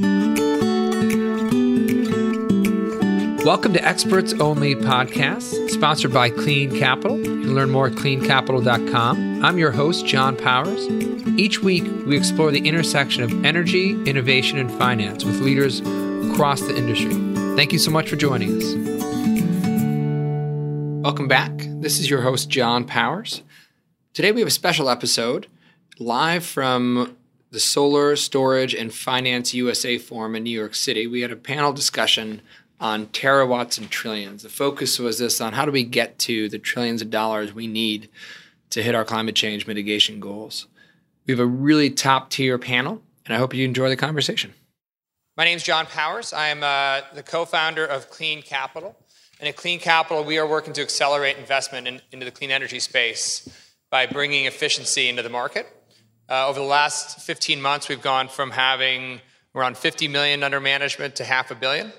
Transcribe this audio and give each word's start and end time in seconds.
Welcome 0.00 0.34
to 3.74 3.84
Experts 3.84 4.32
Only 4.32 4.74
Podcast, 4.74 5.70
sponsored 5.70 6.12
by 6.12 6.30
Clean 6.30 6.76
Capital. 6.76 7.16
You 7.18 7.42
can 7.42 7.54
learn 7.54 7.70
more 7.70 7.86
at 7.86 7.92
cleancapital.com. 7.92 9.44
I'm 9.44 9.56
your 9.56 9.70
host, 9.70 10.04
John 10.04 10.36
Powers. 10.36 10.88
Each 11.38 11.60
week, 11.60 11.84
we 12.06 12.16
explore 12.16 12.50
the 12.50 12.66
intersection 12.66 13.22
of 13.22 13.44
energy, 13.44 13.92
innovation, 14.04 14.58
and 14.58 14.68
finance 14.72 15.24
with 15.24 15.38
leaders 15.40 15.78
across 16.32 16.62
the 16.62 16.76
industry. 16.76 17.14
Thank 17.54 17.72
you 17.72 17.78
so 17.78 17.92
much 17.92 18.10
for 18.10 18.16
joining 18.16 18.56
us. 18.56 18.74
Welcome 21.04 21.28
back. 21.28 21.52
This 21.56 22.00
is 22.00 22.10
your 22.10 22.22
host, 22.22 22.50
John 22.50 22.84
Powers. 22.84 23.42
Today, 24.12 24.32
we 24.32 24.40
have 24.40 24.48
a 24.48 24.50
special 24.50 24.90
episode 24.90 25.46
live 26.00 26.44
from 26.44 27.16
the 27.54 27.60
Solar 27.60 28.16
Storage 28.16 28.74
and 28.74 28.92
Finance 28.92 29.54
USA 29.54 29.96
Forum 29.96 30.34
in 30.34 30.42
New 30.42 30.50
York 30.50 30.74
City. 30.74 31.06
We 31.06 31.20
had 31.20 31.30
a 31.30 31.36
panel 31.36 31.72
discussion 31.72 32.42
on 32.80 33.06
terawatts 33.06 33.78
and 33.78 33.88
trillions. 33.88 34.42
The 34.42 34.48
focus 34.48 34.98
was 34.98 35.20
this 35.20 35.40
on 35.40 35.52
how 35.52 35.64
do 35.64 35.70
we 35.70 35.84
get 35.84 36.18
to 36.18 36.48
the 36.48 36.58
trillions 36.58 37.00
of 37.00 37.10
dollars 37.10 37.54
we 37.54 37.68
need 37.68 38.08
to 38.70 38.82
hit 38.82 38.96
our 38.96 39.04
climate 39.04 39.36
change 39.36 39.68
mitigation 39.68 40.18
goals. 40.18 40.66
We 41.26 41.32
have 41.32 41.38
a 41.38 41.46
really 41.46 41.90
top 41.90 42.28
tier 42.28 42.58
panel, 42.58 43.00
and 43.24 43.32
I 43.32 43.38
hope 43.38 43.54
you 43.54 43.64
enjoy 43.64 43.88
the 43.88 43.96
conversation. 43.96 44.52
My 45.36 45.44
name 45.44 45.56
is 45.56 45.62
John 45.62 45.86
Powers. 45.86 46.32
I 46.32 46.48
am 46.48 46.64
uh, 46.64 47.06
the 47.14 47.22
co 47.22 47.44
founder 47.44 47.86
of 47.86 48.10
Clean 48.10 48.42
Capital. 48.42 48.96
And 49.38 49.48
at 49.48 49.54
Clean 49.54 49.78
Capital, 49.78 50.24
we 50.24 50.38
are 50.38 50.46
working 50.46 50.72
to 50.72 50.82
accelerate 50.82 51.36
investment 51.38 51.86
in, 51.86 52.00
into 52.10 52.24
the 52.24 52.32
clean 52.32 52.50
energy 52.50 52.80
space 52.80 53.48
by 53.90 54.06
bringing 54.06 54.46
efficiency 54.46 55.08
into 55.08 55.22
the 55.22 55.30
market. 55.30 55.68
Uh, 56.28 56.48
over 56.48 56.58
the 56.58 56.64
last 56.64 57.20
15 57.20 57.60
months, 57.60 57.88
we've 57.88 58.00
gone 58.00 58.28
from 58.28 58.50
having 58.50 59.20
around 59.54 59.76
50 59.76 60.08
million 60.08 60.42
under 60.42 60.58
management 60.58 61.16
to 61.16 61.24
half 61.24 61.50
a 61.50 61.54
billion 61.54 61.92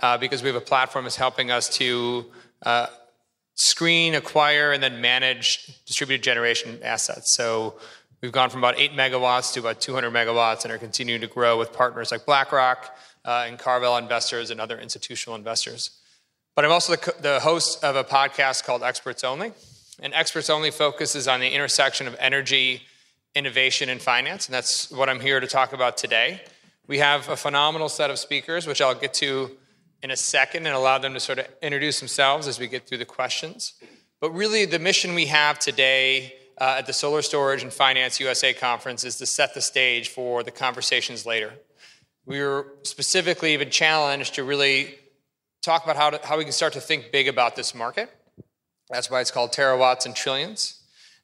uh, 0.00 0.18
because 0.18 0.42
we 0.42 0.48
have 0.48 0.56
a 0.56 0.60
platform 0.60 1.04
that's 1.04 1.16
helping 1.16 1.50
us 1.50 1.68
to 1.70 2.26
uh, 2.62 2.88
screen, 3.54 4.14
acquire, 4.14 4.72
and 4.72 4.82
then 4.82 5.00
manage 5.00 5.82
distributed 5.86 6.22
generation 6.22 6.78
assets. 6.82 7.32
So 7.34 7.80
we've 8.20 8.32
gone 8.32 8.50
from 8.50 8.60
about 8.60 8.78
8 8.78 8.92
megawatts 8.92 9.54
to 9.54 9.60
about 9.60 9.80
200 9.80 10.10
megawatts 10.10 10.64
and 10.64 10.72
are 10.72 10.78
continuing 10.78 11.22
to 11.22 11.26
grow 11.26 11.58
with 11.58 11.72
partners 11.72 12.12
like 12.12 12.26
BlackRock 12.26 12.94
uh, 13.24 13.46
and 13.48 13.58
CarVal 13.58 14.00
investors 14.00 14.50
and 14.50 14.60
other 14.60 14.78
institutional 14.78 15.36
investors. 15.36 15.90
But 16.54 16.66
I'm 16.66 16.70
also 16.70 16.96
the, 16.96 17.14
the 17.20 17.40
host 17.40 17.82
of 17.82 17.96
a 17.96 18.04
podcast 18.04 18.64
called 18.64 18.82
Experts 18.82 19.24
Only. 19.24 19.52
And 20.02 20.12
Experts 20.12 20.50
Only 20.50 20.70
focuses 20.70 21.26
on 21.28 21.40
the 21.40 21.48
intersection 21.48 22.06
of 22.06 22.14
energy, 22.18 22.82
innovation, 23.34 23.88
and 23.88 24.00
finance. 24.00 24.46
And 24.46 24.54
that's 24.54 24.90
what 24.90 25.08
I'm 25.08 25.20
here 25.20 25.40
to 25.40 25.46
talk 25.46 25.72
about 25.72 25.96
today. 25.96 26.42
We 26.86 26.98
have 26.98 27.28
a 27.28 27.36
phenomenal 27.36 27.88
set 27.88 28.10
of 28.10 28.18
speakers, 28.18 28.66
which 28.66 28.80
I'll 28.80 28.94
get 28.94 29.14
to 29.14 29.56
in 30.02 30.10
a 30.10 30.16
second 30.16 30.66
and 30.66 30.74
allow 30.74 30.98
them 30.98 31.14
to 31.14 31.20
sort 31.20 31.38
of 31.38 31.46
introduce 31.62 32.00
themselves 32.00 32.48
as 32.48 32.58
we 32.58 32.66
get 32.66 32.86
through 32.86 32.98
the 32.98 33.04
questions. 33.04 33.74
But 34.20 34.30
really, 34.32 34.64
the 34.64 34.78
mission 34.78 35.14
we 35.14 35.26
have 35.26 35.58
today 35.58 36.34
uh, 36.58 36.76
at 36.78 36.86
the 36.86 36.92
Solar 36.92 37.22
Storage 37.22 37.62
and 37.62 37.72
Finance 37.72 38.20
USA 38.20 38.52
conference 38.52 39.04
is 39.04 39.16
to 39.18 39.26
set 39.26 39.54
the 39.54 39.60
stage 39.60 40.08
for 40.08 40.42
the 40.42 40.50
conversations 40.50 41.24
later. 41.24 41.52
We 42.26 42.40
were 42.40 42.74
specifically 42.82 43.54
even 43.54 43.70
challenged 43.70 44.34
to 44.34 44.44
really 44.44 44.96
talk 45.62 45.84
about 45.84 45.96
how, 45.96 46.10
to, 46.10 46.20
how 46.26 46.38
we 46.38 46.44
can 46.44 46.52
start 46.52 46.72
to 46.74 46.80
think 46.80 47.12
big 47.12 47.28
about 47.28 47.56
this 47.56 47.74
market. 47.74 48.10
That's 48.90 49.10
why 49.10 49.20
it's 49.20 49.30
called 49.30 49.52
terawatts 49.52 50.04
and 50.04 50.14
trillions. 50.14 50.79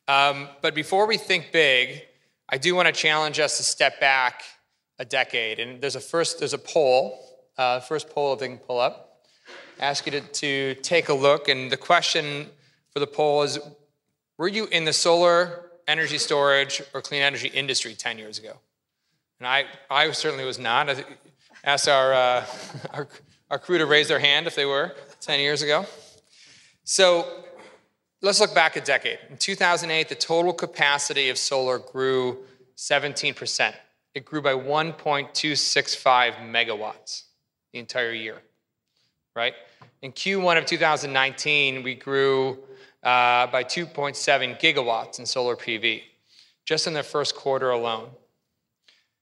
Um, 0.08 0.48
but 0.62 0.74
before 0.74 1.06
we 1.06 1.16
think 1.16 1.52
big, 1.52 2.02
I 2.48 2.58
do 2.58 2.74
want 2.74 2.86
to 2.86 2.92
challenge 2.92 3.38
us 3.40 3.56
to 3.56 3.62
step 3.62 4.00
back 4.00 4.42
a 4.98 5.04
decade. 5.04 5.58
And 5.58 5.80
there's 5.80 5.96
a 5.96 6.00
first, 6.00 6.38
there's 6.38 6.54
a 6.54 6.58
poll 6.58 7.26
uh, 7.58 7.80
first 7.80 8.10
poll, 8.10 8.34
if 8.34 8.40
they 8.40 8.48
can 8.48 8.58
pull 8.58 8.78
up. 8.78 9.22
Ask 9.80 10.06
you 10.06 10.12
to, 10.12 10.20
to 10.20 10.74
take 10.76 11.08
a 11.08 11.14
look. 11.14 11.48
And 11.48 11.70
the 11.70 11.76
question 11.76 12.46
for 12.90 13.00
the 13.00 13.06
poll 13.06 13.42
is 13.42 13.58
Were 14.38 14.48
you 14.48 14.66
in 14.66 14.84
the 14.84 14.92
solar 14.92 15.70
energy 15.88 16.18
storage 16.18 16.82
or 16.92 17.00
clean 17.00 17.22
energy 17.22 17.48
industry 17.48 17.94
10 17.94 18.18
years 18.18 18.38
ago? 18.38 18.58
And 19.38 19.46
I, 19.46 19.64
I 19.90 20.10
certainly 20.12 20.44
was 20.44 20.58
not. 20.58 20.88
I 20.88 21.04
asked 21.64 21.88
our, 21.88 22.12
uh, 22.12 22.46
our, 22.94 23.08
our 23.50 23.58
crew 23.58 23.78
to 23.78 23.86
raise 23.86 24.08
their 24.08 24.18
hand 24.18 24.46
if 24.46 24.54
they 24.54 24.66
were 24.66 24.94
10 25.20 25.40
years 25.40 25.62
ago. 25.62 25.86
So 26.84 27.44
let's 28.22 28.40
look 28.40 28.54
back 28.54 28.76
a 28.76 28.80
decade. 28.80 29.18
In 29.30 29.36
2008, 29.36 30.08
the 30.08 30.14
total 30.14 30.52
capacity 30.52 31.28
of 31.28 31.38
solar 31.38 31.78
grew 31.78 32.38
17%. 32.76 33.74
It 34.14 34.24
grew 34.24 34.40
by 34.40 34.52
1.265 34.52 36.34
megawatts 36.50 37.24
the 37.72 37.78
entire 37.78 38.12
year, 38.12 38.38
right? 39.34 39.54
In 40.02 40.12
Q1 40.12 40.58
of 40.58 40.66
2019, 40.66 41.82
we 41.82 41.94
grew 41.94 42.58
uh, 43.02 43.46
by 43.48 43.62
2.7 43.62 44.60
gigawatts 44.60 45.18
in 45.18 45.26
solar 45.26 45.56
PV, 45.56 46.02
just 46.64 46.86
in 46.86 46.94
the 46.94 47.02
first 47.02 47.36
quarter 47.36 47.70
alone. 47.70 48.08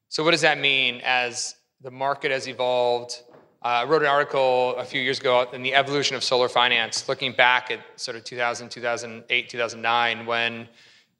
So, 0.08 0.22
what 0.22 0.30
does 0.30 0.42
that 0.42 0.58
mean 0.58 1.00
as 1.04 1.56
the 1.80 1.90
market 1.90 2.30
has 2.30 2.48
evolved? 2.48 3.20
Uh, 3.64 3.80
I 3.80 3.84
wrote 3.84 4.02
an 4.02 4.08
article 4.08 4.76
a 4.76 4.84
few 4.84 5.00
years 5.00 5.20
ago 5.20 5.48
in 5.54 5.62
the 5.62 5.72
evolution 5.72 6.16
of 6.16 6.22
solar 6.22 6.50
finance, 6.50 7.08
looking 7.08 7.32
back 7.32 7.70
at 7.70 7.80
sort 7.96 8.14
of 8.14 8.22
2000, 8.22 8.68
2008, 8.68 9.48
2009, 9.48 10.26
when 10.26 10.68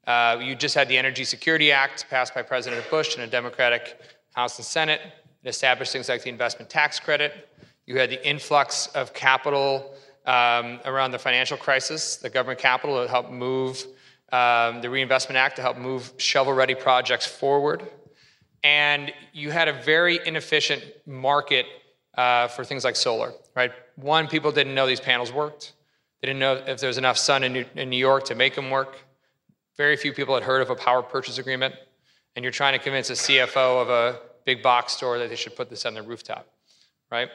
uh, 0.05 0.37
you 0.39 0.53
just 0.53 0.75
had 0.75 0.87
the 0.87 0.95
Energy 0.95 1.23
Security 1.23 1.71
Act 1.71 2.05
passed 2.07 2.35
by 2.35 2.43
President 2.43 2.87
Bush 2.91 3.15
in 3.15 3.23
a 3.23 3.27
Democratic 3.27 3.99
House 4.35 4.59
and 4.59 4.65
Senate. 4.65 5.01
It 5.43 5.49
established 5.49 5.91
things 5.91 6.07
like 6.07 6.21
the 6.21 6.29
investment 6.29 6.69
tax 6.69 6.99
credit. 6.99 7.49
You 7.87 7.97
had 7.97 8.11
the 8.11 8.23
influx 8.23 8.89
of 8.93 9.11
capital 9.11 9.95
um, 10.27 10.79
around 10.85 11.09
the 11.09 11.19
financial 11.19 11.57
crisis, 11.57 12.17
the 12.17 12.29
government 12.29 12.59
capital 12.59 13.03
to 13.03 13.09
help 13.09 13.31
move 13.31 13.83
um, 14.31 14.81
the 14.81 14.89
Reinvestment 14.91 15.35
Act 15.35 15.55
to 15.55 15.63
help 15.63 15.77
move 15.77 16.13
shovel 16.17 16.53
ready 16.53 16.75
projects 16.75 17.25
forward. 17.25 17.89
And 18.63 19.11
you 19.33 19.49
had 19.49 19.67
a 19.67 19.73
very 19.73 20.19
inefficient 20.27 20.83
market 21.07 21.65
uh, 22.17 22.47
for 22.47 22.63
things 22.63 22.83
like 22.83 22.95
solar, 22.95 23.33
right? 23.55 23.71
One, 23.95 24.27
people 24.27 24.51
didn't 24.51 24.73
know 24.73 24.87
these 24.87 24.99
panels 24.99 25.31
worked. 25.31 25.73
They 26.21 26.27
didn't 26.27 26.39
know 26.39 26.63
if 26.65 26.79
there 26.79 26.87
was 26.87 26.97
enough 26.97 27.17
sun 27.17 27.43
in 27.43 27.53
New, 27.53 27.65
in 27.75 27.89
New 27.89 27.97
York 27.97 28.25
to 28.25 28.35
make 28.35 28.55
them 28.55 28.69
work. 28.69 28.97
Very 29.77 29.97
few 29.97 30.13
people 30.13 30.33
had 30.33 30.43
heard 30.43 30.61
of 30.61 30.69
a 30.69 30.75
power 30.75 31.01
purchase 31.01 31.37
agreement. 31.37 31.75
And 32.35 32.43
you're 32.43 32.51
trying 32.51 32.73
to 32.73 32.79
convince 32.79 33.09
a 33.09 33.13
CFO 33.13 33.81
of 33.81 33.89
a 33.89 34.19
big 34.45 34.61
box 34.61 34.93
store 34.93 35.17
that 35.19 35.29
they 35.29 35.35
should 35.35 35.55
put 35.55 35.69
this 35.69 35.85
on 35.85 35.93
their 35.93 36.03
rooftop, 36.03 36.47
right? 37.11 37.29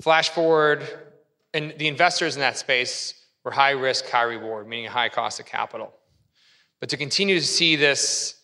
Flash 0.00 0.30
forward, 0.30 0.86
and 1.52 1.74
the 1.78 1.88
investors 1.88 2.36
in 2.36 2.40
that 2.40 2.58
space 2.58 3.14
were 3.44 3.50
high 3.50 3.70
risk, 3.70 4.08
high 4.08 4.22
reward, 4.22 4.68
meaning 4.68 4.86
a 4.86 4.90
high 4.90 5.08
cost 5.08 5.38
of 5.38 5.46
capital. 5.46 5.92
But 6.80 6.88
to 6.90 6.96
continue 6.96 7.38
to 7.38 7.46
see 7.46 7.76
this 7.76 8.40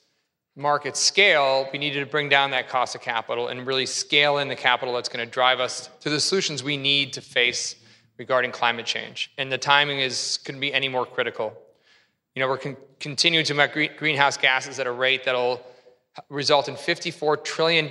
market 0.56 0.96
scale, 0.96 1.68
we 1.72 1.78
needed 1.78 2.00
to 2.00 2.06
bring 2.06 2.28
down 2.28 2.50
that 2.50 2.68
cost 2.68 2.94
of 2.94 3.00
capital 3.00 3.48
and 3.48 3.66
really 3.66 3.86
scale 3.86 4.38
in 4.38 4.48
the 4.48 4.56
capital 4.56 4.94
that's 4.94 5.08
going 5.08 5.24
to 5.24 5.30
drive 5.30 5.60
us 5.60 5.88
to 6.00 6.10
the 6.10 6.20
solutions 6.20 6.62
we 6.62 6.76
need 6.76 7.12
to 7.14 7.20
face 7.20 7.76
regarding 8.18 8.52
climate 8.52 8.86
change. 8.86 9.32
And 9.38 9.50
the 9.50 9.58
timing 9.58 10.00
is 10.00 10.38
couldn't 10.44 10.60
be 10.60 10.72
any 10.74 10.88
more 10.88 11.06
critical. 11.06 11.52
You 12.34 12.40
know, 12.40 12.48
we're 12.48 12.58
con- 12.58 12.76
continuing 12.98 13.44
to 13.46 13.54
emit 13.54 13.96
greenhouse 13.96 14.36
gases 14.36 14.78
at 14.78 14.86
a 14.86 14.92
rate 14.92 15.24
that'll 15.24 15.60
result 16.28 16.68
in 16.68 16.74
$54 16.74 17.42
trillion 17.44 17.86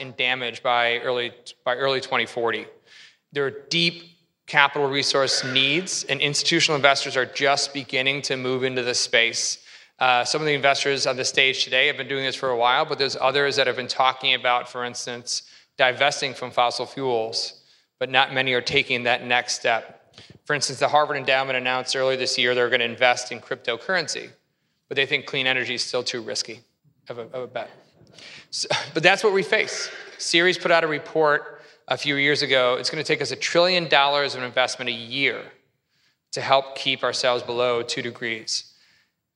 in 0.00 0.14
damage 0.16 0.62
by 0.62 0.98
early, 0.98 1.32
by 1.64 1.74
early 1.74 2.00
2040. 2.00 2.66
There 3.32 3.46
are 3.46 3.50
deep 3.50 4.04
capital 4.46 4.88
resource 4.88 5.44
needs, 5.44 6.04
and 6.04 6.20
institutional 6.20 6.76
investors 6.76 7.16
are 7.16 7.26
just 7.26 7.72
beginning 7.72 8.22
to 8.22 8.36
move 8.36 8.62
into 8.62 8.82
this 8.82 9.00
space. 9.00 9.63
Uh, 9.98 10.24
some 10.24 10.40
of 10.40 10.46
the 10.46 10.54
investors 10.54 11.06
on 11.06 11.16
the 11.16 11.24
stage 11.24 11.64
today 11.64 11.86
have 11.86 11.96
been 11.96 12.08
doing 12.08 12.24
this 12.24 12.34
for 12.34 12.50
a 12.50 12.56
while, 12.56 12.84
but 12.84 12.98
there's 12.98 13.16
others 13.20 13.56
that 13.56 13.66
have 13.66 13.76
been 13.76 13.86
talking 13.86 14.34
about, 14.34 14.68
for 14.68 14.84
instance, 14.84 15.42
divesting 15.78 16.34
from 16.34 16.50
fossil 16.50 16.84
fuels, 16.84 17.62
but 17.98 18.10
not 18.10 18.34
many 18.34 18.52
are 18.52 18.60
taking 18.60 19.04
that 19.04 19.24
next 19.24 19.54
step. 19.54 20.14
For 20.44 20.54
instance, 20.54 20.80
the 20.80 20.88
Harvard 20.88 21.16
Endowment 21.16 21.56
announced 21.56 21.94
earlier 21.94 22.16
this 22.16 22.36
year 22.36 22.54
they're 22.54 22.68
going 22.68 22.80
to 22.80 22.86
invest 22.86 23.32
in 23.32 23.40
cryptocurrency, 23.40 24.30
but 24.88 24.96
they 24.96 25.06
think 25.06 25.26
clean 25.26 25.46
energy 25.46 25.74
is 25.74 25.82
still 25.82 26.02
too 26.02 26.22
risky 26.22 26.60
of 27.08 27.18
a, 27.18 27.22
of 27.22 27.42
a 27.42 27.46
bet. 27.46 27.70
So, 28.50 28.68
but 28.94 29.02
that's 29.02 29.24
what 29.24 29.32
we 29.32 29.42
face. 29.42 29.90
Ceres 30.18 30.58
put 30.58 30.70
out 30.70 30.84
a 30.84 30.86
report 30.86 31.62
a 31.88 31.96
few 31.96 32.16
years 32.16 32.42
ago. 32.42 32.76
It's 32.78 32.90
going 32.90 33.02
to 33.02 33.06
take 33.06 33.22
us 33.22 33.30
a 33.30 33.36
trillion 33.36 33.88
dollars 33.88 34.34
of 34.34 34.42
investment 34.42 34.88
a 34.88 34.92
year 34.92 35.42
to 36.32 36.40
help 36.40 36.76
keep 36.76 37.04
ourselves 37.04 37.42
below 37.42 37.82
two 37.82 38.02
degrees. 38.02 38.73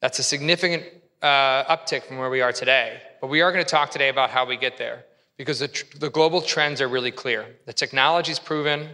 That's 0.01 0.19
a 0.19 0.23
significant 0.23 0.85
uh, 1.23 1.65
uptick 1.65 2.05
from 2.05 2.19
where 2.19 2.31
we 2.31 2.41
are 2.41 2.53
today. 2.53 3.01
But 3.21 3.29
we 3.29 3.41
are 3.41 3.51
going 3.51 3.65
to 3.65 3.71
talk 3.71 3.91
today 3.91 4.09
about 4.09 4.31
how 4.31 4.47
we 4.47 4.57
get 4.57 4.79
there 4.79 5.05
because 5.37 5.59
the, 5.59 5.69
tr- 5.69 5.99
the 5.99 6.11
global 6.11 6.41
trends 6.41 6.81
are 6.81 6.89
really 6.89 7.11
clear. 7.11 7.47
The 7.67 7.73
technology 7.73 8.31
is 8.31 8.39
proven. 8.39 8.91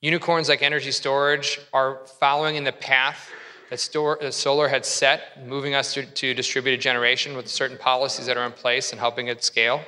Unicorns 0.00 0.48
like 0.48 0.62
energy 0.62 0.90
storage 0.90 1.60
are 1.72 2.00
following 2.18 2.56
in 2.56 2.64
the 2.64 2.72
path 2.72 3.30
that, 3.70 3.78
store, 3.78 4.18
that 4.20 4.34
solar 4.34 4.68
had 4.68 4.84
set, 4.84 5.46
moving 5.46 5.74
us 5.74 5.94
to, 5.94 6.04
to 6.04 6.34
distributed 6.34 6.80
generation 6.80 7.36
with 7.36 7.48
certain 7.48 7.78
policies 7.78 8.26
that 8.26 8.36
are 8.36 8.44
in 8.44 8.52
place 8.52 8.90
and 8.90 9.00
helping 9.00 9.28
it 9.28 9.44
scale. 9.44 9.82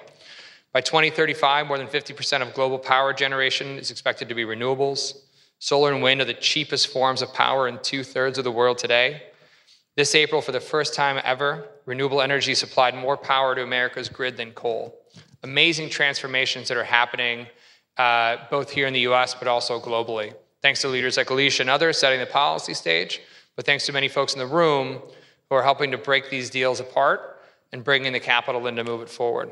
By 0.73 0.81
2035, 0.81 1.67
more 1.67 1.79
than 1.79 1.87
50% 1.89 2.43
of 2.43 2.55
global 2.55 2.79
power 2.79 3.13
generation 3.13 3.79
is 3.79 3.91
expected 3.91 4.29
to 4.29 4.35
be 4.35 4.45
renewables. 4.45 5.19
Solar 5.59 5.93
and 5.93 6.03
wind 6.03 6.21
are 6.21 6.25
the 6.25 6.35
cheapest 6.35 6.89
forms 6.89 7.23
of 7.23 7.33
power 7.35 7.67
in 7.67 7.79
two 7.83 8.05
thirds 8.05 8.39
of 8.39 8.45
the 8.45 8.53
world 8.53 8.79
today. 8.79 9.23
This 9.97 10.15
April, 10.15 10.43
for 10.43 10.53
the 10.53 10.61
first 10.61 10.93
time 10.93 11.19
ever, 11.25 11.69
renewable 11.87 12.21
energy 12.21 12.55
supplied 12.55 12.95
more 12.95 13.17
power 13.17 13.55
to 13.55 13.63
America's 13.63 14.11
grid 14.11 14.37
than 14.37 14.53
coal. 14.53 14.95
Amazing 15.43 15.89
transformations 15.89 16.69
that 16.69 16.77
are 16.77 16.85
happening 16.85 17.47
uh, 17.97 18.37
both 18.51 18.71
here 18.71 18.87
in 18.87 18.93
the 18.93 19.01
US 19.01 19.35
but 19.35 19.49
also 19.49 19.81
globally. 19.81 20.35
Thanks 20.61 20.83
to 20.83 20.89
leaders 20.89 21.17
like 21.17 21.31
Alicia 21.31 21.63
and 21.63 21.71
others 21.71 21.99
setting 21.99 22.21
the 22.21 22.27
policy 22.27 22.75
stage, 22.75 23.23
but 23.55 23.65
thanks 23.65 23.87
to 23.87 23.93
many 23.93 24.09
folks 24.09 24.35
in 24.35 24.39
the 24.39 24.47
room 24.47 25.01
who 25.49 25.57
are 25.57 25.63
helping 25.63 25.91
to 25.93 25.99
break 25.99 26.29
these 26.29 26.51
deals 26.51 26.79
apart 26.79 27.41
and 27.73 27.83
bringing 27.83 28.13
the 28.13 28.21
capital 28.21 28.67
in 28.67 28.77
to 28.77 28.85
move 28.85 29.01
it 29.01 29.09
forward. 29.09 29.51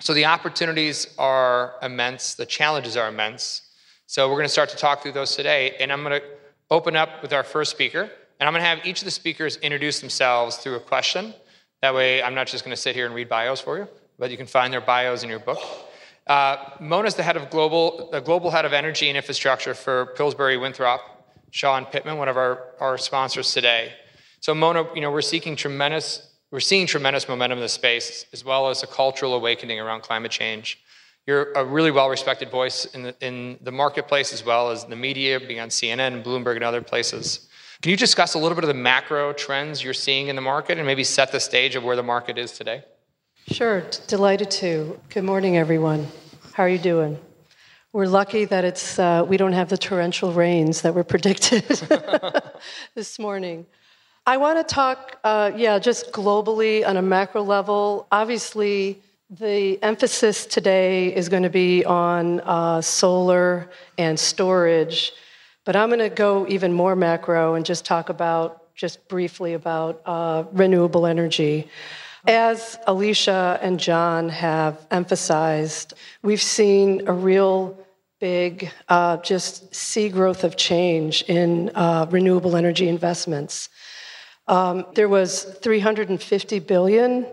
So 0.00 0.14
the 0.14 0.24
opportunities 0.24 1.14
are 1.18 1.74
immense, 1.82 2.34
the 2.34 2.46
challenges 2.46 2.96
are 2.96 3.08
immense. 3.08 3.60
So 4.06 4.26
we're 4.26 4.36
going 4.36 4.46
to 4.46 4.48
start 4.48 4.70
to 4.70 4.76
talk 4.76 5.02
through 5.02 5.12
those 5.12 5.36
today, 5.36 5.76
and 5.78 5.92
I'm 5.92 6.02
going 6.02 6.18
to 6.18 6.26
open 6.70 6.96
up 6.96 7.20
with 7.20 7.34
our 7.34 7.44
first 7.44 7.70
speaker, 7.70 8.10
and 8.40 8.48
I'm 8.48 8.52
going 8.52 8.62
to 8.62 8.68
have 8.68 8.84
each 8.84 9.00
of 9.00 9.04
the 9.04 9.10
speakers 9.12 9.56
introduce 9.58 10.00
themselves 10.00 10.56
through 10.56 10.74
a 10.74 10.80
question. 10.80 11.34
That 11.82 11.94
way, 11.94 12.22
I'm 12.22 12.34
not 12.34 12.46
just 12.46 12.64
going 12.64 12.74
to 12.74 12.80
sit 12.80 12.96
here 12.96 13.06
and 13.06 13.14
read 13.14 13.28
bios 13.28 13.60
for 13.60 13.78
you, 13.78 13.86
but 14.18 14.30
you 14.30 14.36
can 14.36 14.46
find 14.46 14.72
their 14.72 14.80
bios 14.80 15.22
in 15.22 15.28
your 15.28 15.38
book. 15.38 15.60
Uh, 16.26 16.56
Mona's 16.80 17.14
the 17.14 17.22
head 17.22 17.36
of 17.36 17.50
global, 17.50 18.08
the 18.10 18.20
global 18.20 18.50
head 18.50 18.64
of 18.64 18.72
energy 18.72 19.08
and 19.08 19.16
infrastructure 19.16 19.74
for 19.74 20.06
Pillsbury 20.16 20.56
Winthrop, 20.56 21.00
Shaw 21.50 21.82
Pittman, 21.84 22.18
one 22.18 22.28
of 22.28 22.36
our, 22.36 22.64
our 22.80 22.98
sponsors 22.98 23.52
today. 23.52 23.92
So 24.40 24.54
Mona, 24.54 24.86
you 24.94 25.00
know, 25.00 25.10
we're 25.10 25.22
seeking 25.22 25.54
tremendous 25.54 26.26
we're 26.50 26.58
seeing 26.58 26.88
tremendous 26.88 27.28
momentum 27.28 27.58
in 27.58 27.62
the 27.62 27.68
space, 27.68 28.26
as 28.32 28.44
well 28.44 28.70
as 28.70 28.82
a 28.82 28.86
cultural 28.88 29.34
awakening 29.34 29.78
around 29.78 30.02
climate 30.02 30.32
change. 30.32 30.82
You're 31.24 31.52
a 31.52 31.64
really 31.64 31.92
well 31.92 32.10
respected 32.10 32.50
voice 32.50 32.86
in 32.86 33.04
the, 33.04 33.14
in 33.20 33.58
the 33.60 33.70
marketplace, 33.70 34.32
as 34.32 34.44
well 34.44 34.70
as 34.70 34.84
the 34.84 34.96
media, 34.96 35.38
being 35.38 35.60
on 35.60 35.68
CNN 35.68 36.12
and 36.12 36.24
Bloomberg 36.24 36.56
and 36.56 36.64
other 36.64 36.82
places. 36.82 37.48
Can 37.82 37.88
you 37.92 37.96
discuss 37.96 38.34
a 38.34 38.38
little 38.38 38.54
bit 38.54 38.64
of 38.64 38.68
the 38.68 38.74
macro 38.74 39.32
trends 39.32 39.82
you're 39.82 39.94
seeing 39.94 40.28
in 40.28 40.36
the 40.36 40.42
market 40.42 40.76
and 40.76 40.86
maybe 40.86 41.02
set 41.02 41.32
the 41.32 41.40
stage 41.40 41.76
of 41.76 41.82
where 41.82 41.96
the 41.96 42.02
market 42.02 42.36
is 42.36 42.52
today? 42.52 42.84
Sure, 43.50 43.82
delighted 44.06 44.50
to. 44.50 45.00
Good 45.08 45.24
morning, 45.24 45.56
everyone. 45.56 46.06
How 46.52 46.64
are 46.64 46.68
you 46.68 46.76
doing? 46.76 47.18
We're 47.94 48.04
lucky 48.04 48.44
that 48.44 48.66
it's 48.66 48.98
uh, 48.98 49.24
we 49.26 49.38
don't 49.38 49.54
have 49.54 49.70
the 49.70 49.78
torrential 49.78 50.30
rains 50.34 50.82
that 50.82 50.94
were 50.94 51.04
predicted 51.14 51.64
this 52.94 53.18
morning. 53.18 53.64
I 54.26 54.36
want 54.36 54.58
to 54.58 54.74
talk, 54.74 55.18
uh, 55.24 55.52
yeah, 55.56 55.78
just 55.78 56.12
globally 56.12 56.86
on 56.86 56.98
a 56.98 57.02
macro 57.02 57.42
level. 57.42 58.06
Obviously, 58.12 59.00
the 59.30 59.82
emphasis 59.82 60.44
today 60.44 61.16
is 61.16 61.30
going 61.30 61.44
to 61.44 61.48
be 61.48 61.86
on 61.86 62.40
uh, 62.40 62.82
solar 62.82 63.70
and 63.96 64.20
storage, 64.20 65.12
but 65.64 65.76
I'm 65.76 65.88
going 65.88 66.00
to 66.00 66.08
go 66.08 66.46
even 66.48 66.72
more 66.72 66.96
macro 66.96 67.54
and 67.54 67.64
just 67.64 67.84
talk 67.84 68.08
about, 68.08 68.74
just 68.74 69.08
briefly 69.08 69.54
about 69.54 70.00
uh, 70.06 70.44
renewable 70.52 71.06
energy. 71.06 71.68
As 72.26 72.78
Alicia 72.86 73.58
and 73.62 73.78
John 73.78 74.28
have 74.28 74.86
emphasized, 74.90 75.94
we've 76.22 76.42
seen 76.42 77.08
a 77.08 77.12
real 77.12 77.78
big, 78.20 78.70
uh, 78.88 79.16
just 79.18 79.74
sea 79.74 80.10
growth 80.10 80.44
of 80.44 80.56
change 80.56 81.22
in 81.22 81.70
uh, 81.74 82.06
renewable 82.10 82.56
energy 82.56 82.88
investments. 82.88 83.70
Um, 84.48 84.84
there 84.94 85.08
was 85.08 85.44
350 85.44 86.58
billion. 86.60 87.26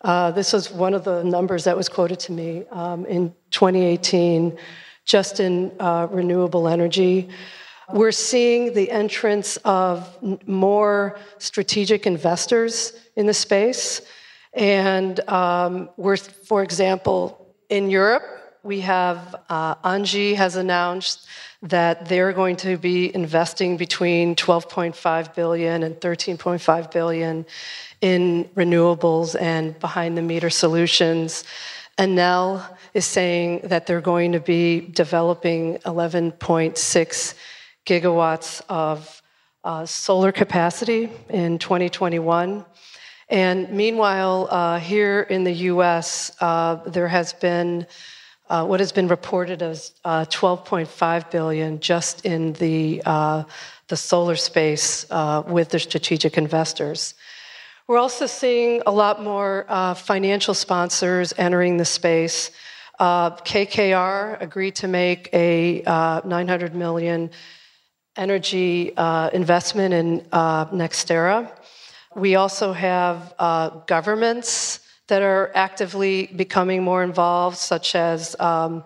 Uh, 0.00 0.30
this 0.30 0.52
was 0.52 0.70
one 0.70 0.94
of 0.94 1.04
the 1.04 1.22
numbers 1.22 1.64
that 1.64 1.76
was 1.76 1.88
quoted 1.88 2.18
to 2.20 2.32
me 2.32 2.64
um, 2.70 3.04
in 3.06 3.34
2018, 3.50 4.56
just 5.04 5.40
in 5.40 5.72
uh, 5.78 6.08
renewable 6.10 6.68
energy. 6.68 7.28
We're 7.90 8.12
seeing 8.12 8.74
the 8.74 8.90
entrance 8.90 9.56
of 9.58 10.16
more 10.46 11.18
strategic 11.38 12.06
investors 12.06 12.92
in 13.16 13.26
the 13.26 13.34
space. 13.34 14.02
And 14.54 15.18
um, 15.28 15.90
we're, 15.96 16.16
for 16.16 16.62
example, 16.62 17.54
in 17.68 17.90
Europe, 17.90 18.22
we 18.62 18.80
have 18.80 19.34
uh, 19.48 19.74
Engie 19.76 20.36
has 20.36 20.56
announced 20.56 21.26
that 21.62 22.08
they're 22.08 22.32
going 22.32 22.56
to 22.56 22.76
be 22.76 23.14
investing 23.14 23.76
between 23.76 24.36
12.5 24.36 25.34
billion 25.34 25.82
and 25.82 25.96
13.5 25.96 26.92
billion 26.92 27.46
in 28.00 28.44
renewables 28.56 29.40
and 29.40 29.78
behind 29.80 30.16
the 30.16 30.22
meter 30.22 30.50
solutions. 30.50 31.44
Enel 31.98 32.64
is 32.94 33.04
saying 33.04 33.60
that 33.64 33.86
they're 33.86 34.00
going 34.00 34.32
to 34.32 34.40
be 34.40 34.80
developing 34.80 35.78
11.6 35.78 37.34
gigawatts 37.86 38.62
of 38.68 39.22
uh, 39.64 39.86
solar 39.86 40.32
capacity 40.32 41.08
in 41.28 41.58
2021. 41.58 42.64
And 43.28 43.70
meanwhile, 43.70 44.48
uh, 44.50 44.78
here 44.78 45.22
in 45.22 45.44
the 45.44 45.52
US, 45.52 46.32
uh, 46.40 46.76
there 46.86 47.08
has 47.08 47.32
been 47.32 47.86
uh, 48.50 48.66
what 48.66 48.80
has 48.80 48.92
been 48.92 49.08
reported 49.08 49.62
as 49.62 49.92
uh, 50.04 50.26
12.5 50.26 51.30
billion 51.30 51.80
just 51.80 52.26
in 52.26 52.52
the 52.54 53.00
uh, 53.06 53.44
the 53.88 53.96
solar 53.96 54.36
space 54.36 55.06
uh, 55.10 55.42
with 55.46 55.70
the 55.70 55.78
strategic 55.78 56.36
investors. 56.36 57.14
We're 57.88 57.98
also 57.98 58.26
seeing 58.26 58.82
a 58.86 58.92
lot 58.92 59.22
more 59.22 59.64
uh, 59.68 59.94
financial 59.94 60.52
sponsors 60.52 61.32
entering 61.38 61.78
the 61.78 61.84
space. 61.84 62.50
KKR 63.00 64.40
agreed 64.40 64.76
to 64.76 64.86
make 64.86 65.28
a 65.32 65.82
900 66.24 66.74
million 66.74 67.30
energy 68.16 68.92
investment 69.32 69.94
in 69.94 70.20
NextEra. 70.30 71.50
We 72.14 72.36
also 72.36 72.72
have 72.72 73.34
governments 73.86 74.80
that 75.08 75.22
are 75.22 75.50
actively 75.54 76.26
becoming 76.26 76.82
more 76.82 77.02
involved, 77.02 77.56
such 77.58 77.94
as 77.94 78.34
um, 78.40 78.84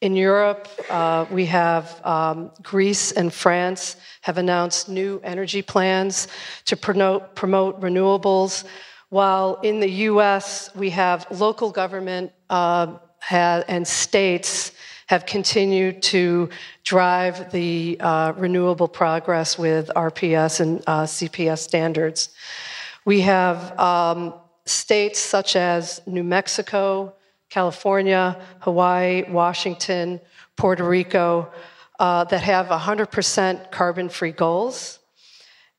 in 0.00 0.16
Europe, 0.16 0.66
uh, 0.88 1.26
we 1.30 1.44
have 1.46 2.00
um, 2.06 2.50
Greece 2.62 3.12
and 3.12 3.30
France 3.32 3.96
have 4.22 4.38
announced 4.38 4.88
new 4.88 5.20
energy 5.22 5.60
plans 5.60 6.26
to 6.64 6.74
promote, 6.74 7.34
promote 7.34 7.78
renewables, 7.82 8.64
while 9.10 9.56
in 9.62 9.78
the 9.80 9.90
US, 10.08 10.70
we 10.74 10.88
have 10.90 11.26
local 11.30 11.70
government 11.70 12.32
uh, 12.48 12.96
and 13.30 13.86
states 13.86 14.72
have 15.10 15.26
continued 15.26 16.00
to 16.00 16.48
drive 16.84 17.50
the 17.50 17.96
uh, 17.98 18.32
renewable 18.36 18.86
progress 18.86 19.58
with 19.58 19.90
RPS 19.96 20.60
and 20.60 20.80
uh, 20.86 21.02
CPS 21.02 21.58
standards. 21.58 22.28
We 23.04 23.22
have 23.22 23.76
um, 23.76 24.34
states 24.66 25.18
such 25.18 25.56
as 25.56 26.00
New 26.06 26.22
Mexico, 26.22 27.12
California, 27.48 28.40
Hawaii, 28.60 29.24
Washington, 29.28 30.20
Puerto 30.56 30.84
Rico 30.84 31.50
uh, 31.98 32.22
that 32.22 32.44
have 32.44 32.68
100% 32.68 33.72
carbon 33.72 34.08
free 34.08 34.30
goals. 34.30 35.00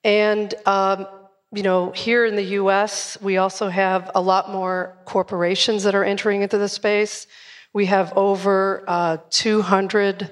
And, 0.03 0.53
um, 0.65 1.07
you 1.53 1.63
know, 1.63 1.91
here 1.91 2.25
in 2.25 2.35
the 2.35 2.59
US, 2.59 3.17
we 3.21 3.37
also 3.37 3.69
have 3.69 4.11
a 4.13 4.19
lot 4.19 4.49
more 4.49 4.97
corporations 5.05 5.83
that 5.83 5.95
are 5.95 6.03
entering 6.03 6.41
into 6.41 6.57
the 6.57 6.67
space. 6.67 7.27
We 7.73 7.85
have 7.85 8.11
over 8.17 8.83
uh, 8.87 9.17
200 9.29 10.31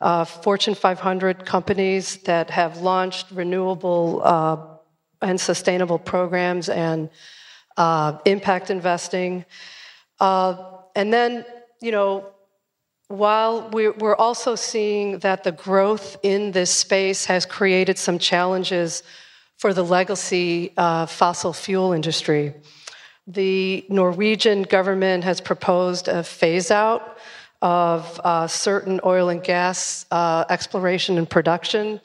uh, 0.00 0.24
Fortune 0.24 0.74
500 0.74 1.46
companies 1.46 2.16
that 2.24 2.50
have 2.50 2.78
launched 2.78 3.30
renewable 3.30 4.20
uh, 4.24 4.56
and 5.20 5.40
sustainable 5.40 5.98
programs 5.98 6.68
and 6.68 7.08
uh, 7.76 8.18
impact 8.24 8.70
investing. 8.70 9.44
Uh, 10.18 10.56
and 10.96 11.12
then, 11.12 11.44
you 11.80 11.92
know, 11.92 12.26
while 13.08 13.68
we're 13.70 14.16
also 14.16 14.54
seeing 14.54 15.18
that 15.18 15.44
the 15.44 15.52
growth 15.52 16.16
in 16.22 16.50
this 16.52 16.70
space 16.70 17.26
has 17.26 17.44
created 17.44 17.98
some 17.98 18.18
challenges 18.18 19.02
for 19.58 19.74
the 19.74 19.84
legacy 19.84 20.72
uh, 20.76 21.06
fossil 21.06 21.52
fuel 21.52 21.92
industry, 21.92 22.54
the 23.26 23.84
Norwegian 23.88 24.62
government 24.62 25.24
has 25.24 25.40
proposed 25.40 26.08
a 26.08 26.22
phase 26.22 26.70
out 26.70 27.18
of 27.60 28.20
uh, 28.24 28.48
certain 28.48 29.00
oil 29.04 29.28
and 29.28 29.42
gas 29.42 30.04
uh, 30.10 30.44
exploration 30.50 31.18
and 31.18 31.30
production. 31.30 32.00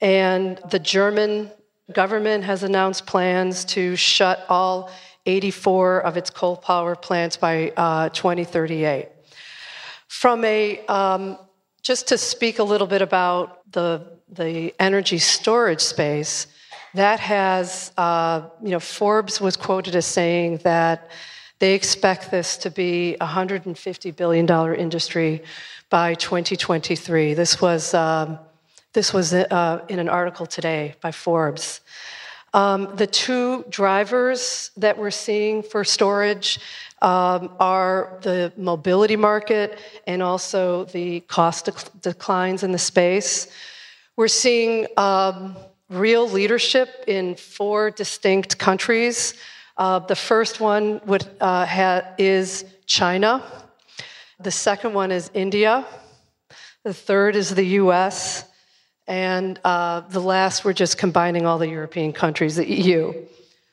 And 0.00 0.60
the 0.70 0.78
German 0.78 1.50
government 1.92 2.44
has 2.44 2.62
announced 2.62 3.06
plans 3.06 3.64
to 3.66 3.96
shut 3.96 4.44
all 4.48 4.90
84 5.26 6.00
of 6.00 6.16
its 6.16 6.30
coal 6.30 6.56
power 6.56 6.94
plants 6.94 7.36
by 7.36 7.72
uh, 7.76 8.08
2038. 8.10 9.08
From 10.06 10.44
a, 10.44 10.86
um, 10.86 11.38
just 11.82 12.08
to 12.08 12.18
speak 12.18 12.60
a 12.60 12.64
little 12.64 12.86
bit 12.86 13.02
about 13.02 13.70
the, 13.72 14.18
the 14.28 14.72
energy 14.78 15.18
storage 15.18 15.80
space, 15.80 16.46
that 16.96 17.20
has, 17.20 17.92
uh, 17.96 18.42
you 18.62 18.70
know, 18.70 18.80
Forbes 18.80 19.40
was 19.40 19.56
quoted 19.56 19.94
as 19.94 20.06
saying 20.06 20.58
that 20.58 21.10
They 21.58 21.72
expect 21.72 22.30
this 22.30 22.58
to 22.58 22.70
be 22.70 23.14
a 23.14 23.26
$150 23.26 24.14
billion 24.14 24.74
industry 24.74 25.42
by 25.88 26.14
2023. 26.14 27.32
This 27.32 27.62
was, 27.62 27.94
um, 27.94 28.38
this 28.92 29.14
was 29.14 29.32
uh, 29.32 29.82
in 29.88 29.98
an 29.98 30.08
article 30.08 30.44
today 30.44 30.94
by 31.00 31.12
Forbes. 31.12 31.80
Um, 32.52 32.94
the 32.96 33.06
two 33.06 33.64
drivers 33.70 34.70
that 34.76 34.98
we're 34.98 35.10
seeing 35.10 35.62
for 35.62 35.82
storage 35.82 36.60
um, 37.00 37.50
are 37.58 38.18
the 38.22 38.52
mobility 38.56 39.16
market 39.16 39.78
and 40.06 40.22
also 40.22 40.84
the 40.86 41.20
cost 41.20 41.66
dec- 41.66 42.02
declines 42.02 42.62
in 42.62 42.72
the 42.72 42.78
space. 42.78 43.48
We're 44.16 44.28
seeing 44.28 44.86
um, 44.98 45.56
real 45.88 46.28
leadership 46.28 47.04
in 47.06 47.34
four 47.34 47.90
distinct 47.90 48.58
countries. 48.58 49.34
Uh, 49.76 49.98
the 50.00 50.16
first 50.16 50.60
one 50.60 51.00
would, 51.06 51.28
uh, 51.40 51.66
ha- 51.66 52.02
is 52.18 52.64
China. 52.86 53.42
The 54.40 54.50
second 54.50 54.94
one 54.94 55.12
is 55.12 55.30
India. 55.34 55.86
The 56.82 56.94
third 56.94 57.36
is 57.36 57.54
the 57.54 57.66
US. 57.80 58.44
And 59.06 59.60
uh, 59.64 60.00
the 60.00 60.20
last, 60.20 60.64
we're 60.64 60.72
just 60.72 60.98
combining 60.98 61.46
all 61.46 61.58
the 61.58 61.68
European 61.68 62.12
countries, 62.12 62.56
the 62.56 62.68
EU. 62.68 63.14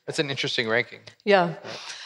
That's 0.06 0.18
an 0.18 0.30
interesting 0.30 0.68
ranking. 0.68 1.00
Yeah. 1.24 1.54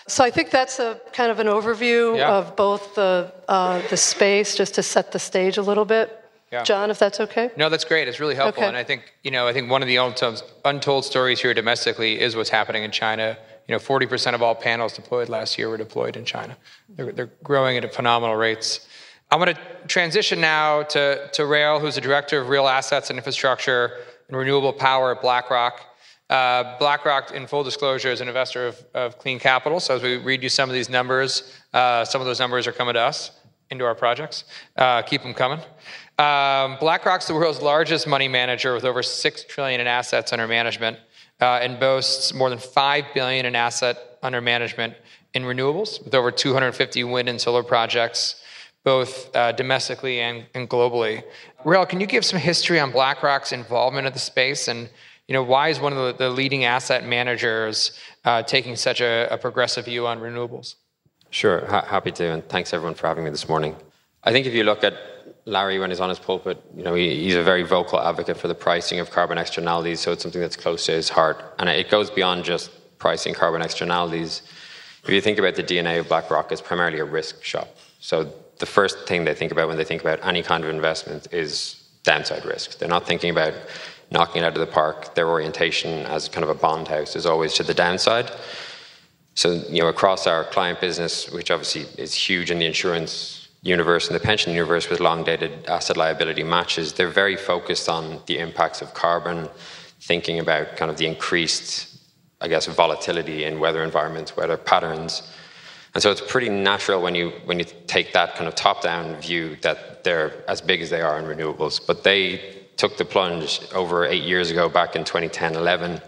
So 0.06 0.24
I 0.24 0.30
think 0.30 0.50
that's 0.50 0.78
a 0.78 0.98
kind 1.12 1.30
of 1.30 1.38
an 1.38 1.46
overview 1.46 2.16
yeah. 2.16 2.30
of 2.30 2.56
both 2.56 2.94
the, 2.94 3.32
uh, 3.48 3.82
the 3.90 3.96
space, 3.96 4.56
just 4.56 4.74
to 4.76 4.82
set 4.82 5.12
the 5.12 5.18
stage 5.18 5.58
a 5.58 5.62
little 5.62 5.84
bit. 5.84 6.24
Yeah. 6.50 6.62
John, 6.62 6.90
if 6.90 6.98
that's 6.98 7.20
okay. 7.20 7.50
No, 7.56 7.68
that's 7.68 7.84
great. 7.84 8.08
It's 8.08 8.20
really 8.20 8.34
helpful, 8.34 8.62
okay. 8.62 8.68
and 8.68 8.76
I 8.76 8.84
think 8.84 9.12
you 9.22 9.30
know, 9.30 9.46
I 9.46 9.52
think 9.52 9.70
one 9.70 9.82
of 9.82 9.88
the 9.88 9.96
untold, 9.96 10.42
untold 10.64 11.04
stories 11.04 11.40
here 11.40 11.52
domestically 11.52 12.20
is 12.20 12.36
what's 12.36 12.48
happening 12.50 12.84
in 12.84 12.90
China. 12.90 13.36
You 13.66 13.74
know, 13.74 13.78
40% 13.78 14.32
of 14.34 14.42
all 14.42 14.54
panels 14.54 14.94
deployed 14.94 15.28
last 15.28 15.58
year 15.58 15.68
were 15.68 15.76
deployed 15.76 16.16
in 16.16 16.24
China. 16.24 16.56
They're, 16.88 17.12
they're 17.12 17.30
growing 17.42 17.76
at 17.76 17.94
phenomenal 17.94 18.36
rates. 18.36 18.88
I'm 19.30 19.40
going 19.40 19.54
to 19.54 19.60
transition 19.88 20.40
now 20.40 20.84
to, 20.84 21.28
to 21.32 21.44
Rael, 21.44 21.78
who's 21.78 21.96
the 21.96 22.00
director 22.00 22.40
of 22.40 22.48
real 22.48 22.66
assets 22.66 23.10
and 23.10 23.18
infrastructure 23.18 23.98
and 24.28 24.36
renewable 24.36 24.72
power 24.72 25.14
at 25.14 25.20
BlackRock. 25.20 25.80
Uh, 26.30 26.78
BlackRock, 26.78 27.32
in 27.32 27.46
full 27.46 27.62
disclosure, 27.62 28.10
is 28.10 28.22
an 28.22 28.28
investor 28.28 28.66
of, 28.66 28.84
of, 28.94 29.18
clean 29.18 29.38
capital. 29.38 29.80
So 29.80 29.96
as 29.96 30.02
we 30.02 30.16
read 30.16 30.42
you 30.42 30.48
some 30.48 30.68
of 30.68 30.74
these 30.74 30.88
numbers, 30.88 31.54
uh, 31.74 32.04
some 32.06 32.22
of 32.22 32.26
those 32.26 32.38
numbers 32.38 32.66
are 32.66 32.72
coming 32.72 32.94
to 32.94 33.00
us 33.00 33.32
into 33.70 33.84
our 33.84 33.94
projects. 33.94 34.44
Uh, 34.76 35.02
keep 35.02 35.22
them 35.22 35.34
coming. 35.34 35.60
Um, 36.18 36.76
BlackRock's 36.80 37.26
the 37.26 37.34
world's 37.34 37.62
largest 37.62 38.06
money 38.06 38.28
manager 38.28 38.74
with 38.74 38.84
over 38.84 39.02
six 39.02 39.44
trillion 39.44 39.80
in 39.80 39.86
assets 39.86 40.32
under 40.32 40.48
management, 40.48 40.98
uh, 41.40 41.60
and 41.62 41.78
boasts 41.78 42.34
more 42.34 42.50
than 42.50 42.58
five 42.58 43.04
billion 43.14 43.46
in 43.46 43.54
asset 43.54 44.18
under 44.22 44.40
management 44.40 44.94
in 45.34 45.44
renewables, 45.44 46.04
with 46.04 46.14
over 46.14 46.30
250 46.30 47.04
wind 47.04 47.28
and 47.28 47.40
solar 47.40 47.62
projects 47.62 48.42
both 48.84 49.34
uh, 49.36 49.52
domestically 49.52 50.20
and, 50.20 50.46
and 50.54 50.70
globally. 50.70 51.22
Rael, 51.64 51.84
can 51.84 52.00
you 52.00 52.06
give 52.06 52.24
some 52.24 52.38
history 52.38 52.80
on 52.80 52.90
BlackRock's 52.90 53.52
involvement 53.52 54.06
in 54.06 54.12
the 54.12 54.18
space 54.18 54.66
and 54.68 54.88
you 55.26 55.34
know, 55.34 55.42
why 55.42 55.68
is 55.68 55.78
one 55.78 55.92
of 55.92 55.98
the, 55.98 56.24
the 56.24 56.30
leading 56.30 56.64
asset 56.64 57.04
managers 57.04 57.92
uh, 58.24 58.42
taking 58.42 58.76
such 58.76 59.02
a, 59.02 59.28
a, 59.30 59.36
progressive 59.36 59.84
view 59.84 60.06
on 60.06 60.20
renewables? 60.20 60.76
Sure, 61.28 61.66
ha- 61.66 61.84
happy 61.84 62.10
to, 62.12 62.24
and 62.32 62.48
thanks 62.48 62.72
everyone 62.72 62.94
for 62.94 63.06
having 63.06 63.24
me 63.24 63.30
this 63.30 63.46
morning. 63.46 63.76
I 64.24 64.32
think 64.32 64.46
if 64.46 64.54
you 64.54 64.64
look 64.64 64.82
at 64.84 64.94
Larry 65.48 65.78
when 65.78 65.90
he's 65.90 66.00
on 66.00 66.10
his 66.10 66.18
pulpit, 66.18 66.62
you 66.76 66.82
know, 66.82 66.94
he, 66.94 67.24
he's 67.24 67.34
a 67.34 67.42
very 67.42 67.62
vocal 67.62 67.98
advocate 67.98 68.36
for 68.36 68.48
the 68.48 68.54
pricing 68.54 69.00
of 69.00 69.10
carbon 69.10 69.38
externalities, 69.38 69.98
so 70.00 70.12
it's 70.12 70.22
something 70.22 70.40
that's 70.40 70.56
close 70.56 70.84
to 70.86 70.92
his 70.92 71.08
heart. 71.08 71.54
And 71.58 71.68
it 71.68 71.90
goes 71.90 72.10
beyond 72.10 72.44
just 72.44 72.70
pricing 72.98 73.32
carbon 73.34 73.62
externalities. 73.62 74.42
If 75.02 75.10
you 75.10 75.20
think 75.22 75.38
about 75.38 75.54
the 75.54 75.62
DNA 75.62 76.00
of 76.00 76.08
BlackRock, 76.08 76.52
it's 76.52 76.60
primarily 76.60 76.98
a 76.98 77.04
risk 77.04 77.42
shop. 77.42 77.68
So 77.98 78.30
the 78.58 78.66
first 78.66 79.08
thing 79.08 79.24
they 79.24 79.34
think 79.34 79.50
about 79.50 79.68
when 79.68 79.78
they 79.78 79.84
think 79.84 80.02
about 80.02 80.24
any 80.24 80.42
kind 80.42 80.62
of 80.64 80.70
investment 80.70 81.28
is 81.32 81.88
downside 82.02 82.44
risk. 82.44 82.78
They're 82.78 82.88
not 82.88 83.06
thinking 83.06 83.30
about 83.30 83.54
knocking 84.10 84.42
it 84.42 84.44
out 84.44 84.52
of 84.52 84.60
the 84.60 84.72
park. 84.72 85.14
Their 85.14 85.28
orientation 85.28 86.04
as 86.06 86.28
kind 86.28 86.44
of 86.44 86.50
a 86.50 86.54
bond 86.54 86.88
house 86.88 87.16
is 87.16 87.24
always 87.24 87.54
to 87.54 87.62
the 87.62 87.74
downside. 87.74 88.30
So, 89.34 89.62
you 89.70 89.80
know, 89.80 89.88
across 89.88 90.26
our 90.26 90.44
client 90.44 90.80
business, 90.80 91.30
which 91.30 91.50
obviously 91.50 91.82
is 91.96 92.12
huge 92.12 92.50
in 92.50 92.58
the 92.58 92.66
insurance 92.66 93.47
universe 93.62 94.06
and 94.06 94.14
the 94.14 94.20
pension 94.20 94.52
universe 94.52 94.88
with 94.88 95.00
long 95.00 95.24
dated 95.24 95.66
asset 95.66 95.96
liability 95.96 96.42
matches, 96.42 96.92
they're 96.92 97.08
very 97.08 97.36
focused 97.36 97.88
on 97.88 98.20
the 98.26 98.38
impacts 98.38 98.82
of 98.82 98.94
carbon, 98.94 99.48
thinking 100.00 100.38
about 100.38 100.76
kind 100.76 100.90
of 100.90 100.96
the 100.96 101.06
increased, 101.06 101.98
I 102.40 102.48
guess, 102.48 102.66
volatility 102.66 103.44
in 103.44 103.58
weather 103.58 103.82
environments, 103.82 104.36
weather 104.36 104.56
patterns. 104.56 105.22
And 105.94 106.02
so 106.02 106.10
it's 106.10 106.20
pretty 106.20 106.48
natural 106.48 107.02
when 107.02 107.14
you 107.14 107.30
when 107.46 107.58
you 107.58 107.64
take 107.86 108.12
that 108.12 108.36
kind 108.36 108.46
of 108.46 108.54
top-down 108.54 109.16
view 109.16 109.56
that 109.62 110.04
they're 110.04 110.44
as 110.48 110.60
big 110.60 110.80
as 110.80 110.90
they 110.90 111.00
are 111.00 111.18
in 111.18 111.24
renewables. 111.24 111.84
But 111.84 112.04
they 112.04 112.58
took 112.76 112.96
the 112.96 113.04
plunge 113.04 113.60
over 113.74 114.06
eight 114.06 114.22
years 114.22 114.50
ago, 114.50 114.68
back 114.68 114.94
in 114.94 115.02
2010, 115.02 115.56
11, 115.56 116.00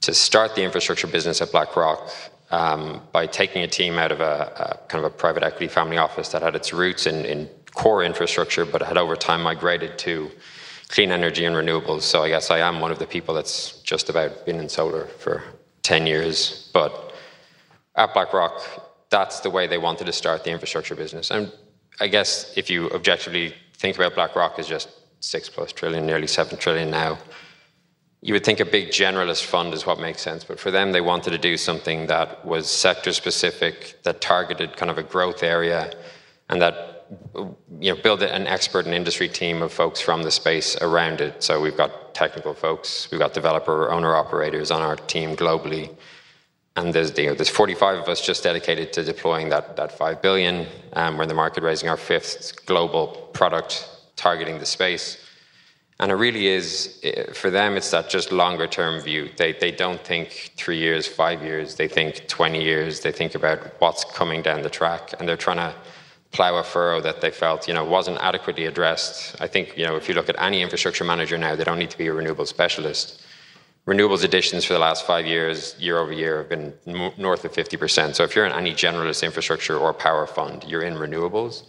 to 0.00 0.12
start 0.12 0.56
the 0.56 0.64
infrastructure 0.64 1.06
business 1.06 1.40
at 1.40 1.52
BlackRock 1.52 2.10
um, 2.52 3.00
by 3.12 3.26
taking 3.26 3.62
a 3.62 3.66
team 3.66 3.98
out 3.98 4.12
of 4.12 4.20
a, 4.20 4.78
a, 4.84 4.88
kind 4.88 5.04
of 5.04 5.10
a 5.10 5.14
private 5.14 5.42
equity 5.42 5.68
family 5.68 5.96
office 5.96 6.28
that 6.28 6.42
had 6.42 6.54
its 6.54 6.72
roots 6.72 7.06
in, 7.06 7.24
in 7.24 7.48
core 7.74 8.04
infrastructure, 8.04 8.64
but 8.64 8.82
had 8.82 8.98
over 8.98 9.16
time 9.16 9.42
migrated 9.42 9.98
to 9.98 10.30
clean 10.88 11.10
energy 11.10 11.46
and 11.46 11.56
renewables. 11.56 12.02
So 12.02 12.22
I 12.22 12.28
guess 12.28 12.50
I 12.50 12.58
am 12.58 12.80
one 12.80 12.92
of 12.92 12.98
the 12.98 13.06
people 13.06 13.34
that's 13.34 13.80
just 13.80 14.10
about 14.10 14.44
been 14.44 14.60
in 14.60 14.68
solar 14.68 15.06
for 15.06 15.42
10 15.82 16.06
years. 16.06 16.70
But 16.74 17.14
at 17.96 18.12
BlackRock, 18.12 18.60
that's 19.08 19.40
the 19.40 19.50
way 19.50 19.66
they 19.66 19.78
wanted 19.78 20.04
to 20.04 20.12
start 20.12 20.44
the 20.44 20.50
infrastructure 20.50 20.94
business. 20.94 21.30
And 21.30 21.50
I 22.00 22.08
guess 22.08 22.52
if 22.56 22.68
you 22.68 22.90
objectively 22.90 23.54
think 23.74 23.96
about 23.96 24.14
BlackRock 24.14 24.58
as 24.58 24.68
just 24.68 24.90
six 25.20 25.48
plus 25.48 25.72
trillion, 25.72 26.04
nearly 26.04 26.26
seven 26.26 26.58
trillion 26.58 26.90
now, 26.90 27.18
you 28.22 28.32
would 28.34 28.44
think 28.44 28.60
a 28.60 28.64
big 28.64 28.88
generalist 28.88 29.44
fund 29.44 29.74
is 29.74 29.84
what 29.84 30.00
makes 30.00 30.22
sense. 30.22 30.44
But 30.44 30.58
for 30.58 30.70
them, 30.70 30.92
they 30.92 31.00
wanted 31.00 31.30
to 31.30 31.38
do 31.38 31.56
something 31.56 32.06
that 32.06 32.44
was 32.44 32.70
sector 32.70 33.12
specific, 33.12 33.98
that 34.04 34.20
targeted 34.20 34.76
kind 34.76 34.90
of 34.90 34.96
a 34.96 35.02
growth 35.02 35.42
area, 35.42 35.92
and 36.48 36.62
that 36.62 37.06
you 37.80 37.94
know 37.94 38.00
build 38.00 38.22
an 38.22 38.46
expert 38.46 38.86
and 38.86 38.94
industry 38.94 39.28
team 39.28 39.60
of 39.60 39.72
folks 39.72 40.00
from 40.00 40.22
the 40.22 40.30
space 40.30 40.76
around 40.80 41.20
it. 41.20 41.42
So 41.42 41.60
we've 41.60 41.76
got 41.76 42.14
technical 42.14 42.54
folks, 42.54 43.10
we've 43.10 43.20
got 43.20 43.34
developer, 43.34 43.90
owner 43.90 44.14
operators 44.14 44.70
on 44.70 44.80
our 44.80 44.96
team 44.96 45.36
globally 45.36 45.94
and 46.76 46.94
there's, 46.94 47.16
you 47.18 47.26
know, 47.26 47.34
there's 47.34 47.50
45 47.50 47.98
of 47.98 48.08
us 48.08 48.24
just 48.24 48.42
dedicated 48.42 48.92
to 48.94 49.04
deploying 49.04 49.50
that, 49.50 49.76
that 49.76 49.92
5 49.92 50.22
billion. 50.22 50.66
Um, 50.94 51.16
we're 51.16 51.24
in 51.24 51.28
the 51.28 51.34
market 51.34 51.62
raising 51.62 51.88
our 51.88 51.98
fifth 51.98 52.64
global 52.64 53.28
product 53.34 53.88
targeting 54.16 54.58
the 54.58 54.66
space. 54.66 55.21
And 56.02 56.10
it 56.10 56.16
really 56.16 56.48
is, 56.48 56.98
eh, 57.04 57.32
for 57.32 57.48
them, 57.48 57.76
it's 57.76 57.92
that 57.92 58.10
just 58.10 58.32
longer 58.32 58.66
term 58.66 59.00
view. 59.00 59.30
They, 59.38 59.52
they 59.52 59.70
don't 59.70 60.04
think 60.04 60.52
three 60.56 60.78
years, 60.78 61.06
five 61.06 61.42
years, 61.42 61.76
they 61.76 61.88
think 61.88 62.26
20 62.26 62.62
years. 62.62 63.00
They 63.00 63.12
think 63.12 63.36
about 63.36 63.58
what's 63.80 64.04
coming 64.04 64.42
down 64.42 64.62
the 64.62 64.68
track, 64.68 65.14
and 65.18 65.28
they're 65.28 65.44
trying 65.48 65.58
to 65.58 65.72
plow 66.32 66.56
a 66.56 66.64
furrow 66.64 67.00
that 67.00 67.20
they 67.20 67.30
felt 67.30 67.68
you 67.68 67.74
know 67.74 67.84
wasn't 67.84 68.18
adequately 68.18 68.66
addressed. 68.66 69.40
I 69.40 69.46
think 69.46 69.78
you 69.78 69.86
know 69.86 69.96
if 69.96 70.08
you 70.08 70.14
look 70.14 70.28
at 70.28 70.36
any 70.42 70.60
infrastructure 70.60 71.04
manager 71.04 71.38
now, 71.38 71.54
they 71.54 71.64
don't 71.64 71.78
need 71.78 71.90
to 71.90 71.98
be 71.98 72.08
a 72.08 72.12
renewable 72.12 72.46
specialist 72.46 73.22
renewables 73.86 74.24
additions 74.24 74.64
for 74.64 74.74
the 74.74 74.78
last 74.78 75.06
five 75.06 75.26
years, 75.26 75.74
year 75.78 75.98
over 75.98 76.12
year, 76.12 76.38
have 76.38 76.48
been 76.48 76.72
north 77.18 77.44
of 77.44 77.52
50%. 77.52 78.14
So 78.14 78.22
if 78.22 78.36
you're 78.36 78.46
in 78.46 78.52
any 78.52 78.72
generalist 78.72 79.24
infrastructure 79.24 79.76
or 79.76 79.92
power 79.92 80.26
fund, 80.26 80.64
you're 80.68 80.82
in 80.82 80.94
renewables. 80.94 81.64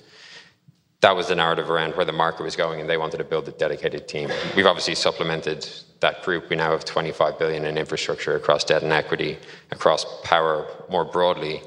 That 1.03 1.17
was 1.17 1.27
the 1.27 1.35
narrative 1.35 1.69
around 1.69 1.97
where 1.97 2.05
the 2.05 2.13
market 2.13 2.43
was 2.43 2.55
going, 2.55 2.79
and 2.79 2.89
they 2.89 2.95
wanted 2.95 3.17
to 3.17 3.25
build 3.25 3.45
a 3.49 3.51
dedicated 3.51 4.07
team. 4.07 4.31
We've 4.55 4.65
obviously 4.65 4.95
supplemented 4.95 5.67
that 5.99 6.23
group. 6.23 6.49
We 6.49 6.55
now 6.55 6.71
have 6.71 6.85
25 6.85 7.37
billion 7.37 7.65
in 7.65 7.77
infrastructure 7.77 8.37
across 8.37 8.63
debt 8.63 8.83
and 8.83 8.93
equity, 8.93 9.37
across 9.71 10.05
power 10.23 10.65
more 10.89 11.03
broadly 11.03 11.61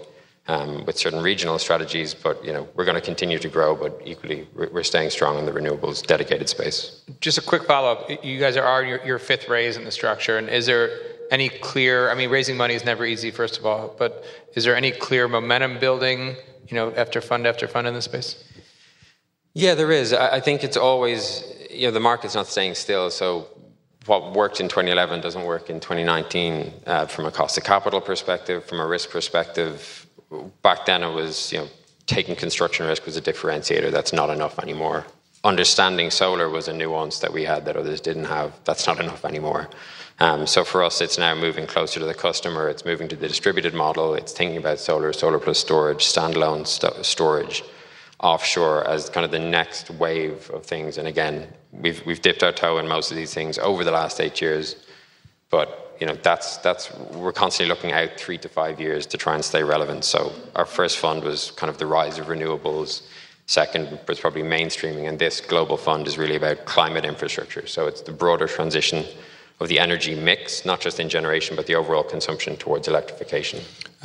um, 0.49 0.87
with 0.87 0.97
certain 0.97 1.23
regional 1.23 1.59
strategies, 1.59 2.15
but 2.15 2.43
you 2.43 2.55
know 2.55 2.67
we're 2.75 2.87
going 2.87 2.95
to 2.95 3.03
continue 3.03 3.39
to 3.39 3.49
grow. 3.51 3.77
But 3.77 4.01
equally, 4.07 4.49
we're 4.55 4.83
staying 4.83 5.11
strong 5.11 5.39
in 5.39 5.45
the 5.45 5.53
renewables 5.53 6.07
dedicated 6.07 6.49
space. 6.49 7.03
Just 7.21 7.37
a 7.37 7.43
quick 7.43 7.65
follow 7.65 7.93
up: 7.93 8.25
you 8.25 8.41
guys 8.41 8.57
are 8.57 8.83
your, 8.83 9.05
your 9.05 9.19
fifth 9.19 9.51
raise 9.51 9.77
in 9.77 9.85
the 9.85 9.93
structure, 9.93 10.39
and 10.39 10.49
is 10.49 10.65
there 10.65 10.89
any 11.31 11.51
clear? 11.51 12.11
I 12.11 12.15
mean, 12.15 12.31
raising 12.31 12.57
money 12.57 12.73
is 12.73 12.87
never 12.87 13.05
easy, 13.05 13.31
first 13.31 13.59
of 13.59 13.67
all, 13.67 13.95
but 13.99 14.25
is 14.55 14.65
there 14.65 14.75
any 14.75 14.93
clear 14.93 15.29
momentum 15.29 15.79
building? 15.79 16.37
You 16.69 16.75
know, 16.75 16.95
after 16.95 17.21
fund 17.21 17.47
after 17.47 17.69
fund 17.69 17.87
in 17.87 17.93
the 17.93 18.01
space. 18.01 18.43
Yeah, 19.57 19.75
there 19.75 19.91
is. 19.91 20.13
I 20.13 20.41
think 20.41 20.65
it's 20.65 20.77
always 20.77 21.43
you 21.71 21.87
know 21.87 21.93
the 21.93 22.01
market's 22.01 22.35
not 22.35 22.47
staying 22.47 22.75
still, 22.75 23.11
so 23.11 23.49
what 24.05 24.35
worked 24.35 24.61
in 24.61 24.69
2011 24.69 25.23
doesn't 25.23 25.45
work 25.45 25.71
in 25.71 25.81
2019 25.81 26.73
uh, 26.87 27.07
from 27.07 27.25
a 27.25 27.31
cost 27.31 27.57
of 27.59 27.65
capital 27.65 28.01
perspective, 28.01 28.65
from 28.67 28.81
a 28.81 28.87
risk 28.87 29.11
perspective 29.11 30.07
back 30.63 30.87
then 30.87 31.03
it 31.03 31.13
was, 31.13 31.53
you 31.53 31.59
know, 31.59 31.69
taking 32.07 32.37
construction 32.37 32.87
risk 32.87 33.07
was 33.07 33.17
a 33.17 33.23
differentiator. 33.23 33.91
That's 33.91 34.13
not 34.13 34.31
enough 34.31 34.59
anymore. 34.59 35.07
understanding 35.45 36.11
solar 36.11 36.49
was 36.51 36.67
a 36.67 36.73
nuance 36.73 37.21
that 37.21 37.33
we 37.33 37.45
had 37.45 37.65
that 37.67 37.77
others 37.77 38.01
didn't 38.01 38.25
have. 38.25 38.53
That's 38.65 38.87
not 38.87 38.99
enough 39.01 39.25
anymore. 39.25 39.71
Um, 40.19 40.47
so 40.47 40.65
for 40.65 40.83
us, 40.83 41.01
it's 41.01 41.19
now 41.19 41.35
moving 41.35 41.67
closer 41.67 42.01
to 42.01 42.07
the 42.07 42.15
customer. 42.15 42.69
It's 42.69 42.85
moving 42.85 43.07
to 43.09 43.17
the 43.17 43.29
distributed 43.29 43.75
model. 43.75 44.15
It's 44.15 44.33
thinking 44.33 44.57
about 44.57 44.81
solar, 44.81 45.13
solar 45.13 45.39
plus 45.39 45.59
storage, 45.59 46.05
standalone 46.05 46.67
st- 46.67 47.05
storage, 47.05 47.63
offshore 48.21 48.87
as 48.89 49.11
kind 49.11 49.25
of 49.25 49.31
the 49.31 49.39
next 49.39 49.91
wave 49.91 50.51
of 50.51 50.65
things. 50.65 50.99
And 50.99 51.07
again, 51.07 51.49
we've 51.73 52.05
we've 52.07 52.23
dipped 52.23 52.43
our 52.43 52.53
toe 52.53 52.79
in 52.79 52.89
most 52.89 53.11
of 53.11 53.17
these 53.17 53.35
things 53.35 53.59
over 53.59 53.85
the 53.85 53.91
last 53.91 54.21
eight 54.21 54.41
years, 54.41 54.77
but 55.51 55.97
you 56.01 56.07
know 56.07 56.15
that's 56.23 56.57
that's 56.59 56.93
we're 57.13 57.33
constantly 57.33 57.75
looking 57.75 57.93
out 57.93 58.11
three 58.19 58.39
to 58.39 58.49
five 58.49 58.81
years 58.81 59.07
to 59.07 59.17
try 59.17 59.35
and 59.35 59.45
stay 59.45 59.63
relevant. 59.63 60.05
So 60.05 60.33
our 60.55 60.67
first 60.67 60.99
fund 60.99 61.23
was 61.25 61.51
kind 61.53 61.71
of 61.71 61.79
the 61.79 61.87
rise 61.87 62.19
of 62.19 62.27
renewables. 62.27 63.03
Second 63.47 64.01
was 64.09 64.19
probably 64.19 64.43
mainstreaming, 64.43 65.09
and 65.09 65.19
this 65.19 65.41
global 65.41 65.77
fund 65.77 66.09
is 66.09 66.19
really 66.19 66.37
about 66.37 66.65
climate 66.65 67.05
infrastructure. 67.05 67.67
So 67.67 67.87
it's 67.87 68.01
the 68.01 68.13
broader 68.13 68.49
transition 68.49 69.05
of 69.61 69.69
the 69.69 69.79
energy 69.79 70.15
mix, 70.15 70.65
not 70.65 70.81
just 70.81 71.01
in 71.01 71.09
generation, 71.09 71.57
but 71.57 71.67
the 71.67 71.75
overall 71.75 72.03
consumption 72.03 72.57
towards 72.57 72.89
electrification. 72.89 73.61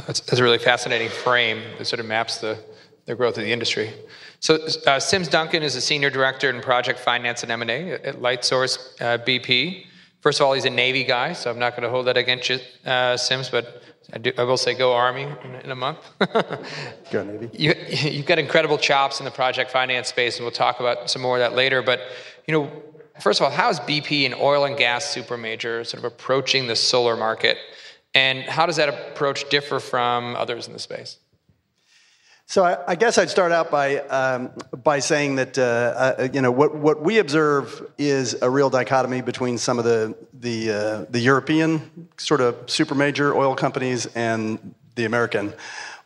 That's, 0.06 0.22
that's 0.22 0.40
a 0.40 0.44
really 0.44 0.60
fascinating 0.60 1.10
frame 1.10 1.62
that 1.78 1.86
sort 1.86 2.00
of 2.00 2.06
maps 2.06 2.38
the, 2.38 2.58
the 3.06 3.16
growth 3.16 3.38
of 3.38 3.44
the 3.44 3.52
industry. 3.52 3.92
So 4.40 4.60
uh, 4.88 5.00
Sims 5.00 5.28
Duncan 5.28 5.64
is 5.64 5.76
a 5.76 5.82
senior 5.82 6.10
director 6.10 6.50
in 6.50 6.62
project 6.62 7.00
finance 7.00 7.44
and 7.44 7.52
M&A 7.52 7.94
at 7.94 8.22
Lightsource 8.22 9.02
uh, 9.02 9.18
BP. 9.20 9.86
First 10.22 10.40
of 10.40 10.46
all, 10.46 10.54
he's 10.54 10.66
a 10.66 10.70
Navy 10.70 11.04
guy, 11.04 11.34
so 11.34 11.50
I'm 11.50 11.60
not 11.60 11.72
going 11.72 11.84
to 11.84 11.90
hold 11.90 12.08
that 12.08 12.18
against 12.18 12.50
you, 12.50 12.60
uh, 12.86 13.18
Sims, 13.18 13.50
but 13.50 13.84
I, 14.14 14.18
do, 14.20 14.32
I, 14.38 14.44
will 14.44 14.58
say 14.58 14.74
go 14.74 14.94
Army 14.94 15.24
in, 15.44 15.56
in 15.64 15.72
a 15.72 15.76
month. 15.76 16.00
go 17.12 17.24
Navy. 17.24 17.50
You, 17.54 17.74
you've 17.90 18.26
got 18.26 18.40
incredible 18.40 18.78
chops 18.78 19.20
in 19.20 19.26
the 19.26 19.32
project 19.32 19.72
finance 19.72 20.10
space, 20.10 20.38
and 20.38 20.46
we'll 20.46 20.52
talk 20.52 20.80
about 20.80 21.10
some 21.10 21.22
more 21.22 21.38
of 21.38 21.40
that 21.40 21.56
later. 21.56 21.82
But 21.82 22.02
you 22.48 22.54
know, 22.54 22.72
First 23.22 23.40
of 23.40 23.46
all, 23.46 23.52
how 23.52 23.70
is 23.70 23.80
BP 23.80 24.26
an 24.26 24.34
oil 24.34 24.66
and 24.66 24.76
gas 24.76 25.06
supermajor 25.14 25.86
sort 25.86 26.00
of 26.00 26.06
approaching 26.06 26.66
the 26.66 26.76
solar 26.76 27.16
market? 27.16 27.58
And 28.16 28.44
how 28.44 28.66
does 28.66 28.78
that 28.78 28.90
approach 28.90 29.48
differ 29.50 29.80
from 29.80 30.36
others 30.36 30.66
in 30.68 30.74
the 30.74 30.80
space? 30.80 31.18
So 32.52 32.66
I, 32.66 32.78
I 32.86 32.96
guess 32.96 33.18
I'd 33.18 33.30
start 33.30 33.54
out 33.54 33.72
by 33.72 34.00
um, 34.00 34.52
by 34.84 35.00
saying 35.00 35.36
that 35.36 35.58
uh, 35.58 35.62
uh, 36.20 36.28
you 36.34 36.42
know 36.42 36.52
what 36.52 36.76
what 36.76 37.02
we 37.02 37.20
observe 37.20 37.90
is 37.98 38.36
a 38.42 38.50
real 38.50 38.70
dichotomy 38.70 39.22
between 39.22 39.58
some 39.58 39.80
of 39.80 39.86
the 39.86 40.18
the 40.34 40.70
uh, 40.70 41.06
the 41.10 41.22
European 41.22 42.10
sort 42.18 42.42
of 42.42 42.70
super 42.70 42.94
major 42.94 43.34
oil 43.34 43.56
companies 43.56 44.06
and 44.16 44.76
the 44.96 45.06
American 45.06 45.54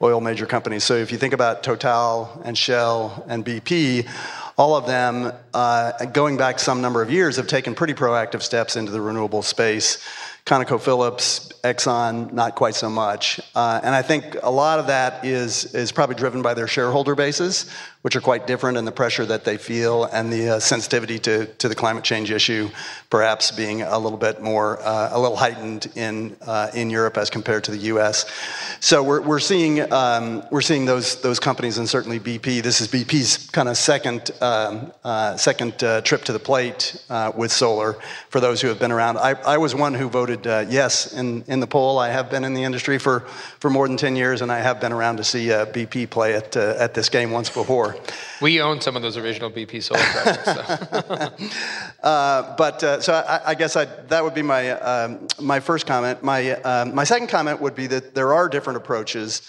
oil 0.04 0.22
major 0.22 0.46
companies. 0.46 0.84
So 0.84 0.94
if 0.94 1.12
you 1.12 1.18
think 1.18 1.34
about 1.34 1.64
Total 1.64 2.40
and 2.46 2.56
Shell 2.56 3.26
and 3.28 3.44
BP, 3.44 4.08
all 4.56 4.76
of 4.76 4.86
them, 4.86 5.34
uh, 5.52 6.06
going 6.06 6.38
back 6.38 6.60
some 6.60 6.80
number 6.80 7.02
of 7.02 7.10
years, 7.10 7.38
have 7.38 7.48
taken 7.48 7.74
pretty 7.74 7.96
proactive 7.96 8.44
steps 8.44 8.76
into 8.76 8.92
the 8.92 9.02
renewable 9.02 9.42
space. 9.42 9.98
ConocoPhillips, 10.46 11.54
Exxon, 11.64 12.32
not 12.32 12.54
quite 12.54 12.76
so 12.76 12.88
much. 12.88 13.40
Uh, 13.56 13.80
and 13.84 13.96
I 13.96 14.04
think 14.04 14.38
a 14.44 14.52
lot 14.52 14.78
of 14.78 14.88
that 14.88 15.26
is, 15.26 15.74
is 15.74 15.92
probably 15.92 16.16
driven 16.16 16.44
by 16.44 16.54
their 16.54 16.68
shareholder 16.68 17.16
bases, 17.16 17.66
which 18.06 18.16
are 18.16 18.22
quite 18.22 18.46
different, 18.46 18.78
and 18.78 18.86
the 18.86 18.92
pressure 18.92 19.26
that 19.26 19.46
they 19.46 19.58
feel, 19.58 20.04
and 20.04 20.32
the 20.32 20.48
uh, 20.48 20.60
sensitivity 20.60 21.18
to, 21.18 21.48
to 21.56 21.68
the 21.68 21.74
climate 21.74 22.04
change 22.04 22.30
issue, 22.30 22.70
perhaps 23.10 23.50
being 23.50 23.82
a 23.82 23.98
little 23.98 24.20
bit 24.20 24.44
more, 24.44 24.80
uh, 24.84 25.10
a 25.12 25.20
little 25.20 25.36
heightened 25.36 25.88
in, 25.96 26.38
uh, 26.46 26.70
in 26.76 26.92
Europe 26.92 27.18
as 27.18 27.32
compared 27.32 27.64
to 27.64 27.72
the 27.72 27.80
U.S. 27.94 28.32
So 28.80 29.02
we're, 29.02 29.22
we're 29.22 29.40
seeing, 29.40 29.92
um, 29.92 30.44
we're 30.52 30.62
seeing 30.62 30.86
those, 30.86 31.20
those 31.24 31.40
companies, 31.40 31.80
and 31.80 31.90
certainly 31.90 32.20
BP. 32.20 32.62
This 32.62 32.80
is 32.80 32.90
BP's 32.90 33.50
kind 33.50 33.68
of 33.68 33.76
second, 33.76 34.30
um, 34.40 34.94
uh, 35.04 35.36
second 35.36 35.84
uh, 35.84 36.02
trip 36.02 36.26
to 36.26 36.32
the 36.32 36.38
plate 36.38 37.04
uh, 37.10 37.32
with 37.36 37.52
solar 37.52 37.94
for 38.30 38.40
those 38.40 38.62
who 38.62 38.68
have 38.68 38.78
been 38.78 38.92
around. 38.92 39.18
I, 39.18 39.32
I 39.32 39.58
was 39.58 39.74
one 39.74 39.96
who 39.96 40.10
voted 40.10 40.46
yes 40.46 41.12
in, 41.12 41.44
in 41.48 41.60
the 41.60 41.66
poll. 41.66 41.98
I 41.98 42.10
have 42.10 42.30
been 42.30 42.44
in 42.44 42.54
the 42.54 42.66
industry 42.66 43.00
for, 43.00 43.22
for 43.60 43.72
more 43.72 43.88
than 43.88 43.98
10 43.98 44.16
years, 44.16 44.44
and 44.44 44.52
I 44.52 44.60
have 44.60 44.80
been 44.80 44.92
around 44.92 45.18
to 45.18 45.24
see 45.24 45.48
BP 45.48 46.12
play 46.12 46.36
at, 46.36 46.56
at 46.56 46.94
this 46.94 47.10
game 47.10 47.32
once 47.32 47.50
before. 47.50 47.95
We 48.42 48.62
own 48.62 48.82
some 48.82 48.98
of 48.98 49.02
those 49.02 49.16
original 49.16 49.50
BP 49.50 49.82
solar 49.82 50.02
projects. 50.02 51.40
So. 51.40 52.04
uh, 52.04 52.56
but 52.58 52.84
uh, 52.84 53.00
so 53.00 53.14
I, 53.14 53.52
I 53.52 53.56
guess 53.56 53.78
I, 53.78 53.86
that 53.86 54.24
would 54.26 54.34
be 54.34 54.42
my 54.42 54.72
um, 54.72 55.28
my 55.40 55.62
first 55.62 55.88
comment. 55.88 56.22
My 56.22 56.52
um, 56.52 56.94
my 56.94 57.06
second 57.06 57.28
comment 57.28 57.62
would 57.62 57.76
be 57.76 57.88
that 57.88 58.14
there 58.14 58.34
are 58.34 58.50
different 58.50 58.78
approaches. 58.78 59.42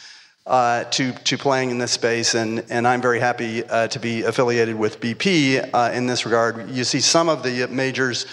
Uh, 0.46 0.84
to 0.84 1.10
to 1.24 1.36
playing 1.36 1.70
in 1.70 1.78
this 1.78 1.90
space, 1.90 2.36
and 2.36 2.64
and 2.70 2.86
I'm 2.86 3.02
very 3.02 3.18
happy 3.18 3.64
uh, 3.64 3.88
to 3.88 3.98
be 3.98 4.22
affiliated 4.22 4.76
with 4.76 5.00
BP 5.00 5.70
uh, 5.74 5.90
in 5.92 6.06
this 6.06 6.24
regard. 6.24 6.70
You 6.70 6.84
see 6.84 7.00
some 7.00 7.28
of 7.28 7.42
the 7.42 7.66
majors 7.66 8.26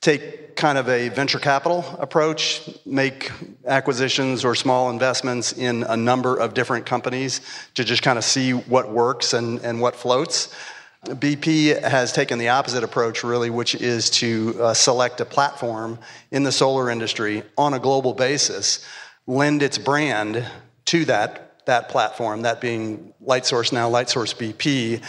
take 0.00 0.56
kind 0.56 0.78
of 0.78 0.88
a 0.88 1.08
venture 1.10 1.38
capital 1.38 1.84
approach, 1.98 2.68
make 2.84 3.30
acquisitions 3.66 4.44
or 4.44 4.54
small 4.54 4.90
investments 4.90 5.52
in 5.52 5.82
a 5.84 5.96
number 5.96 6.36
of 6.36 6.54
different 6.54 6.86
companies 6.86 7.40
to 7.74 7.84
just 7.84 8.02
kind 8.02 8.18
of 8.18 8.24
see 8.24 8.52
what 8.52 8.90
works 8.90 9.32
and, 9.32 9.60
and 9.60 9.80
what 9.80 9.94
floats. 9.96 10.54
BP 11.04 11.82
has 11.82 12.12
taken 12.12 12.38
the 12.38 12.50
opposite 12.50 12.84
approach, 12.84 13.24
really, 13.24 13.48
which 13.48 13.74
is 13.74 14.10
to 14.10 14.54
uh, 14.60 14.74
select 14.74 15.20
a 15.20 15.24
platform 15.24 15.98
in 16.30 16.42
the 16.42 16.52
solar 16.52 16.90
industry 16.90 17.42
on 17.56 17.72
a 17.72 17.78
global 17.78 18.12
basis, 18.12 18.84
lend 19.26 19.62
its 19.62 19.78
brand 19.78 20.46
to 20.84 21.06
that 21.06 21.49
that 21.66 21.88
platform, 21.88 22.42
that 22.42 22.60
being 22.60 23.12
Lightsource 23.24 23.72
now, 23.72 23.90
Lightsource 23.90 24.34
BP, 24.34 25.02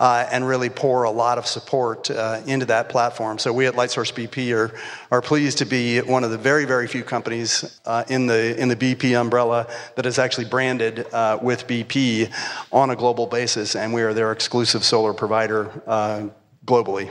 uh, 0.00 0.26
and 0.30 0.46
really 0.46 0.68
pour 0.68 1.04
a 1.04 1.10
lot 1.10 1.38
of 1.38 1.46
support 1.46 2.10
uh, 2.10 2.40
into 2.46 2.66
that 2.66 2.88
platform. 2.88 3.38
So 3.38 3.52
we 3.52 3.66
at 3.66 3.74
Lightsource 3.74 4.12
BP 4.12 4.54
are, 4.54 4.74
are 5.10 5.22
pleased 5.22 5.58
to 5.58 5.64
be 5.64 6.00
one 6.00 6.24
of 6.24 6.30
the 6.30 6.38
very, 6.38 6.64
very 6.64 6.86
few 6.86 7.02
companies 7.02 7.80
uh, 7.86 8.04
in, 8.08 8.26
the, 8.26 8.60
in 8.60 8.68
the 8.68 8.76
BP 8.76 9.18
umbrella 9.18 9.66
that 9.96 10.06
is 10.06 10.18
actually 10.18 10.46
branded 10.46 11.06
uh, 11.12 11.38
with 11.40 11.66
BP 11.66 12.32
on 12.72 12.90
a 12.90 12.96
global 12.96 13.26
basis, 13.26 13.76
and 13.76 13.92
we 13.92 14.02
are 14.02 14.12
their 14.12 14.32
exclusive 14.32 14.84
solar 14.84 15.14
provider 15.14 15.70
uh, 15.86 16.28
globally. 16.66 17.10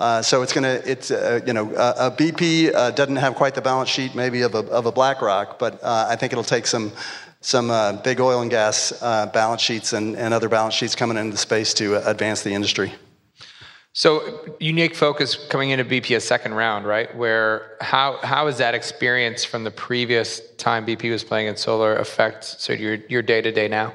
Uh, 0.00 0.22
so 0.22 0.40
it's 0.40 0.54
going 0.54 0.64
to, 0.64 0.90
it's, 0.90 1.10
uh, 1.10 1.40
you 1.46 1.52
know, 1.52 1.70
uh, 1.74 2.10
a 2.10 2.16
BP 2.16 2.74
uh, 2.74 2.90
doesn't 2.92 3.16
have 3.16 3.34
quite 3.34 3.54
the 3.54 3.60
balance 3.60 3.90
sheet 3.90 4.14
maybe 4.14 4.40
of 4.40 4.54
a, 4.54 4.60
of 4.70 4.86
a 4.86 4.92
BlackRock, 4.92 5.58
but 5.58 5.78
I 5.84 6.16
think 6.16 6.32
it'll 6.32 6.42
take 6.42 6.66
some 6.66 6.90
some 7.40 7.70
uh, 7.70 7.92
big 7.94 8.20
oil 8.20 8.42
and 8.42 8.50
gas 8.50 8.92
uh, 9.02 9.26
balance 9.26 9.62
sheets 9.62 9.92
and, 9.92 10.16
and 10.16 10.34
other 10.34 10.48
balance 10.48 10.74
sheets 10.74 10.94
coming 10.94 11.16
into 11.16 11.32
the 11.32 11.38
space 11.38 11.72
to 11.74 11.96
uh, 11.96 12.02
advance 12.06 12.42
the 12.42 12.52
industry. 12.52 12.92
So 13.92 14.56
unique 14.60 14.94
focus 14.94 15.34
coming 15.48 15.70
into 15.70 15.84
BP 15.84 16.16
a 16.16 16.20
second 16.20 16.54
round, 16.54 16.86
right? 16.86 17.14
Where 17.16 17.76
how 17.80 18.18
how 18.22 18.46
is 18.46 18.58
that 18.58 18.74
experience 18.74 19.44
from 19.44 19.64
the 19.64 19.70
previous 19.72 20.40
time 20.56 20.86
BP 20.86 21.10
was 21.10 21.24
playing 21.24 21.48
in 21.48 21.56
solar 21.56 21.96
affect 21.96 22.44
so 22.44 22.72
your 22.72 22.94
your 23.08 23.22
day 23.22 23.42
to 23.42 23.50
day 23.50 23.66
now? 23.66 23.92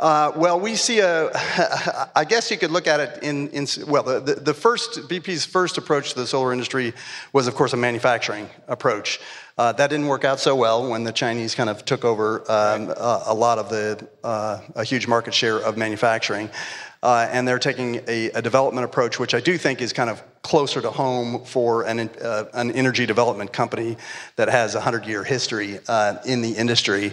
Uh, 0.00 0.32
well, 0.34 0.58
we 0.58 0.76
see 0.76 1.00
a. 1.00 1.30
I 2.16 2.24
guess 2.26 2.50
you 2.50 2.56
could 2.56 2.70
look 2.70 2.86
at 2.86 3.00
it 3.00 3.22
in, 3.22 3.50
in 3.50 3.66
well, 3.86 4.02
the, 4.02 4.34
the 4.34 4.54
first 4.54 4.92
BP's 5.10 5.44
first 5.44 5.76
approach 5.76 6.14
to 6.14 6.20
the 6.20 6.26
solar 6.26 6.54
industry 6.54 6.94
was, 7.34 7.46
of 7.46 7.54
course, 7.54 7.74
a 7.74 7.76
manufacturing 7.76 8.48
approach. 8.66 9.20
Uh, 9.60 9.72
that 9.72 9.90
didn't 9.90 10.06
work 10.06 10.24
out 10.24 10.40
so 10.40 10.56
well 10.56 10.88
when 10.88 11.04
the 11.04 11.12
Chinese 11.12 11.54
kind 11.54 11.68
of 11.68 11.84
took 11.84 12.02
over 12.02 12.40
um, 12.50 12.88
a, 12.88 13.24
a, 13.26 13.34
lot 13.34 13.58
of 13.58 13.68
the 13.68 14.08
uh, 14.24 14.58
a 14.74 14.82
huge 14.82 15.06
market 15.06 15.34
share 15.34 15.58
of 15.58 15.76
manufacturing. 15.76 16.48
Uh, 17.02 17.28
and 17.30 17.46
they're 17.46 17.58
taking 17.58 17.96
a, 18.08 18.30
a, 18.30 18.40
development 18.40 18.86
approach, 18.86 19.18
which 19.18 19.34
I 19.34 19.40
do 19.40 19.58
think 19.58 19.82
is 19.82 19.92
kind 19.92 20.08
of 20.08 20.22
closer 20.40 20.80
to 20.80 20.90
home 20.90 21.44
for 21.44 21.82
an, 21.82 22.08
uh, 22.22 22.44
an 22.54 22.70
energy 22.70 23.04
development 23.04 23.52
company 23.52 23.98
that 24.36 24.48
has 24.48 24.74
a 24.74 24.78
100 24.78 25.04
year 25.04 25.24
history 25.24 25.78
uh, 25.88 26.16
in 26.24 26.40
the 26.40 26.52
industry. 26.52 27.12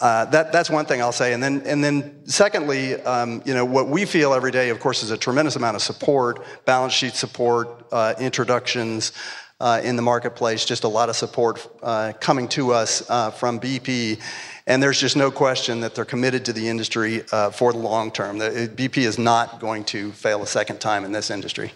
Uh, 0.00 0.24
that, 0.26 0.50
that's 0.50 0.68
one 0.68 0.86
thing 0.86 1.00
I'll 1.00 1.12
say. 1.12 1.32
And 1.32 1.40
then, 1.40 1.62
and 1.64 1.82
then 1.82 2.26
secondly, 2.26 2.94
um, 3.02 3.40
you 3.44 3.54
know, 3.54 3.64
what 3.64 3.88
we 3.88 4.04
feel 4.04 4.34
every 4.34 4.50
day, 4.50 4.70
of 4.70 4.80
course, 4.80 5.04
is 5.04 5.12
a 5.12 5.16
tremendous 5.16 5.54
amount 5.54 5.76
of 5.76 5.82
support, 5.82 6.44
balance 6.64 6.92
sheet 6.92 7.14
support, 7.14 7.86
uh, 7.92 8.14
introductions, 8.18 9.12
uh, 9.60 9.80
in 9.84 9.96
the 9.96 10.02
marketplace, 10.02 10.64
just 10.64 10.84
a 10.84 10.88
lot 10.88 11.08
of 11.08 11.16
support 11.16 11.66
uh, 11.82 12.12
coming 12.20 12.48
to 12.48 12.72
us 12.72 13.08
uh, 13.08 13.30
from 13.30 13.60
BP. 13.60 14.20
And 14.66 14.82
there's 14.82 15.00
just 15.00 15.16
no 15.16 15.30
question 15.30 15.80
that 15.80 15.94
they're 15.94 16.04
committed 16.04 16.44
to 16.46 16.52
the 16.52 16.68
industry 16.68 17.22
uh, 17.32 17.50
for 17.50 17.72
the 17.72 17.78
long 17.78 18.10
term. 18.10 18.38
The, 18.38 18.70
BP 18.74 18.98
is 18.98 19.18
not 19.18 19.60
going 19.60 19.84
to 19.86 20.12
fail 20.12 20.42
a 20.42 20.46
second 20.46 20.80
time 20.80 21.04
in 21.04 21.12
this 21.12 21.30
industry. 21.30 21.72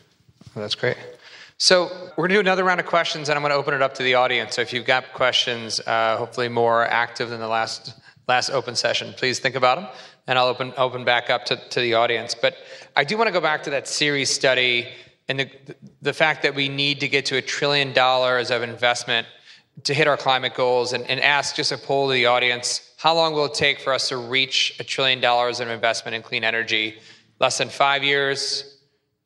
Well, 0.54 0.62
that's 0.62 0.74
great. 0.74 0.96
So 1.58 1.88
we're 2.16 2.28
going 2.28 2.30
to 2.30 2.34
do 2.36 2.40
another 2.40 2.64
round 2.64 2.80
of 2.80 2.86
questions, 2.86 3.28
and 3.28 3.36
I'm 3.36 3.42
going 3.42 3.50
to 3.50 3.56
open 3.56 3.74
it 3.74 3.82
up 3.82 3.94
to 3.94 4.02
the 4.02 4.14
audience. 4.14 4.54
So 4.54 4.62
if 4.62 4.72
you've 4.72 4.86
got 4.86 5.12
questions, 5.12 5.80
uh, 5.80 6.16
hopefully 6.16 6.48
more 6.48 6.84
active 6.84 7.30
than 7.30 7.40
the 7.40 7.48
last 7.48 7.94
last 8.28 8.50
open 8.50 8.76
session, 8.76 9.14
please 9.16 9.38
think 9.38 9.54
about 9.54 9.78
them, 9.78 9.88
and 10.26 10.38
I'll 10.38 10.46
open 10.46 10.72
open 10.76 11.04
back 11.04 11.30
up 11.30 11.44
to, 11.46 11.56
to 11.56 11.80
the 11.80 11.94
audience. 11.94 12.34
But 12.34 12.56
I 12.94 13.04
do 13.04 13.16
want 13.16 13.26
to 13.28 13.32
go 13.32 13.40
back 13.40 13.64
to 13.64 13.70
that 13.70 13.88
Ceres 13.88 14.30
study 14.30 14.88
and 15.28 15.40
the, 15.40 15.50
the 16.02 16.12
fact 16.12 16.42
that 16.42 16.54
we 16.54 16.68
need 16.68 17.00
to 17.00 17.08
get 17.08 17.26
to 17.26 17.36
a 17.36 17.42
trillion 17.42 17.92
dollars 17.92 18.50
of 18.50 18.62
investment 18.62 19.26
to 19.84 19.94
hit 19.94 20.08
our 20.08 20.16
climate 20.16 20.54
goals 20.54 20.92
and, 20.92 21.04
and 21.08 21.20
ask 21.20 21.54
just 21.54 21.70
a 21.70 21.78
poll 21.78 22.08
to 22.08 22.14
the 22.14 22.26
audience 22.26 22.88
how 22.98 23.14
long 23.14 23.32
will 23.32 23.44
it 23.44 23.54
take 23.54 23.78
for 23.78 23.92
us 23.92 24.08
to 24.08 24.16
reach 24.16 24.74
a 24.80 24.84
trillion 24.84 25.20
dollars 25.20 25.60
of 25.60 25.68
investment 25.68 26.16
in 26.16 26.22
clean 26.22 26.42
energy? 26.42 26.98
Less 27.38 27.58
than 27.58 27.68
five 27.68 28.02
years, 28.02 28.78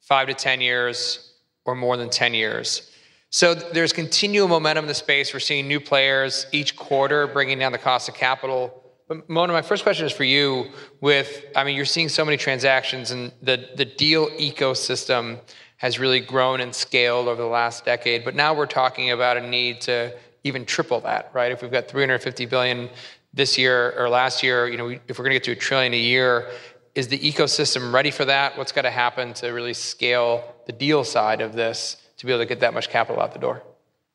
five 0.02 0.28
to 0.28 0.34
10 0.34 0.60
years, 0.60 1.32
or 1.64 1.74
more 1.74 1.96
than 1.96 2.10
10 2.10 2.34
years. 2.34 2.90
So 3.30 3.54
there's 3.54 3.94
continual 3.94 4.46
momentum 4.46 4.84
in 4.84 4.88
the 4.88 4.94
space. 4.94 5.32
We're 5.32 5.40
seeing 5.40 5.66
new 5.66 5.80
players 5.80 6.44
each 6.52 6.76
quarter 6.76 7.26
bringing 7.26 7.58
down 7.58 7.72
the 7.72 7.78
cost 7.78 8.10
of 8.10 8.14
capital. 8.14 8.82
But 9.08 9.26
Mona, 9.30 9.54
my 9.54 9.62
first 9.62 9.84
question 9.84 10.04
is 10.04 10.12
for 10.12 10.24
you. 10.24 10.66
With, 11.00 11.46
I 11.56 11.64
mean, 11.64 11.74
you're 11.74 11.86
seeing 11.86 12.10
so 12.10 12.26
many 12.26 12.36
transactions, 12.36 13.10
and 13.10 13.32
the, 13.40 13.70
the 13.74 13.86
deal 13.86 14.28
ecosystem 14.32 15.38
has 15.82 15.98
really 15.98 16.20
grown 16.20 16.60
and 16.60 16.72
scaled 16.72 17.26
over 17.26 17.42
the 17.42 17.48
last 17.48 17.84
decade. 17.84 18.24
But 18.24 18.36
now 18.36 18.54
we're 18.54 18.66
talking 18.66 19.10
about 19.10 19.36
a 19.36 19.40
need 19.40 19.80
to 19.82 20.16
even 20.44 20.64
triple 20.64 21.00
that, 21.00 21.32
right? 21.34 21.50
If 21.50 21.60
we've 21.60 21.72
got 21.72 21.88
350 21.88 22.46
billion 22.46 22.88
this 23.34 23.58
year 23.58 23.92
or 23.98 24.08
last 24.08 24.44
year, 24.44 24.68
you 24.68 24.78
know, 24.78 24.90
if 24.90 25.18
we're 25.18 25.24
going 25.24 25.32
to 25.32 25.34
get 25.34 25.42
to 25.44 25.50
a 25.50 25.56
trillion 25.56 25.92
a 25.92 25.98
year, 25.98 26.48
is 26.94 27.08
the 27.08 27.18
ecosystem 27.18 27.92
ready 27.92 28.12
for 28.12 28.24
that? 28.26 28.56
What's 28.56 28.70
got 28.70 28.82
to 28.82 28.92
happen 28.92 29.34
to 29.34 29.48
really 29.48 29.74
scale 29.74 30.54
the 30.66 30.72
deal 30.72 31.02
side 31.02 31.40
of 31.40 31.52
this 31.52 31.96
to 32.18 32.26
be 32.26 32.32
able 32.32 32.44
to 32.44 32.48
get 32.48 32.60
that 32.60 32.74
much 32.74 32.88
capital 32.88 33.20
out 33.20 33.32
the 33.32 33.40
door? 33.40 33.64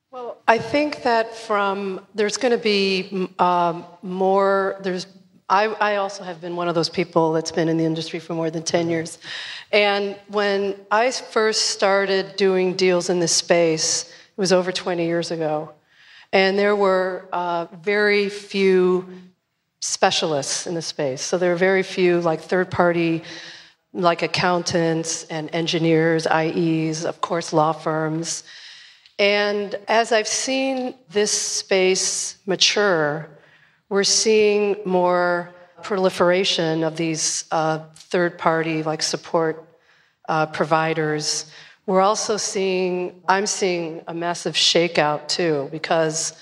Well, 0.10 0.38
I 0.48 0.60
think 0.60 1.04
that 1.04 1.36
from 1.36 2.00
there's 2.16 2.38
going 2.38 2.54
to 2.54 2.64
be 2.64 3.30
um, 3.40 3.84
more. 4.02 4.78
There's 4.84 5.06
I, 5.50 5.66
I, 5.68 5.96
also 5.96 6.24
have 6.24 6.42
been 6.42 6.58
one 6.58 6.68
of 6.68 6.76
those 6.76 6.90
people 6.90 7.32
that's 7.32 7.54
been 7.54 7.70
in 7.70 7.78
the 7.78 7.86
industry 7.86 8.20
for 8.20 8.34
more 8.34 8.50
than 8.50 8.64
10 8.64 8.90
years. 8.90 9.18
And 9.72 10.18
when 10.28 10.76
I 10.92 11.10
first 11.12 11.68
started 11.68 12.36
doing 12.36 12.74
deals 12.74 13.10
in 13.10 13.22
this 13.22 13.32
space, 13.32 14.04
it 14.04 14.38
was 14.38 14.52
over 14.52 14.74
20 14.74 15.06
years 15.06 15.32
ago. 15.32 15.72
And 16.34 16.60
there 16.60 16.76
were 16.76 17.30
uh, 17.32 17.68
very 17.82 18.28
few 18.28 19.08
specialists 19.80 20.68
in 20.68 20.76
the 20.76 20.82
space. 20.82 21.22
So 21.22 21.38
there 21.38 21.52
were 21.52 21.58
very 21.58 21.84
few, 21.84 22.20
like 22.20 22.42
third 22.42 22.70
party, 22.70 23.24
like 23.94 24.24
accountants 24.24 25.24
and 25.26 25.50
engineers, 25.54 26.28
IEs, 26.28 27.06
of 27.06 27.22
course, 27.22 27.54
law 27.54 27.72
firms. 27.72 28.44
And 29.18 29.76
as 29.88 30.12
I've 30.12 30.28
seen 30.28 30.94
this 31.10 31.32
space 31.32 32.38
mature, 32.46 33.30
we're 33.89 34.04
seeing 34.04 34.76
more 34.86 35.54
proliferation 35.84 36.84
of 36.84 36.97
these 36.97 37.45
uh, 37.52 37.80
third 37.95 38.38
party 38.38 38.84
like 38.84 39.02
support 39.02 39.63
uh, 40.28 40.45
providers. 40.47 41.52
We're 41.86 42.02
also 42.02 42.36
seeing, 42.38 43.21
I'm 43.28 43.47
seeing 43.47 44.02
a 44.08 44.13
massive 44.13 44.56
shakeout 44.56 45.28
too, 45.28 45.69
because 45.71 46.34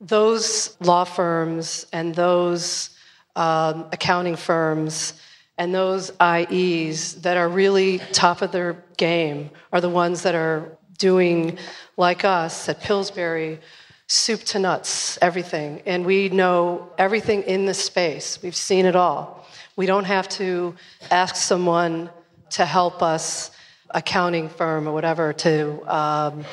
those 0.00 0.76
law 0.80 1.04
firms 1.04 1.86
and 1.92 2.14
those 2.14 2.90
um, 3.36 3.86
accounting 3.92 4.36
firms 4.36 5.14
and 5.56 5.72
those 5.72 6.10
IEs 6.20 7.22
that 7.22 7.36
are 7.36 7.48
really 7.48 7.98
top 8.12 8.42
of 8.42 8.50
their 8.50 8.84
game 8.96 9.50
are 9.72 9.80
the 9.80 9.88
ones 9.88 10.22
that 10.22 10.34
are 10.34 10.76
doing, 10.98 11.58
like 11.96 12.24
us 12.24 12.68
at 12.68 12.80
Pillsbury, 12.80 13.60
soup 14.06 14.40
to 14.44 14.58
nuts, 14.58 15.18
everything. 15.22 15.82
And 15.86 16.04
we 16.04 16.28
know 16.28 16.90
everything 16.98 17.42
in 17.42 17.64
this 17.66 17.82
space. 17.82 18.38
We've 18.42 18.56
seen 18.56 18.86
it 18.86 18.96
all. 18.96 19.46
We 19.76 19.86
don't 19.86 20.04
have 20.04 20.28
to 20.30 20.74
ask 21.10 21.36
someone 21.36 22.10
to 22.50 22.64
help 22.64 23.02
us, 23.02 23.50
accounting 23.90 24.48
firm 24.48 24.88
or 24.88 24.92
whatever, 24.92 25.32
to 25.32 25.82
um, 25.92 26.44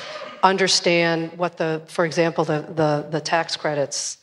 understand 0.43 1.31
what 1.37 1.57
the, 1.57 1.81
for 1.87 2.05
example, 2.05 2.45
the, 2.45 2.61
the, 2.61 3.07
the 3.09 3.21
tax 3.21 3.55
credits. 3.55 4.17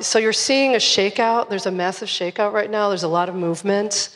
So 0.00 0.18
you're 0.18 0.32
seeing 0.32 0.74
a 0.74 0.78
shakeout. 0.78 1.48
There's 1.48 1.66
a 1.66 1.70
massive 1.70 2.08
shakeout 2.08 2.52
right 2.52 2.70
now. 2.70 2.88
There's 2.88 3.02
a 3.02 3.08
lot 3.08 3.28
of 3.28 3.34
movement. 3.34 4.10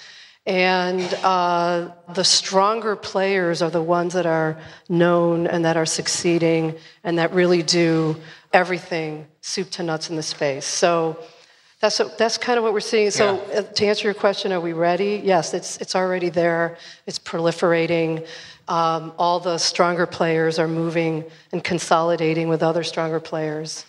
And 0.45 1.03
uh, 1.23 1.93
the 2.15 2.25
stronger 2.25 2.97
players 2.97 3.63
are 3.63 3.71
the 3.71 3.83
ones 3.83 4.15
that 4.15 4.27
are 4.27 4.59
known 4.89 5.47
and 5.47 5.65
that 5.65 5.77
are 5.77 5.87
succeeding 5.87 6.75
and 7.05 7.19
that 7.19 7.33
really 7.33 7.63
do 7.63 8.17
everything 8.53 9.29
soup 9.41 9.71
to 9.71 9.83
nuts 9.85 10.11
in 10.11 10.17
the 10.17 10.23
space. 10.23 10.65
So 10.65 11.17
that's, 11.81 11.99
what, 12.01 12.19
that's 12.19 12.39
kind 12.39 12.59
of 12.59 12.65
what 12.65 12.73
we're 12.73 12.81
seeing. 12.81 13.11
So 13.11 13.45
yeah. 13.49 13.61
Uh, 13.61 13.63
to 13.63 13.87
answer 13.87 14.09
your 14.09 14.15
question, 14.15 14.53
are 14.53 14.61
we 14.61 14.73
ready? 14.73 15.21
Yes, 15.25 15.55
it's, 15.55 15.79
it's 15.79 15.95
already 15.95 16.29
there. 16.29 16.77
It's 17.07 17.21
proliferating. 17.21 18.27
Um, 18.67 19.13
all 19.19 19.39
the 19.39 19.59
stronger 19.59 20.07
players 20.07 20.59
are 20.59 20.69
moving 20.69 21.25
and 21.53 21.63
consolidating 21.63 22.49
with 22.49 22.63
other 22.63 22.83
stronger 22.83 23.21
players. 23.21 23.85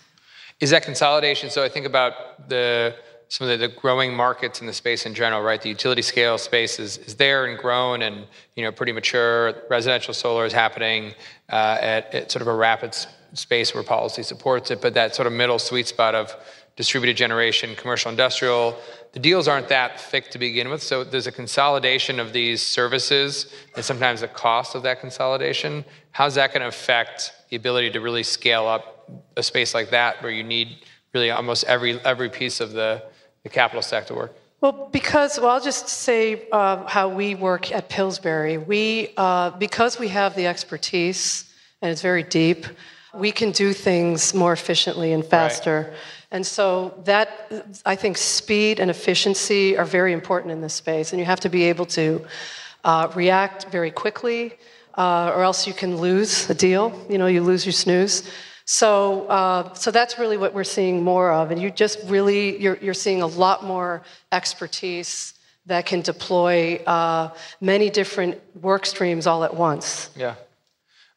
Is 0.59 0.69
that 0.69 0.83
consolidation? 0.83 1.49
So 1.49 1.63
I 1.63 1.69
think 1.69 1.85
about 1.85 2.47
the 2.47 2.95
some 3.33 3.49
of 3.49 3.59
the, 3.59 3.67
the, 3.67 3.73
growing 3.73 4.13
markets 4.13 4.61
in 4.61 4.67
the 4.67 4.73
space 4.73 5.07
in 5.07 5.15
general, 5.15 5.41
right? 5.41 5.59
The 5.59 5.69
utility 5.69 6.03
scale 6.03 6.37
space 6.37 6.77
is, 6.77 6.99
is 6.99 7.15
there 7.15 7.47
and 7.47 7.57
grown 7.57 8.03
and 8.03 8.27
you 8.55 8.63
know 8.63 8.71
pretty 8.71 8.91
mature. 8.91 9.55
Residential 9.71 10.13
solar 10.13 10.45
is 10.45 10.53
happening 10.53 11.15
uh, 11.49 11.79
at, 11.81 12.13
at, 12.13 12.31
sort 12.31 12.43
of 12.43 12.47
a 12.47 12.53
rapid 12.53 12.95
space 13.33 13.73
where 13.73 13.81
policy 13.81 14.21
supports 14.21 14.69
it, 14.69 14.83
but 14.83 14.93
that 14.93 15.15
sort 15.15 15.25
of 15.25 15.33
middle 15.33 15.57
sweet 15.57 15.87
spot 15.87 16.13
of 16.13 16.31
distributed 16.75 17.17
generation, 17.17 17.73
commercial, 17.75 18.11
industrial, 18.11 18.77
the 19.13 19.19
deals 19.19 19.47
aren't 19.47 19.67
that 19.67 19.99
thick 19.99 20.29
to 20.29 20.37
begin 20.37 20.69
with. 20.69 20.83
So 20.83 21.03
there's 21.03 21.25
a 21.25 21.31
consolidation 21.31 22.19
of 22.19 22.33
these 22.33 22.61
services 22.61 23.51
and 23.75 23.83
sometimes 23.83 24.21
the 24.21 24.27
cost 24.27 24.75
of 24.75 24.83
that 24.83 25.01
consolidation. 25.01 25.85
How's 26.11 26.35
that 26.35 26.51
going 26.51 26.61
to 26.61 26.67
affect 26.67 27.31
the 27.49 27.55
ability 27.55 27.89
to 27.93 27.99
really 27.99 28.21
scale 28.21 28.67
up 28.67 29.09
a 29.35 29.41
space 29.41 29.73
like 29.73 29.89
that 29.89 30.21
where 30.21 30.31
you 30.31 30.43
need 30.43 30.85
really 31.15 31.31
almost 31.31 31.63
every 31.63 31.99
every 32.01 32.29
piece 32.29 32.59
of 32.59 32.73
the 32.73 33.01
the 33.43 33.49
capital 33.49 33.81
to 33.81 34.13
work? 34.13 34.35
Well, 34.61 34.89
because 34.91 35.39
well, 35.39 35.49
I'll 35.49 35.61
just 35.61 35.89
say 35.89 36.47
uh, 36.51 36.87
how 36.87 37.09
we 37.09 37.35
work 37.35 37.71
at 37.71 37.89
Pillsbury. 37.89 38.57
We 38.57 39.13
uh, 39.17 39.49
because 39.51 39.99
we 39.99 40.07
have 40.07 40.35
the 40.35 40.47
expertise 40.47 41.53
and 41.81 41.91
it's 41.91 42.01
very 42.01 42.23
deep. 42.23 42.65
We 43.13 43.31
can 43.31 43.51
do 43.51 43.73
things 43.73 44.33
more 44.33 44.53
efficiently 44.53 45.11
and 45.11 45.23
faster. 45.23 45.89
Right. 45.89 45.99
And 46.31 46.47
so 46.47 46.99
that 47.03 47.51
I 47.85 47.95
think 47.95 48.17
speed 48.17 48.79
and 48.79 48.89
efficiency 48.89 49.77
are 49.77 49.85
very 49.85 50.13
important 50.13 50.51
in 50.51 50.61
this 50.61 50.73
space, 50.73 51.11
and 51.11 51.19
you 51.19 51.25
have 51.25 51.41
to 51.41 51.49
be 51.49 51.63
able 51.63 51.85
to 51.87 52.25
uh, 52.85 53.11
react 53.13 53.65
very 53.65 53.91
quickly, 53.91 54.53
uh, 54.97 55.31
or 55.35 55.43
else 55.43 55.67
you 55.67 55.73
can 55.73 55.97
lose 55.97 56.49
a 56.49 56.55
deal. 56.55 57.05
You 57.09 57.17
know, 57.17 57.27
you 57.27 57.43
lose 57.43 57.65
your 57.65 57.73
snooze. 57.73 58.23
So, 58.65 59.25
uh, 59.27 59.73
so 59.73 59.91
that's 59.91 60.17
really 60.17 60.37
what 60.37 60.53
we're 60.53 60.63
seeing 60.63 61.03
more 61.03 61.31
of, 61.31 61.51
and 61.51 61.61
you 61.61 61.69
just 61.69 61.99
really 62.05 62.61
you're, 62.61 62.77
you're 62.77 62.93
seeing 62.93 63.21
a 63.21 63.27
lot 63.27 63.63
more 63.63 64.03
expertise 64.31 65.33
that 65.65 65.85
can 65.85 66.01
deploy 66.01 66.75
uh, 66.85 67.29
many 67.61 67.89
different 67.89 68.39
work 68.61 68.85
streams 68.85 69.27
all 69.27 69.43
at 69.43 69.55
once. 69.55 70.09
Yeah. 70.15 70.35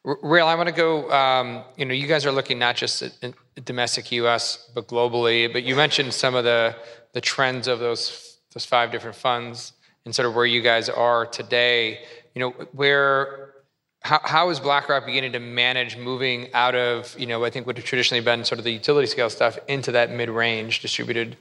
Rael, 0.03 0.47
I 0.47 0.55
want 0.55 0.67
to 0.67 0.75
go. 0.75 1.11
Um, 1.11 1.63
you 1.75 1.85
know, 1.85 1.93
you 1.93 2.07
guys 2.07 2.25
are 2.25 2.31
looking 2.31 2.57
not 2.59 2.77
just 2.77 3.01
at, 3.01 3.33
domestic 3.65 4.11
U.S. 4.13 4.69
but 4.73 4.87
globally. 4.87 5.51
But 5.51 5.63
you 5.63 5.75
mentioned 5.75 6.13
some 6.13 6.35
of 6.35 6.45
the 6.45 6.75
the 7.13 7.19
trends 7.19 7.67
of 7.67 7.79
those 7.79 8.37
those 8.53 8.65
five 8.65 8.91
different 8.91 9.17
funds 9.17 9.73
and 10.05 10.15
sort 10.15 10.27
of 10.27 10.35
where 10.35 10.45
you 10.45 10.61
guys 10.61 10.87
are 10.87 11.25
today. 11.25 11.99
You 12.35 12.39
know, 12.39 12.49
where 12.71 13.53
how, 14.01 14.21
how 14.23 14.49
is 14.49 14.59
BlackRock 14.59 15.05
beginning 15.05 15.33
to 15.33 15.39
manage 15.39 15.97
moving 15.97 16.53
out 16.53 16.75
of, 16.75 17.15
you 17.19 17.25
know, 17.25 17.43
I 17.43 17.49
think 17.49 17.67
what 17.67 17.75
had 17.75 17.85
traditionally 17.85 18.23
been 18.23 18.45
sort 18.45 18.59
of 18.59 18.65
the 18.65 18.71
utility 18.71 19.07
scale 19.07 19.29
stuff 19.29 19.59
into 19.67 19.91
that 19.91 20.11
mid 20.11 20.29
range 20.29 20.81
distributed 20.81 21.35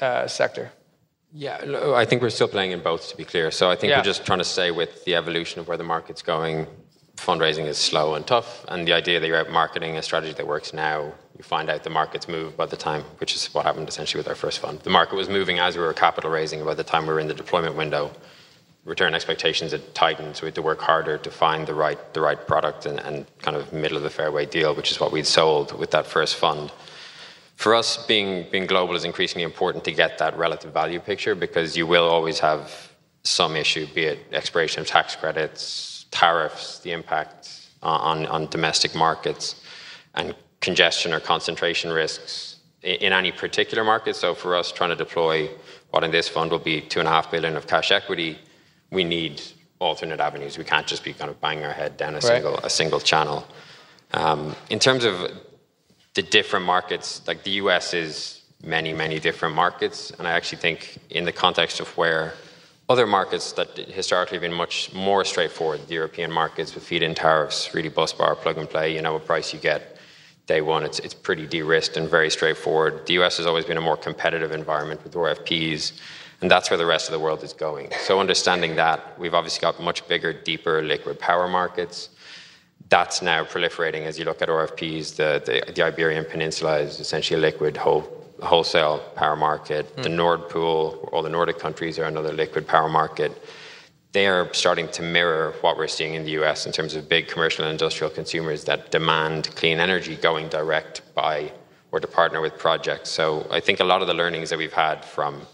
uh, 0.00 0.26
sector? 0.26 0.72
Yeah, 1.32 1.92
I 1.94 2.04
think 2.04 2.22
we're 2.22 2.30
still 2.30 2.48
playing 2.48 2.70
in 2.70 2.80
both, 2.80 3.08
to 3.10 3.16
be 3.16 3.24
clear. 3.24 3.50
So 3.50 3.70
I 3.70 3.76
think 3.76 3.90
yeah. 3.90 3.98
we're 3.98 4.04
just 4.04 4.24
trying 4.24 4.38
to 4.38 4.44
say 4.44 4.70
with 4.70 5.04
the 5.04 5.16
evolution 5.16 5.60
of 5.60 5.68
where 5.68 5.76
the 5.76 5.84
market's 5.84 6.22
going, 6.22 6.66
fundraising 7.16 7.66
is 7.66 7.76
slow 7.76 8.14
and 8.14 8.26
tough. 8.26 8.64
And 8.68 8.86
the 8.86 8.92
idea 8.92 9.18
that 9.18 9.26
you're 9.26 9.38
out 9.38 9.50
marketing 9.50 9.96
a 9.96 10.02
strategy 10.02 10.32
that 10.34 10.46
works 10.46 10.72
now, 10.72 11.12
you 11.36 11.42
find 11.42 11.68
out 11.68 11.82
the 11.82 11.90
market's 11.90 12.28
moved 12.28 12.56
by 12.56 12.66
the 12.66 12.76
time, 12.76 13.02
which 13.18 13.34
is 13.34 13.52
what 13.52 13.66
happened 13.66 13.88
essentially 13.88 14.20
with 14.20 14.28
our 14.28 14.34
first 14.34 14.60
fund. 14.60 14.80
The 14.80 14.90
market 14.90 15.16
was 15.16 15.28
moving 15.28 15.58
as 15.58 15.76
we 15.76 15.82
were 15.82 15.92
capital 15.92 16.30
raising, 16.30 16.64
by 16.64 16.74
the 16.74 16.84
time 16.84 17.06
we 17.06 17.12
were 17.12 17.20
in 17.20 17.28
the 17.28 17.34
deployment 17.34 17.74
window, 17.74 18.12
return 18.86 19.14
expectations 19.14 19.72
had 19.72 19.94
tightened, 19.94 20.36
so 20.36 20.42
we 20.42 20.46
had 20.46 20.54
to 20.54 20.62
work 20.62 20.80
harder 20.80 21.18
to 21.18 21.30
find 21.30 21.66
the 21.66 21.74
right 21.74 22.00
the 22.14 22.20
right 22.20 22.46
product 22.46 22.86
and, 22.86 23.00
and 23.00 23.26
kind 23.40 23.56
of 23.56 23.72
middle 23.72 23.96
of 23.96 24.04
the 24.04 24.10
fairway 24.10 24.46
deal, 24.46 24.74
which 24.74 24.90
is 24.90 24.98
what 25.00 25.12
we'd 25.12 25.26
sold 25.26 25.76
with 25.78 25.90
that 25.90 26.06
first 26.06 26.36
fund. 26.36 26.72
For 27.56 27.74
us, 27.74 28.06
being 28.06 28.46
being 28.50 28.66
global 28.66 28.94
is 28.94 29.04
increasingly 29.04 29.42
important 29.42 29.84
to 29.84 29.92
get 29.92 30.18
that 30.18 30.38
relative 30.38 30.72
value 30.72 31.00
picture 31.00 31.34
because 31.34 31.76
you 31.76 31.86
will 31.86 32.08
always 32.08 32.38
have 32.38 32.92
some 33.24 33.56
issue, 33.56 33.86
be 33.92 34.04
it 34.04 34.20
expiration 34.32 34.80
of 34.80 34.86
tax 34.86 35.16
credits, 35.16 36.06
tariffs, 36.12 36.78
the 36.78 36.92
impact 36.92 37.68
on, 37.82 38.26
on 38.26 38.46
domestic 38.46 38.94
markets, 38.94 39.56
and 40.14 40.34
congestion 40.60 41.12
or 41.12 41.20
concentration 41.20 41.90
risks 41.90 42.56
in 42.82 43.12
any 43.12 43.32
particular 43.32 43.82
market. 43.82 44.14
So 44.14 44.32
for 44.34 44.54
us, 44.54 44.70
trying 44.70 44.90
to 44.90 44.96
deploy 44.96 45.50
what 45.90 46.04
in 46.04 46.12
this 46.12 46.28
fund 46.28 46.52
will 46.52 46.60
be 46.60 46.80
two 46.80 47.00
and 47.00 47.08
a 47.08 47.10
half 47.10 47.32
billion 47.32 47.56
of 47.56 47.66
cash 47.66 47.90
equity 47.90 48.38
we 48.90 49.04
need 49.04 49.42
alternate 49.78 50.20
avenues. 50.20 50.58
We 50.58 50.64
can't 50.64 50.86
just 50.86 51.04
be 51.04 51.12
kind 51.12 51.30
of 51.30 51.40
banging 51.40 51.64
our 51.64 51.72
head 51.72 51.96
down 51.96 52.14
a 52.14 52.14
right. 52.14 52.22
single 52.22 52.58
a 52.58 52.70
single 52.70 53.00
channel. 53.00 53.46
Um, 54.14 54.56
in 54.70 54.78
terms 54.78 55.04
of 55.04 55.30
the 56.14 56.22
different 56.22 56.64
markets, 56.64 57.26
like 57.26 57.42
the 57.42 57.52
US 57.62 57.92
is 57.94 58.42
many 58.62 58.92
many 58.92 59.18
different 59.20 59.54
markets, 59.54 60.10
and 60.18 60.26
I 60.26 60.32
actually 60.32 60.58
think 60.58 60.98
in 61.10 61.24
the 61.24 61.32
context 61.32 61.80
of 61.80 61.88
where 61.96 62.34
other 62.88 63.06
markets 63.06 63.52
that 63.52 63.76
historically 63.76 64.36
have 64.36 64.42
been 64.42 64.52
much 64.52 64.92
more 64.94 65.24
straightforward, 65.24 65.80
the 65.88 65.94
European 65.94 66.30
markets 66.30 66.74
with 66.74 66.84
feed-in 66.84 67.14
tariffs, 67.14 67.74
really 67.74 67.88
bus 67.88 68.12
bar, 68.12 68.36
plug 68.36 68.58
and 68.58 68.70
play, 68.70 68.94
you 68.94 69.02
know 69.02 69.14
what 69.14 69.26
price 69.26 69.52
you 69.52 69.58
get 69.58 69.96
day 70.46 70.60
one. 70.60 70.84
It's, 70.84 71.00
it's 71.00 71.14
pretty 71.14 71.46
de-risked 71.46 71.96
and 71.96 72.08
very 72.08 72.30
straightforward. 72.30 73.06
The 73.06 73.14
US 73.14 73.36
has 73.38 73.46
always 73.46 73.64
been 73.64 73.76
a 73.76 73.80
more 73.80 73.96
competitive 73.96 74.52
environment 74.52 75.02
with 75.02 75.14
RFPs, 75.14 75.92
and 76.40 76.50
that's 76.50 76.70
where 76.70 76.76
the 76.76 76.86
rest 76.86 77.08
of 77.08 77.12
the 77.12 77.18
world 77.18 77.42
is 77.42 77.52
going. 77.52 77.90
So 78.04 78.20
understanding 78.20 78.76
that, 78.76 79.18
we've 79.18 79.34
obviously 79.34 79.60
got 79.60 79.80
much 79.80 80.06
bigger, 80.06 80.32
deeper 80.32 80.82
liquid 80.82 81.18
power 81.18 81.48
markets. 81.48 82.10
That's 82.88 83.22
now 83.22 83.44
proliferating 83.44 84.02
as 84.02 84.18
you 84.18 84.24
look 84.24 84.42
at 84.42 84.48
RFPs. 84.48 85.16
The, 85.16 85.42
the, 85.44 85.72
the 85.72 85.82
Iberian 85.82 86.24
Peninsula 86.24 86.78
is 86.78 87.00
essentially 87.00 87.38
a 87.38 87.42
liquid 87.42 87.76
whole 87.76 88.12
wholesale 88.42 88.98
power 89.14 89.36
market. 89.36 89.94
Mm. 89.96 90.02
The 90.02 90.08
Nord 90.10 90.48
Pool, 90.50 91.08
all 91.12 91.22
the 91.22 91.30
Nordic 91.30 91.58
countries 91.58 91.98
are 91.98 92.04
another 92.04 92.32
liquid 92.32 92.66
power 92.66 92.88
market. 92.88 93.32
They 94.12 94.26
are 94.26 94.52
starting 94.52 94.88
to 94.88 95.02
mirror 95.02 95.54
what 95.62 95.76
we're 95.76 95.88
seeing 95.88 96.14
in 96.14 96.24
the 96.24 96.32
US 96.42 96.66
in 96.66 96.72
terms 96.72 96.94
of 96.94 97.08
big 97.08 97.28
commercial 97.28 97.64
and 97.64 97.72
industrial 97.72 98.10
consumers 98.10 98.64
that 98.64 98.90
demand 98.90 99.54
clean 99.56 99.80
energy 99.80 100.16
going 100.16 100.48
direct 100.48 101.02
by 101.14 101.52
or 101.92 102.00
to 102.00 102.06
partner 102.06 102.40
with 102.40 102.58
projects. 102.58 103.10
So 103.10 103.46
I 103.50 103.60
think 103.60 103.80
a 103.80 103.84
lot 103.84 104.02
of 104.02 104.06
the 104.06 104.14
learnings 104.14 104.50
that 104.50 104.58
we've 104.58 104.72
had 104.72 105.04
from 105.04 105.46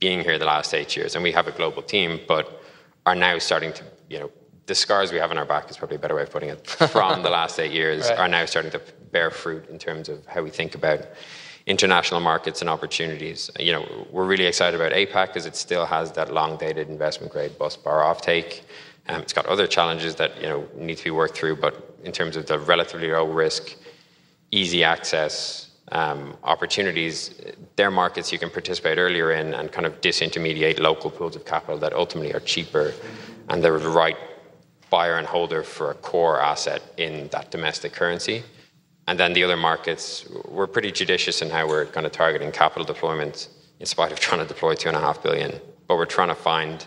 being 0.00 0.20
here 0.20 0.38
the 0.38 0.44
last 0.44 0.74
eight 0.74 0.96
years, 0.96 1.14
and 1.14 1.22
we 1.24 1.32
have 1.32 1.48
a 1.48 1.52
global 1.52 1.82
team, 1.82 2.20
but 2.28 2.62
are 3.06 3.14
now 3.14 3.38
starting 3.38 3.72
to, 3.72 3.84
you 4.08 4.18
know, 4.18 4.30
the 4.66 4.74
scars 4.74 5.10
we 5.10 5.18
have 5.18 5.30
on 5.30 5.38
our 5.38 5.46
back 5.46 5.70
is 5.70 5.76
probably 5.76 5.96
a 5.96 5.98
better 5.98 6.14
way 6.14 6.22
of 6.22 6.30
putting 6.30 6.50
it 6.50 6.66
from 6.90 7.22
the 7.22 7.30
last 7.30 7.58
eight 7.58 7.72
years 7.72 8.08
right. 8.10 8.18
are 8.18 8.28
now 8.28 8.44
starting 8.44 8.70
to 8.70 8.80
bear 9.10 9.30
fruit 9.30 9.66
in 9.70 9.78
terms 9.78 10.08
of 10.08 10.24
how 10.26 10.42
we 10.42 10.50
think 10.50 10.74
about 10.74 11.00
international 11.66 12.20
markets 12.20 12.60
and 12.60 12.68
opportunities. 12.68 13.50
You 13.58 13.72
know, 13.72 14.06
we're 14.10 14.26
really 14.26 14.46
excited 14.46 14.78
about 14.78 14.92
APAC 14.92 15.28
because 15.28 15.46
it 15.46 15.56
still 15.56 15.86
has 15.86 16.12
that 16.12 16.32
long-dated 16.32 16.88
investment-grade 16.88 17.58
bus 17.58 17.76
bar 17.76 18.02
offtake. 18.02 18.60
Um, 19.08 19.22
it's 19.22 19.32
got 19.32 19.46
other 19.46 19.66
challenges 19.66 20.14
that 20.16 20.36
you 20.40 20.48
know 20.48 20.68
need 20.76 20.98
to 20.98 21.04
be 21.04 21.10
worked 21.10 21.36
through, 21.36 21.56
but 21.56 21.96
in 22.04 22.12
terms 22.12 22.36
of 22.36 22.46
the 22.46 22.58
relatively 22.58 23.10
low 23.10 23.26
risk, 23.26 23.74
easy 24.50 24.84
access 24.84 25.67
um, 25.92 26.36
opportunities, 26.42 27.34
they're 27.76 27.90
markets 27.90 28.32
you 28.32 28.38
can 28.38 28.50
participate 28.50 28.98
earlier 28.98 29.32
in 29.32 29.54
and 29.54 29.72
kind 29.72 29.86
of 29.86 30.00
disintermediate 30.00 30.78
local 30.78 31.10
pools 31.10 31.36
of 31.36 31.44
capital 31.44 31.78
that 31.78 31.92
ultimately 31.92 32.32
are 32.32 32.40
cheaper 32.40 32.92
and 33.48 33.62
they're 33.62 33.78
the 33.78 33.88
right 33.88 34.16
buyer 34.90 35.16
and 35.16 35.26
holder 35.26 35.62
for 35.62 35.90
a 35.90 35.94
core 35.94 36.40
asset 36.40 36.82
in 36.96 37.28
that 37.28 37.50
domestic 37.50 37.92
currency. 37.92 38.42
And 39.06 39.18
then 39.18 39.32
the 39.32 39.42
other 39.44 39.56
markets, 39.56 40.28
we're 40.46 40.66
pretty 40.66 40.92
judicious 40.92 41.40
in 41.40 41.50
how 41.50 41.66
we're 41.66 41.86
kind 41.86 42.06
of 42.06 42.12
targeting 42.12 42.52
capital 42.52 42.84
deployment 42.84 43.48
in 43.80 43.86
spite 43.86 44.12
of 44.12 44.20
trying 44.20 44.40
to 44.40 44.46
deploy 44.46 44.74
two 44.74 44.88
and 44.88 44.96
a 44.96 45.00
half 45.00 45.22
billion. 45.22 45.58
But 45.86 45.96
we're 45.96 46.04
trying 46.04 46.28
to 46.28 46.34
find 46.34 46.86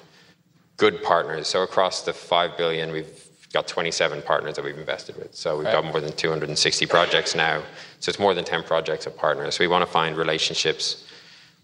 good 0.78 1.02
partners. 1.04 1.48
So 1.48 1.64
across 1.64 2.04
the 2.04 2.14
five 2.14 2.58
billion, 2.58 2.92
we've 2.92 3.31
got 3.54 3.68
27 3.68 4.22
partners 4.22 4.56
that 4.56 4.64
we've 4.64 4.78
invested 4.78 5.18
with. 5.18 5.36
So 5.36 5.58
we've 5.58 5.66
right. 5.66 5.74
got 5.74 5.86
more 5.86 6.00
than 6.00 6.14
260 6.14 6.86
projects 6.86 7.36
now. 7.36 7.62
So 8.00 8.10
it's 8.10 8.20
more 8.20 8.34
than 8.34 8.46
10 8.46 8.64
projects 8.64 9.06
of 9.06 9.18
partners. 9.18 9.56
So 9.56 9.64
we 9.64 9.68
want 9.68 9.86
to 9.86 9.92
find 9.92 10.18
relationships 10.18 11.08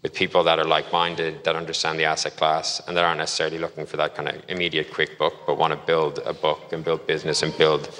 with 0.02 0.14
people 0.14 0.44
that 0.44 0.58
are 0.58 0.64
like-minded, 0.64 1.42
that 1.44 1.56
understand 1.56 1.98
the 1.98 2.04
asset 2.04 2.36
class, 2.36 2.80
and 2.86 2.96
that 2.96 3.04
aren't 3.04 3.18
necessarily 3.18 3.58
looking 3.58 3.84
for 3.84 3.96
that 3.96 4.14
kind 4.14 4.28
of 4.28 4.36
immediate 4.48 4.92
quick 4.92 5.18
book, 5.18 5.34
but 5.46 5.58
want 5.58 5.72
to 5.72 5.86
build 5.86 6.20
a 6.24 6.32
book 6.32 6.72
and 6.72 6.84
build 6.84 7.04
business 7.06 7.42
and 7.42 7.56
build 7.58 7.90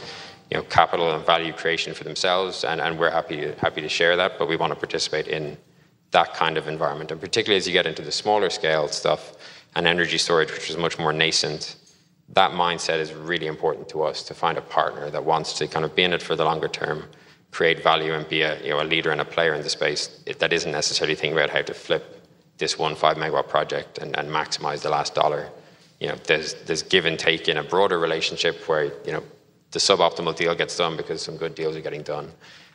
you 0.51 0.57
know, 0.57 0.62
capital 0.64 1.12
and 1.12 1.27
value 1.27 1.53
creation 1.53 1.92
for 1.92 2.05
themselves, 2.05 2.64
and, 2.64 2.81
and 2.81 2.98
we're 2.98 3.11
happy 3.11 3.53
happy 3.59 3.81
to 3.81 3.88
share 3.88 4.16
that, 4.16 4.38
but 4.38 4.48
we 4.48 4.57
want 4.57 4.72
to 4.72 4.79
participate 4.79 5.27
in 5.27 5.59
that 6.12 6.33
kind 6.35 6.57
of 6.57 6.68
environment. 6.68 7.11
And 7.11 7.20
particularly 7.20 7.59
as 7.59 7.66
you 7.66 7.72
get 7.72 7.87
into 7.87 8.03
the 8.03 8.12
smaller 8.12 8.48
scale 8.48 8.88
stuff 8.88 9.37
and 9.74 9.87
energy 9.87 10.18
storage, 10.18 10.51
which 10.53 10.70
is 10.70 10.77
much 10.77 10.98
more 10.98 11.12
nascent, 11.12 11.77
that 12.30 12.50
mindset 12.52 12.98
is 12.98 13.12
really 13.12 13.46
important 13.46 13.88
to 13.90 14.02
us 14.02 14.22
to 14.24 14.34
find 14.34 14.58
a 14.58 14.62
partner 14.62 15.10
that 15.10 15.24
wants 15.24 15.54
to 15.54 15.66
kind 15.66 15.84
of 15.84 15.94
be 15.94 16.02
in 16.02 16.12
it 16.12 16.22
for 16.22 16.36
the 16.36 16.44
longer 16.44 16.68
term, 16.68 17.04
create 17.50 17.82
value, 17.82 18.12
and 18.12 18.28
be 18.28 18.42
a, 18.42 18.62
you 18.62 18.70
know, 18.70 18.82
a 18.82 18.84
leader 18.84 19.10
and 19.10 19.20
a 19.20 19.24
player 19.24 19.54
in 19.54 19.62
the 19.62 19.70
space 19.70 20.20
that 20.38 20.52
isn't 20.52 20.72
necessarily 20.72 21.14
thinking 21.14 21.38
about 21.38 21.50
how 21.50 21.62
to 21.62 21.72
flip 21.72 22.26
this 22.58 22.78
one 22.78 22.94
five 22.94 23.16
megawatt 23.16 23.48
project 23.48 23.98
and, 23.98 24.16
and 24.18 24.28
maximize 24.28 24.82
the 24.82 24.90
last 24.90 25.14
dollar. 25.14 25.48
You 26.00 26.08
know, 26.08 26.16
there's, 26.26 26.54
there's 26.66 26.82
give 26.82 27.06
and 27.06 27.18
take 27.18 27.48
in 27.48 27.56
a 27.56 27.64
broader 27.64 27.98
relationship 27.98 28.68
where, 28.68 28.84
you 29.04 29.12
know, 29.12 29.22
the 29.70 29.78
suboptimal 29.78 30.36
deal 30.36 30.54
gets 30.54 30.76
done 30.76 30.96
because 30.96 31.22
some 31.22 31.36
good 31.36 31.54
deals 31.54 31.76
are 31.76 31.80
getting 31.80 32.02
done 32.02 32.30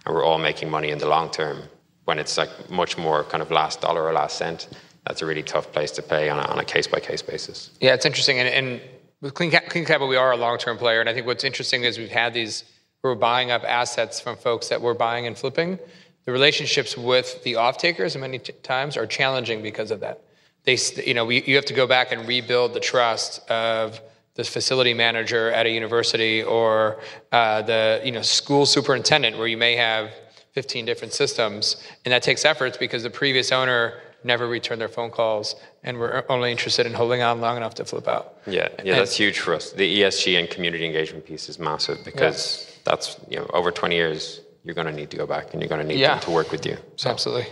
and 0.05 0.15
we're 0.15 0.23
all 0.23 0.37
making 0.39 0.69
money 0.69 0.89
in 0.89 0.97
the 0.97 1.07
long 1.07 1.29
term. 1.31 1.63
When 2.05 2.19
it's 2.19 2.37
like 2.37 2.69
much 2.69 2.97
more 2.97 3.23
kind 3.23 3.41
of 3.41 3.49
last 3.49 3.81
dollar 3.81 4.03
or 4.03 4.11
last 4.13 4.37
cent, 4.37 4.67
that's 5.05 5.21
a 5.21 5.25
really 5.25 5.43
tough 5.43 5.71
place 5.71 5.91
to 5.91 6.01
play 6.01 6.29
on 6.29 6.59
a 6.59 6.65
case 6.65 6.87
by 6.87 6.99
case 6.99 7.21
basis. 7.21 7.71
Yeah, 7.79 7.93
it's 7.93 8.05
interesting. 8.05 8.39
And, 8.39 8.49
and 8.49 8.81
with 9.23 9.33
Clean, 9.33 9.49
Clean 9.49 9.85
Capital, 9.85 10.09
we 10.09 10.17
are 10.17 10.33
a 10.33 10.37
long 10.37 10.57
term 10.57 10.77
player. 10.77 10.99
And 10.99 11.09
I 11.09 11.13
think 11.13 11.25
what's 11.25 11.45
interesting 11.45 11.85
is 11.85 11.97
we've 11.97 12.09
had 12.09 12.33
these, 12.33 12.65
we're 13.01 13.15
buying 13.15 13.51
up 13.51 13.63
assets 13.63 14.19
from 14.19 14.35
folks 14.35 14.67
that 14.67 14.81
we're 14.81 14.93
buying 14.93 15.25
and 15.25 15.37
flipping. 15.37 15.79
The 16.25 16.31
relationships 16.33 16.97
with 16.97 17.41
the 17.43 17.55
off 17.55 17.77
takers 17.77 18.17
many 18.17 18.39
t- 18.39 18.51
times 18.63 18.97
are 18.97 19.07
challenging 19.07 19.63
because 19.63 19.91
of 19.91 20.01
that. 20.01 20.21
They, 20.65 20.77
you 21.05 21.13
know, 21.13 21.23
we, 21.23 21.41
you 21.43 21.55
have 21.55 21.65
to 21.65 21.73
go 21.73 21.87
back 21.87 22.11
and 22.11 22.27
rebuild 22.27 22.73
the 22.73 22.81
trust 22.81 23.49
of 23.49 24.01
the 24.35 24.43
facility 24.43 24.93
manager 24.93 25.51
at 25.51 25.65
a 25.65 25.69
university 25.69 26.43
or 26.43 26.99
uh, 27.31 27.61
the 27.61 28.01
you 28.03 28.11
know 28.11 28.21
school 28.21 28.65
superintendent 28.65 29.37
where 29.37 29.47
you 29.47 29.57
may 29.57 29.75
have 29.75 30.11
15 30.53 30.85
different 30.85 31.13
systems 31.13 31.83
and 32.03 32.11
that 32.11 32.23
takes 32.23 32.43
efforts 32.43 32.75
because 32.75 33.03
the 33.03 33.11
previous 33.11 33.51
owner 33.51 34.01
never 34.23 34.47
returned 34.47 34.79
their 34.79 34.87
phone 34.87 35.11
calls 35.11 35.55
and 35.83 35.99
we're 35.99 36.23
only 36.29 36.51
interested 36.51 36.85
in 36.85 36.93
holding 36.93 37.21
on 37.21 37.41
long 37.41 37.57
enough 37.57 37.73
to 37.75 37.85
flip 37.85 38.07
out 38.07 38.37
yeah 38.45 38.53
yeah 38.53 38.67
and, 38.77 38.89
that's 38.89 39.15
huge 39.15 39.39
for 39.39 39.53
us 39.53 39.71
the 39.73 40.01
esg 40.01 40.39
and 40.39 40.49
community 40.49 40.85
engagement 40.85 41.25
piece 41.25 41.49
is 41.49 41.59
massive 41.59 41.97
because 42.03 42.65
yeah. 42.67 42.81
that's 42.85 43.17
you 43.29 43.37
know 43.37 43.49
over 43.53 43.71
20 43.71 43.95
years 43.95 44.41
you're 44.63 44.75
going 44.75 44.87
to 44.87 44.93
need 44.93 45.09
to 45.09 45.17
go 45.17 45.25
back 45.25 45.53
and 45.53 45.61
you're 45.61 45.69
going 45.69 45.81
to 45.81 45.87
need 45.87 45.99
yeah. 45.99 46.15
them 46.15 46.23
to 46.23 46.31
work 46.31 46.51
with 46.51 46.65
you 46.65 46.77
so. 46.95 47.09
absolutely 47.09 47.45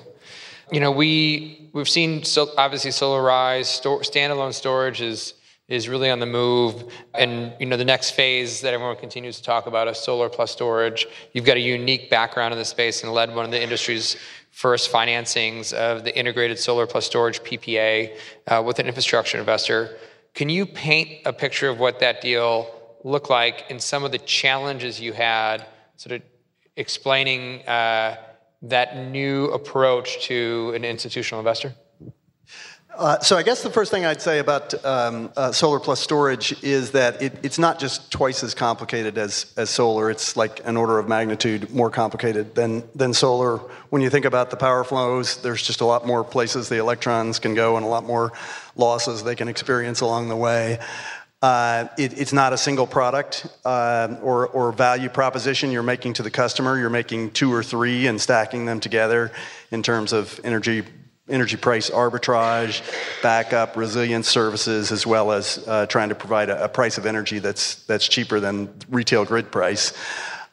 you 0.72 0.80
know 0.80 0.92
we 0.92 1.70
we've 1.74 1.90
seen 1.90 2.24
so 2.24 2.50
obviously 2.58 2.92
Solarise 2.92 3.66
store, 3.66 4.02
standalone 4.02 4.54
storage 4.54 5.02
is 5.02 5.34
is 5.72 5.88
really 5.88 6.10
on 6.10 6.20
the 6.20 6.26
move. 6.26 6.84
And 7.14 7.54
you 7.58 7.66
know, 7.66 7.78
the 7.78 7.86
next 7.86 8.12
phase 8.12 8.60
that 8.60 8.74
everyone 8.74 8.98
continues 8.98 9.38
to 9.38 9.44
talk 9.44 9.68
about 9.68 9.88
is 9.88 9.98
solar 9.98 10.28
plus 10.28 10.52
storage. 10.52 11.08
You've 11.32 11.46
got 11.46 11.56
a 11.56 11.62
unique 11.62 12.10
background 12.10 12.54
in 12.54 12.60
the 12.60 12.66
space 12.66 13.04
and 13.04 13.14
led 13.14 13.34
one 13.34 13.46
of 13.46 13.52
the 13.52 13.62
industry's 13.62 14.18
first 14.52 14.92
financings 14.92 15.74
of 15.74 16.04
the 16.04 16.16
integrated 16.18 16.60
solar 16.60 16.86
plus 16.86 17.06
storage 17.06 17.42
PPA 17.42 18.16
uh, 18.48 18.62
with 18.66 18.80
an 18.80 18.88
infrastructure 18.88 19.40
investor. 19.40 19.98
Can 20.34 20.50
you 20.50 20.66
paint 20.66 21.22
a 21.26 21.34
picture 21.34 21.70
of 21.70 21.80
what 21.80 22.00
that 22.00 22.22
deal 22.22 22.74
looked 23.04 23.30
like 23.30 23.66
and 23.70 23.82
some 23.82 24.04
of 24.04 24.12
the 24.12 24.20
challenges 24.20 25.00
you 25.00 25.14
had, 25.14 25.66
sort 25.96 26.16
of 26.16 26.22
explaining 26.76 27.68
uh, 27.68 28.18
that 28.62 28.98
new 29.10 29.46
approach 29.48 30.24
to 30.26 30.74
an 30.76 30.86
institutional 30.86 31.40
investor? 31.40 31.74
Uh, 32.98 33.20
so 33.20 33.38
I 33.38 33.44
guess 33.44 33.64
the 33.64 33.70
first 33.70 33.90
thing 33.90 34.06
I'd 34.06 34.22
say 34.22 34.40
about 34.40 34.74
um, 34.86 35.32
uh, 35.38 35.52
solar 35.54 35.80
plus 35.80 36.02
storage 36.02 36.62
is 36.62 36.92
that 36.92 37.22
it, 37.22 37.34
it's 37.42 37.58
not 37.58 37.80
just 37.80 38.12
twice 38.12 38.44
as 38.44 38.54
complicated 38.54 39.18
as, 39.18 39.54
as 39.56 39.70
solar. 39.70 40.12
It's 40.12 40.36
like 40.36 40.62
an 40.68 40.76
order 40.76 41.00
of 41.00 41.08
magnitude 41.08 41.72
more 41.72 41.90
complicated 41.90 42.54
than, 42.54 42.84
than 42.94 43.14
solar. 43.14 43.58
When 43.90 44.02
you 44.02 44.10
think 44.10 44.26
about 44.26 44.50
the 44.50 44.58
power 44.58 44.84
flows, 44.84 45.38
there's 45.38 45.64
just 45.64 45.80
a 45.80 45.86
lot 45.86 46.06
more 46.06 46.24
places 46.24 46.68
the 46.68 46.80
electrons 46.80 47.40
can 47.40 47.56
go 47.56 47.78
and 47.78 47.86
a 47.86 47.90
lot 47.90 48.04
more 48.04 48.34
losses 48.76 49.24
they 49.24 49.36
can 49.36 49.48
experience 49.48 50.02
along 50.02 50.28
the 50.28 50.36
way. 50.36 50.78
Uh, 51.42 51.88
it, 51.98 52.20
it's 52.20 52.34
not 52.34 52.52
a 52.54 52.58
single 52.58 52.86
product 52.86 53.48
uh, 53.64 54.18
or, 54.22 54.48
or 54.50 54.72
value 54.74 55.10
proposition 55.10 55.72
you're 55.72 55.82
making 55.82 56.14
to 56.14 56.24
the 56.24 56.30
customer. 56.30 56.78
You're 56.78 56.90
making 56.90 57.32
two 57.32 57.52
or 57.54 57.64
three 57.64 58.06
and 58.08 58.20
stacking 58.20 58.66
them 58.66 58.80
together 58.80 59.32
in 59.72 59.82
terms 59.82 60.14
of 60.14 60.40
energy 60.44 60.84
energy 61.32 61.58
price 61.58 61.90
arbitrage, 61.90 62.82
backup, 63.24 63.76
resilience 63.76 64.28
services, 64.28 64.92
as 64.92 65.08
well 65.08 65.32
as 65.32 65.64
uh, 65.68 65.86
trying 65.88 66.10
to 66.10 66.16
provide 66.16 66.50
a, 66.50 66.66
a, 66.66 66.70
price 66.70 66.98
of 66.98 67.06
energy 67.06 67.40
that's, 67.40 67.76
that's 67.86 68.08
cheaper 68.08 68.40
than 68.40 68.70
retail 68.90 69.26
grid 69.26 69.52
price. 69.52 69.94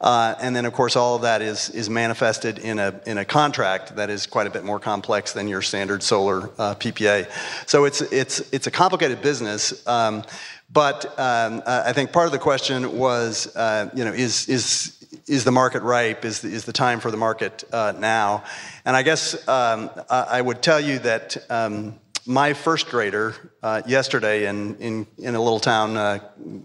Uh, 0.00 0.34
and 0.40 0.54
then, 0.54 0.64
of 0.64 0.72
course, 0.72 0.94
all 0.94 1.16
of 1.16 1.22
that 1.22 1.42
is, 1.42 1.70
is 1.70 1.90
manifested 1.90 2.58
in 2.58 2.78
a, 2.78 3.00
in 3.04 3.18
a 3.18 3.24
contract 3.24 3.96
that 3.96 4.10
is 4.10 4.26
quite 4.26 4.46
a 4.46 4.50
bit 4.50 4.64
more 4.64 4.78
complex 4.78 5.32
than 5.32 5.48
your 5.48 5.60
standard 5.60 6.02
solar 6.02 6.50
uh, 6.58 6.74
PPA. 6.76 7.28
So 7.66 7.84
it's, 7.84 8.00
it's, 8.00 8.40
it's 8.52 8.68
a 8.68 8.70
complicated 8.70 9.20
business. 9.22 9.84
Um, 9.88 10.22
but 10.70 11.18
um, 11.18 11.62
I 11.66 11.92
think 11.92 12.12
part 12.12 12.26
of 12.26 12.32
the 12.32 12.38
question 12.38 12.98
was, 12.98 13.54
uh, 13.56 13.90
you 13.94 14.04
know, 14.04 14.12
is, 14.12 14.48
is, 14.48 14.97
is 15.28 15.44
the 15.44 15.52
market 15.52 15.82
ripe? 15.82 16.24
Is 16.24 16.40
the, 16.40 16.48
is 16.48 16.64
the 16.64 16.72
time 16.72 17.00
for 17.00 17.10
the 17.10 17.16
market 17.16 17.64
uh, 17.72 17.92
now? 17.98 18.44
And 18.84 18.96
I 18.96 19.02
guess 19.02 19.46
um, 19.48 19.90
I 20.10 20.40
would 20.40 20.62
tell 20.62 20.80
you 20.80 20.98
that 21.00 21.36
um, 21.50 21.98
my 22.26 22.52
first 22.52 22.88
grader 22.88 23.34
uh, 23.62 23.82
yesterday 23.86 24.46
in, 24.46 24.76
in, 24.76 25.06
in, 25.18 25.34
a 25.34 25.40
little 25.40 25.60
town 25.60 25.96
uh, 25.96 26.18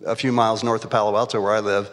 a 0.06 0.16
few 0.16 0.32
miles 0.32 0.64
north 0.64 0.84
of 0.84 0.92
Palo 0.92 1.16
Alto 1.16 1.42
where 1.42 1.54
I 1.54 1.60
live, 1.60 1.90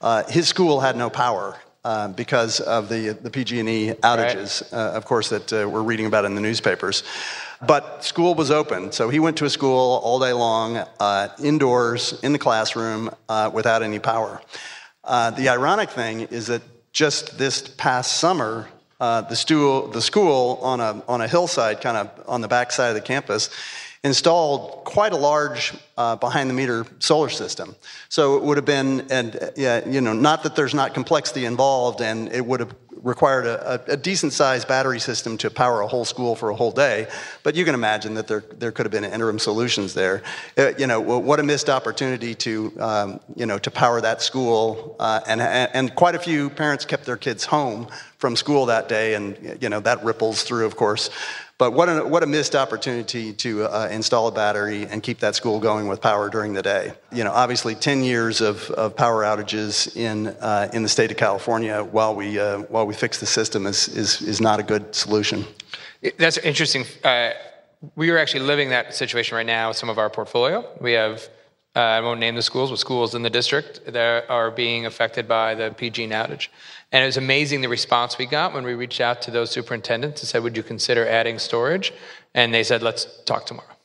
uh, 0.00 0.24
his 0.24 0.48
school 0.48 0.80
had 0.80 0.96
no 0.96 1.10
power 1.10 1.56
uh, 1.84 2.08
because 2.08 2.60
of 2.60 2.88
the 2.88 3.10
the 3.10 3.30
PG&E 3.30 3.90
outages, 4.02 4.62
right. 4.72 4.72
uh, 4.72 4.96
of 4.96 5.04
course, 5.04 5.28
that 5.28 5.52
uh, 5.52 5.68
we're 5.68 5.82
reading 5.82 6.06
about 6.06 6.24
in 6.24 6.34
the 6.34 6.40
newspapers. 6.40 7.04
But 7.66 8.04
school 8.04 8.34
was 8.34 8.50
open, 8.50 8.92
so 8.92 9.08
he 9.08 9.20
went 9.20 9.36
to 9.38 9.44
a 9.44 9.50
school 9.50 10.00
all 10.02 10.18
day 10.18 10.32
long, 10.32 10.78
uh, 10.98 11.28
indoors 11.42 12.18
in 12.22 12.32
the 12.32 12.38
classroom, 12.38 13.10
uh, 13.28 13.50
without 13.52 13.82
any 13.82 13.98
power. 13.98 14.40
Uh, 15.04 15.30
the 15.30 15.48
ironic 15.48 15.90
thing 15.90 16.22
is 16.22 16.46
that 16.46 16.62
just 16.92 17.38
this 17.38 17.62
past 17.62 18.18
summer, 18.18 18.68
the, 18.98 19.34
stool, 19.34 19.88
the 19.88 20.00
school 20.00 20.58
on 20.62 20.80
a 20.80 21.02
on 21.08 21.20
a 21.20 21.28
hillside, 21.28 21.80
kind 21.80 21.96
of 21.96 22.10
on 22.26 22.40
the 22.40 22.48
backside 22.48 22.88
of 22.88 22.94
the 22.94 23.00
campus, 23.00 23.50
installed 24.04 24.84
quite 24.84 25.12
a 25.12 25.16
large 25.16 25.72
uh, 25.96 26.14
behind 26.16 26.48
the 26.50 26.54
meter 26.54 26.86
solar 26.98 27.30
system. 27.30 27.74
So 28.10 28.36
it 28.36 28.44
would 28.44 28.58
have 28.58 28.66
been, 28.66 29.10
and 29.10 29.50
yeah, 29.56 29.86
you 29.88 30.02
know, 30.02 30.12
not 30.12 30.42
that 30.42 30.54
there's 30.54 30.74
not 30.74 30.92
complexity 30.94 31.46
involved, 31.46 32.02
and 32.02 32.30
it 32.30 32.44
would 32.44 32.60
have 32.60 32.74
required 33.04 33.44
a, 33.46 33.92
a, 33.92 33.96
decent 33.98 34.32
sized 34.32 34.66
battery 34.66 34.98
system 34.98 35.36
to 35.36 35.50
power 35.50 35.82
a 35.82 35.86
whole 35.86 36.06
school 36.06 36.34
for 36.34 36.48
a 36.48 36.54
whole 36.54 36.70
day. 36.70 37.06
But 37.42 37.54
you 37.54 37.64
can 37.66 37.74
imagine 37.74 38.14
that 38.14 38.26
there, 38.26 38.42
there 38.56 38.72
could 38.72 38.86
have 38.86 38.92
been 38.92 39.04
interim 39.04 39.38
solutions 39.38 39.92
there. 39.92 40.22
Uh, 40.56 40.72
you 40.78 40.86
know, 40.86 41.00
what 41.00 41.38
a 41.38 41.42
missed 41.42 41.68
opportunity 41.68 42.34
to, 42.36 42.72
um, 42.80 43.20
you 43.36 43.44
know, 43.44 43.58
to 43.58 43.70
power 43.70 44.00
that 44.00 44.22
school. 44.22 44.96
Uh, 44.98 45.20
and, 45.28 45.42
and 45.42 45.94
quite 45.94 46.14
a 46.14 46.18
few 46.18 46.48
parents 46.48 46.86
kept 46.86 47.04
their 47.04 47.18
kids 47.18 47.44
home 47.44 47.88
from 48.16 48.36
school 48.36 48.64
that 48.64 48.88
day, 48.88 49.12
and, 49.12 49.58
you 49.60 49.68
know, 49.68 49.80
that 49.80 50.02
ripples 50.02 50.44
through, 50.44 50.64
of 50.64 50.76
course, 50.76 51.10
but 51.56 51.72
what 51.72 51.88
a, 51.88 52.04
what 52.04 52.22
a 52.22 52.26
missed 52.26 52.56
opportunity 52.56 53.32
to 53.32 53.64
uh, 53.64 53.88
install 53.90 54.26
a 54.26 54.32
battery 54.32 54.86
and 54.86 55.02
keep 55.02 55.20
that 55.20 55.36
school 55.36 55.60
going 55.60 55.86
with 55.86 56.00
power 56.00 56.28
during 56.28 56.52
the 56.52 56.62
day. 56.62 56.92
You 57.12 57.22
know, 57.22 57.30
obviously, 57.30 57.74
10 57.74 58.02
years 58.02 58.40
of, 58.40 58.70
of 58.72 58.96
power 58.96 59.22
outages 59.22 59.96
in, 59.96 60.28
uh, 60.28 60.68
in 60.72 60.82
the 60.82 60.88
state 60.88 61.12
of 61.12 61.16
California 61.16 61.82
while 61.84 62.14
we, 62.14 62.40
uh, 62.40 62.62
while 62.62 62.86
we 62.86 62.94
fix 62.94 63.20
the 63.20 63.26
system 63.26 63.66
is, 63.66 63.88
is, 63.88 64.20
is 64.22 64.40
not 64.40 64.58
a 64.58 64.64
good 64.64 64.94
solution. 64.94 65.44
That's 66.18 66.38
interesting. 66.38 66.84
Uh, 67.04 67.30
we 67.94 68.10
are 68.10 68.18
actually 68.18 68.44
living 68.44 68.70
that 68.70 68.94
situation 68.94 69.36
right 69.36 69.46
now 69.46 69.68
with 69.68 69.76
some 69.76 69.88
of 69.88 69.98
our 69.98 70.10
portfolio. 70.10 70.68
We 70.80 70.92
have 70.92 71.28
uh, 71.76 71.80
I 71.80 72.00
won't 72.00 72.20
name 72.20 72.36
the 72.36 72.42
schools, 72.42 72.70
but 72.70 72.78
schools 72.78 73.14
in 73.14 73.22
the 73.22 73.30
district 73.30 73.80
that 73.92 74.30
are 74.30 74.50
being 74.50 74.86
affected 74.86 75.26
by 75.26 75.54
the 75.54 75.74
PG 75.76 76.06
outage. 76.08 76.48
And 76.92 77.02
it 77.02 77.06
was 77.06 77.16
amazing 77.16 77.62
the 77.62 77.68
response 77.68 78.16
we 78.16 78.26
got 78.26 78.54
when 78.54 78.64
we 78.64 78.74
reached 78.74 79.00
out 79.00 79.20
to 79.22 79.32
those 79.32 79.50
superintendents 79.50 80.22
and 80.22 80.28
said, 80.28 80.42
Would 80.44 80.56
you 80.56 80.62
consider 80.62 81.06
adding 81.06 81.38
storage? 81.40 81.92
And 82.34 82.54
they 82.54 82.62
said, 82.62 82.82
Let's 82.82 83.22
talk 83.24 83.46
tomorrow. 83.46 83.68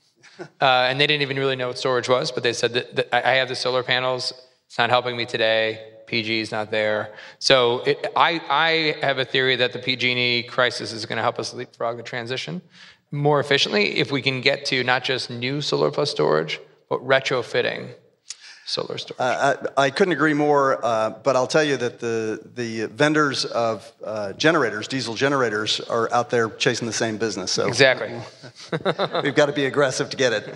Uh, 0.62 0.88
and 0.90 1.02
they 1.02 1.06
didn't 1.06 1.22
even 1.22 1.36
really 1.36 1.58
know 1.58 1.68
what 1.68 1.78
storage 1.78 2.08
was, 2.08 2.32
but 2.32 2.44
they 2.44 2.54
said 2.54 2.72
that, 2.72 2.96
that 2.96 3.14
I 3.14 3.34
have 3.34 3.50
the 3.50 3.56
solar 3.56 3.84
panels. 3.84 4.32
It's 4.68 4.78
not 4.78 4.90
helping 4.90 5.18
me 5.18 5.26
today. 5.26 5.96
PG 6.06 6.40
is 6.40 6.50
not 6.50 6.72
there. 6.72 7.14
So 7.40 7.82
it, 7.82 8.08
I, 8.16 8.42
I 8.50 9.06
have 9.06 9.20
a 9.20 9.26
theory 9.26 9.58
that 9.58 9.74
the 9.74 9.80
PG&E 9.80 10.44
crisis 10.44 10.94
is 10.94 11.06
going 11.06 11.18
to 11.18 11.22
help 11.22 11.40
us 11.40 11.54
leapfrog 11.54 11.98
the 11.98 12.04
transition 12.04 12.62
more 13.12 13.42
efficiently 13.42 13.98
if 13.98 14.14
we 14.14 14.22
can 14.22 14.40
get 14.40 14.64
to 14.66 14.82
not 14.82 15.04
just 15.04 15.30
new 15.30 15.60
solar 15.60 15.92
plus 15.92 16.10
storage, 16.10 16.62
but 16.90 17.00
retrofitting 17.06 17.94
solar 18.66 18.98
storage. 18.98 19.20
Uh, 19.20 19.56
I, 19.78 19.86
I, 19.86 19.90
couldn't 19.90 20.14
agree 20.14 20.34
more, 20.34 20.84
uh, 20.86 21.10
but 21.10 21.36
I'll 21.36 21.48
tell 21.48 21.64
you 21.64 21.76
that 21.78 22.00
the, 22.00 22.40
the 22.54 22.86
vendors 22.86 23.46
of 23.46 23.92
uh, 24.04 24.34
generators, 24.34 24.88
diesel 24.88 25.16
generators, 25.16 25.80
are 25.80 26.12
out 26.14 26.30
there 26.30 26.50
chasing 26.50 26.86
the 26.86 26.94
same 26.94 27.18
business. 27.18 27.52
So 27.52 27.68
exactly. 27.68 28.10
we've 29.24 29.36
got 29.36 29.48
to 29.48 29.54
be 29.54 29.66
aggressive 29.66 30.10
to 30.12 30.18
get 30.18 30.34
it. 30.34 30.56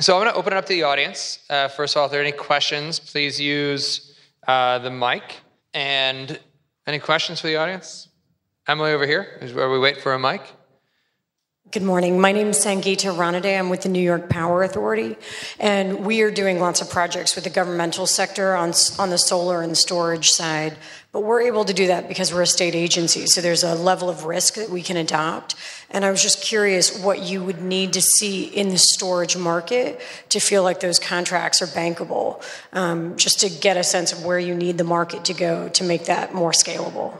So 0.00 0.16
I'm 0.16 0.22
going 0.22 0.32
to 0.32 0.38
open 0.38 0.52
it 0.52 0.56
up 0.56 0.66
to 0.66 0.72
the 0.72 0.84
audience. 0.84 1.40
Uh, 1.50 1.68
first 1.68 1.96
of 1.96 2.00
all, 2.00 2.06
if 2.06 2.12
there 2.12 2.20
are 2.20 2.24
any 2.24 2.32
questions, 2.32 2.98
please 2.98 3.40
use 3.40 4.16
uh, 4.46 4.78
the 4.78 4.90
mic. 4.90 5.40
And 5.74 6.38
any 6.86 6.98
questions 6.98 7.40
for 7.40 7.48
the 7.48 7.56
audience? 7.56 8.08
Emily 8.68 8.92
over 8.92 9.06
here, 9.06 9.38
is 9.40 9.52
where 9.52 9.68
we 9.68 9.78
wait 9.78 10.00
for 10.00 10.14
a 10.14 10.18
mic. 10.18 10.42
Good 11.72 11.82
morning. 11.82 12.20
My 12.20 12.32
name 12.32 12.48
is 12.48 12.62
Sangeeta 12.62 13.16
Ranade. 13.16 13.58
I'm 13.58 13.70
with 13.70 13.80
the 13.80 13.88
New 13.88 14.02
York 14.02 14.28
Power 14.28 14.62
Authority, 14.62 15.16
and 15.58 16.04
we 16.04 16.20
are 16.20 16.30
doing 16.30 16.60
lots 16.60 16.82
of 16.82 16.90
projects 16.90 17.34
with 17.34 17.44
the 17.44 17.50
governmental 17.50 18.06
sector 18.06 18.54
on, 18.54 18.74
on 18.98 19.08
the 19.08 19.16
solar 19.16 19.62
and 19.62 19.74
storage 19.74 20.32
side. 20.32 20.76
But 21.12 21.20
we're 21.22 21.40
able 21.40 21.64
to 21.64 21.72
do 21.72 21.86
that 21.86 22.08
because 22.08 22.30
we're 22.30 22.42
a 22.42 22.46
state 22.46 22.74
agency, 22.74 23.24
so 23.24 23.40
there's 23.40 23.64
a 23.64 23.74
level 23.74 24.10
of 24.10 24.24
risk 24.24 24.56
that 24.56 24.68
we 24.68 24.82
can 24.82 24.98
adopt. 24.98 25.54
And 25.88 26.04
I 26.04 26.10
was 26.10 26.22
just 26.22 26.42
curious 26.42 27.02
what 27.02 27.22
you 27.22 27.42
would 27.42 27.62
need 27.62 27.94
to 27.94 28.02
see 28.02 28.44
in 28.44 28.68
the 28.68 28.76
storage 28.76 29.38
market 29.38 29.98
to 30.28 30.40
feel 30.40 30.62
like 30.62 30.80
those 30.80 30.98
contracts 30.98 31.62
are 31.62 31.66
bankable, 31.68 32.44
um, 32.74 33.16
just 33.16 33.40
to 33.40 33.48
get 33.48 33.78
a 33.78 33.82
sense 33.82 34.12
of 34.12 34.26
where 34.26 34.38
you 34.38 34.54
need 34.54 34.76
the 34.76 34.84
market 34.84 35.24
to 35.24 35.32
go 35.32 35.70
to 35.70 35.84
make 35.84 36.04
that 36.04 36.34
more 36.34 36.50
scalable. 36.50 37.18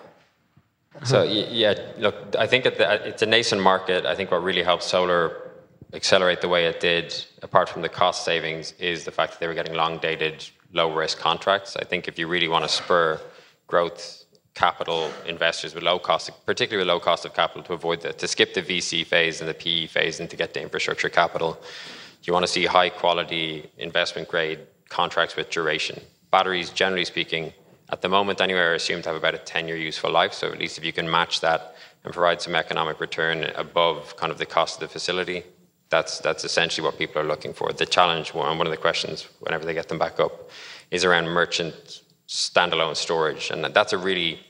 So 1.04 1.24
yeah, 1.24 1.74
look, 1.98 2.14
I 2.38 2.46
think 2.46 2.66
uh, 2.66 2.70
it's 3.04 3.22
a 3.22 3.26
nascent 3.26 3.60
market. 3.60 4.06
I 4.06 4.14
think 4.14 4.30
what 4.30 4.42
really 4.42 4.62
helped 4.62 4.84
solar 4.84 5.50
accelerate 5.92 6.40
the 6.40 6.48
way 6.48 6.66
it 6.66 6.80
did, 6.80 7.14
apart 7.42 7.68
from 7.68 7.82
the 7.82 7.88
cost 7.88 8.24
savings, 8.24 8.72
is 8.78 9.04
the 9.04 9.10
fact 9.10 9.32
that 9.32 9.40
they 9.40 9.46
were 9.46 9.54
getting 9.54 9.74
long-dated, 9.74 10.48
low-risk 10.72 11.18
contracts. 11.18 11.76
I 11.76 11.84
think 11.84 12.08
if 12.08 12.18
you 12.18 12.28
really 12.28 12.48
want 12.48 12.64
to 12.64 12.68
spur 12.68 13.20
growth, 13.66 14.24
capital 14.54 15.10
investors 15.26 15.74
with 15.74 15.82
low 15.82 15.98
cost, 15.98 16.30
particularly 16.44 16.82
with 16.82 16.88
low 16.88 17.00
cost 17.00 17.24
of 17.24 17.34
capital, 17.34 17.62
to 17.62 17.72
avoid 17.72 18.00
the, 18.02 18.12
to 18.12 18.28
skip 18.28 18.54
the 18.54 18.62
VC 18.62 19.04
phase 19.04 19.40
and 19.40 19.48
the 19.48 19.54
PE 19.54 19.86
phase 19.86 20.20
and 20.20 20.28
to 20.30 20.36
get 20.36 20.54
the 20.54 20.62
infrastructure 20.62 21.08
capital, 21.08 21.58
you 22.24 22.32
want 22.32 22.44
to 22.44 22.52
see 22.52 22.66
high-quality 22.66 23.70
investment-grade 23.78 24.60
contracts 24.88 25.36
with 25.36 25.50
duration. 25.50 26.00
Batteries, 26.30 26.70
generally 26.70 27.04
speaking, 27.04 27.52
at 27.92 28.00
the 28.00 28.08
moment, 28.08 28.40
anyway, 28.40 28.60
are 28.60 28.74
assumed 28.74 29.04
to 29.04 29.10
have 29.10 29.16
about 29.16 29.34
a 29.34 29.38
10 29.38 29.68
year 29.68 29.76
useful 29.76 30.10
life. 30.10 30.32
So 30.32 30.50
at 30.50 30.58
least 30.58 30.78
if 30.78 30.84
you 30.84 30.94
can 30.94 31.08
match 31.08 31.40
that 31.42 31.76
and 32.04 32.12
provide 32.12 32.40
some 32.40 32.54
economic 32.54 32.98
return 33.00 33.44
above 33.54 34.16
kind 34.16 34.32
of 34.32 34.38
the 34.38 34.46
cost 34.46 34.76
of 34.76 34.80
the 34.80 34.88
facility, 34.88 35.44
that's, 35.90 36.18
that's 36.20 36.42
essentially 36.42 36.82
what 36.84 36.98
people 36.98 37.20
are 37.20 37.26
looking 37.26 37.52
for. 37.52 37.70
The 37.70 37.84
challenge, 37.84 38.30
and 38.30 38.58
one 38.58 38.66
of 38.66 38.70
the 38.70 38.78
questions 38.78 39.28
whenever 39.40 39.66
they 39.66 39.74
get 39.74 39.88
them 39.90 39.98
back 39.98 40.18
up, 40.18 40.50
is 40.90 41.04
around 41.04 41.28
merchant 41.28 42.00
standalone 42.26 42.96
storage. 42.96 43.50
And 43.50 43.62
that's 43.62 43.92
a 43.92 43.98
really 43.98 44.40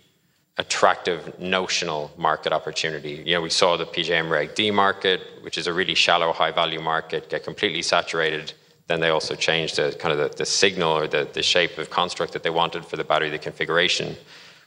attractive 0.57 1.37
notional 1.41 2.13
market 2.17 2.53
opportunity. 2.53 3.25
You 3.27 3.35
know, 3.35 3.41
we 3.41 3.51
saw 3.51 3.77
the 3.77 3.87
PJM 3.87 4.31
Reg 4.31 4.55
D 4.55 4.71
market, 4.71 5.21
which 5.41 5.59
is 5.59 5.67
a 5.67 5.73
really 5.73 5.97
shallow, 5.97 6.33
high 6.33 6.53
value 6.53 6.81
market, 6.81 7.29
get 7.29 7.43
completely 7.43 7.83
saturated 7.83 8.53
then 8.93 9.01
they 9.01 9.09
also 9.09 9.35
changed 9.35 9.77
the 9.77 9.97
kind 9.99 10.13
of 10.13 10.19
the, 10.19 10.37
the 10.37 10.45
signal 10.45 10.93
or 10.93 11.07
the, 11.09 11.27
the 11.33 11.43
shape 11.43 11.79
of 11.79 11.89
construct 11.89 12.35
that 12.35 12.43
they 12.43 12.51
wanted 12.51 12.85
for 12.85 12.97
the 12.97 13.05
battery, 13.05 13.31
the 13.31 13.39
configuration, 13.39 14.15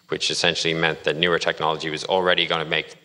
which 0.08 0.32
essentially 0.32 0.74
meant 0.74 1.04
that 1.04 1.16
newer 1.16 1.38
technology 1.38 1.92
was 1.92 2.04
already 2.06 2.48
going 2.48 2.64
to 2.64 2.70
make 2.70 2.96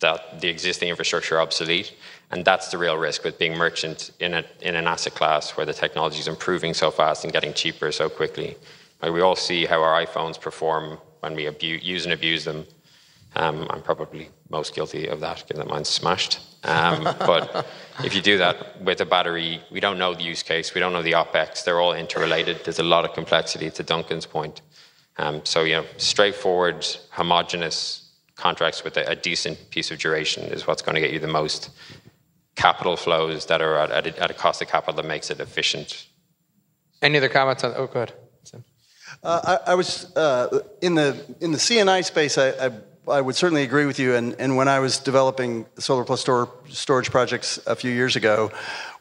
that, 0.00 0.40
the 0.40 0.48
existing 0.48 0.88
infrastructure 0.88 1.40
obsolete. 1.40 1.94
And 2.32 2.44
that's 2.44 2.68
the 2.72 2.78
real 2.78 2.96
risk 2.96 3.22
with 3.22 3.38
being 3.38 3.56
merchant 3.56 4.10
in, 4.18 4.34
a, 4.34 4.44
in 4.62 4.74
an 4.74 4.88
asset 4.88 5.14
class 5.14 5.56
where 5.56 5.64
the 5.64 5.72
technology 5.72 6.18
is 6.18 6.26
improving 6.26 6.74
so 6.74 6.90
fast 6.90 7.22
and 7.22 7.32
getting 7.32 7.52
cheaper 7.52 7.92
so 7.92 8.08
quickly. 8.08 8.56
Like 9.00 9.12
we 9.12 9.20
all 9.20 9.36
see 9.36 9.66
how 9.66 9.80
our 9.80 10.04
iPhones 10.04 10.40
perform 10.40 10.98
when 11.20 11.36
we 11.36 11.48
use 11.60 12.04
and 12.04 12.12
abuse 12.12 12.44
them. 12.44 12.66
Um, 13.36 13.66
I'm 13.70 13.82
probably 13.82 14.30
most 14.48 14.74
guilty 14.74 15.08
of 15.08 15.20
that, 15.20 15.44
given 15.48 15.66
that 15.66 15.68
mine's 15.68 15.88
smashed. 15.88 16.40
Um, 16.64 17.04
but 17.18 17.66
if 18.04 18.14
you 18.14 18.22
do 18.22 18.38
that 18.38 18.80
with 18.82 19.00
a 19.00 19.06
battery, 19.06 19.60
we 19.70 19.80
don't 19.80 19.98
know 19.98 20.14
the 20.14 20.22
use 20.22 20.42
case, 20.42 20.74
we 20.74 20.80
don't 20.80 20.92
know 20.92 21.02
the 21.02 21.12
OPEX, 21.12 21.64
they're 21.64 21.80
all 21.80 21.92
interrelated. 21.92 22.60
There's 22.64 22.78
a 22.78 22.84
lot 22.84 23.04
of 23.04 23.12
complexity, 23.12 23.70
to 23.70 23.82
Duncan's 23.82 24.26
point. 24.26 24.60
Um, 25.16 25.44
so, 25.44 25.62
you 25.62 25.74
know, 25.74 25.84
straightforward, 25.96 26.86
homogenous 27.10 28.10
contracts 28.36 28.82
with 28.82 28.96
a, 28.96 29.08
a, 29.08 29.14
decent 29.14 29.70
piece 29.70 29.92
of 29.92 29.98
duration 29.98 30.42
is 30.52 30.66
what's 30.66 30.82
going 30.82 30.96
to 30.96 31.00
get 31.00 31.12
you 31.12 31.20
the 31.20 31.28
most 31.28 31.70
capital 32.56 32.96
flows 32.96 33.46
that 33.46 33.62
are 33.62 33.76
at, 33.76 33.92
at, 33.92 34.06
a, 34.08 34.22
at 34.22 34.30
a 34.30 34.34
cost 34.34 34.60
of 34.60 34.66
capital 34.66 34.94
that 34.94 35.06
makes 35.06 35.30
it 35.30 35.38
efficient. 35.38 36.08
Any 37.00 37.18
other 37.18 37.28
comments 37.28 37.62
on? 37.62 37.74
Oh, 37.76 37.86
go 37.86 38.02
ahead. 38.02 38.12
Uh, 39.22 39.58
I, 39.66 39.72
I, 39.72 39.74
was 39.74 40.14
uh, 40.16 40.60
in 40.82 40.96
the 40.96 41.16
in 41.40 41.52
the 41.52 41.58
C&I 41.58 42.00
space. 42.00 42.36
I, 42.36 42.48
I 42.48 42.70
I 43.06 43.20
would 43.20 43.36
certainly 43.36 43.64
agree 43.64 43.84
with 43.84 43.98
you. 43.98 44.14
And, 44.14 44.34
and 44.38 44.56
when 44.56 44.66
I 44.66 44.78
was 44.78 44.98
developing 44.98 45.66
solar 45.78 46.04
plus 46.04 46.22
store, 46.22 46.48
storage 46.70 47.10
projects 47.10 47.58
a 47.66 47.76
few 47.76 47.90
years 47.90 48.16
ago, 48.16 48.50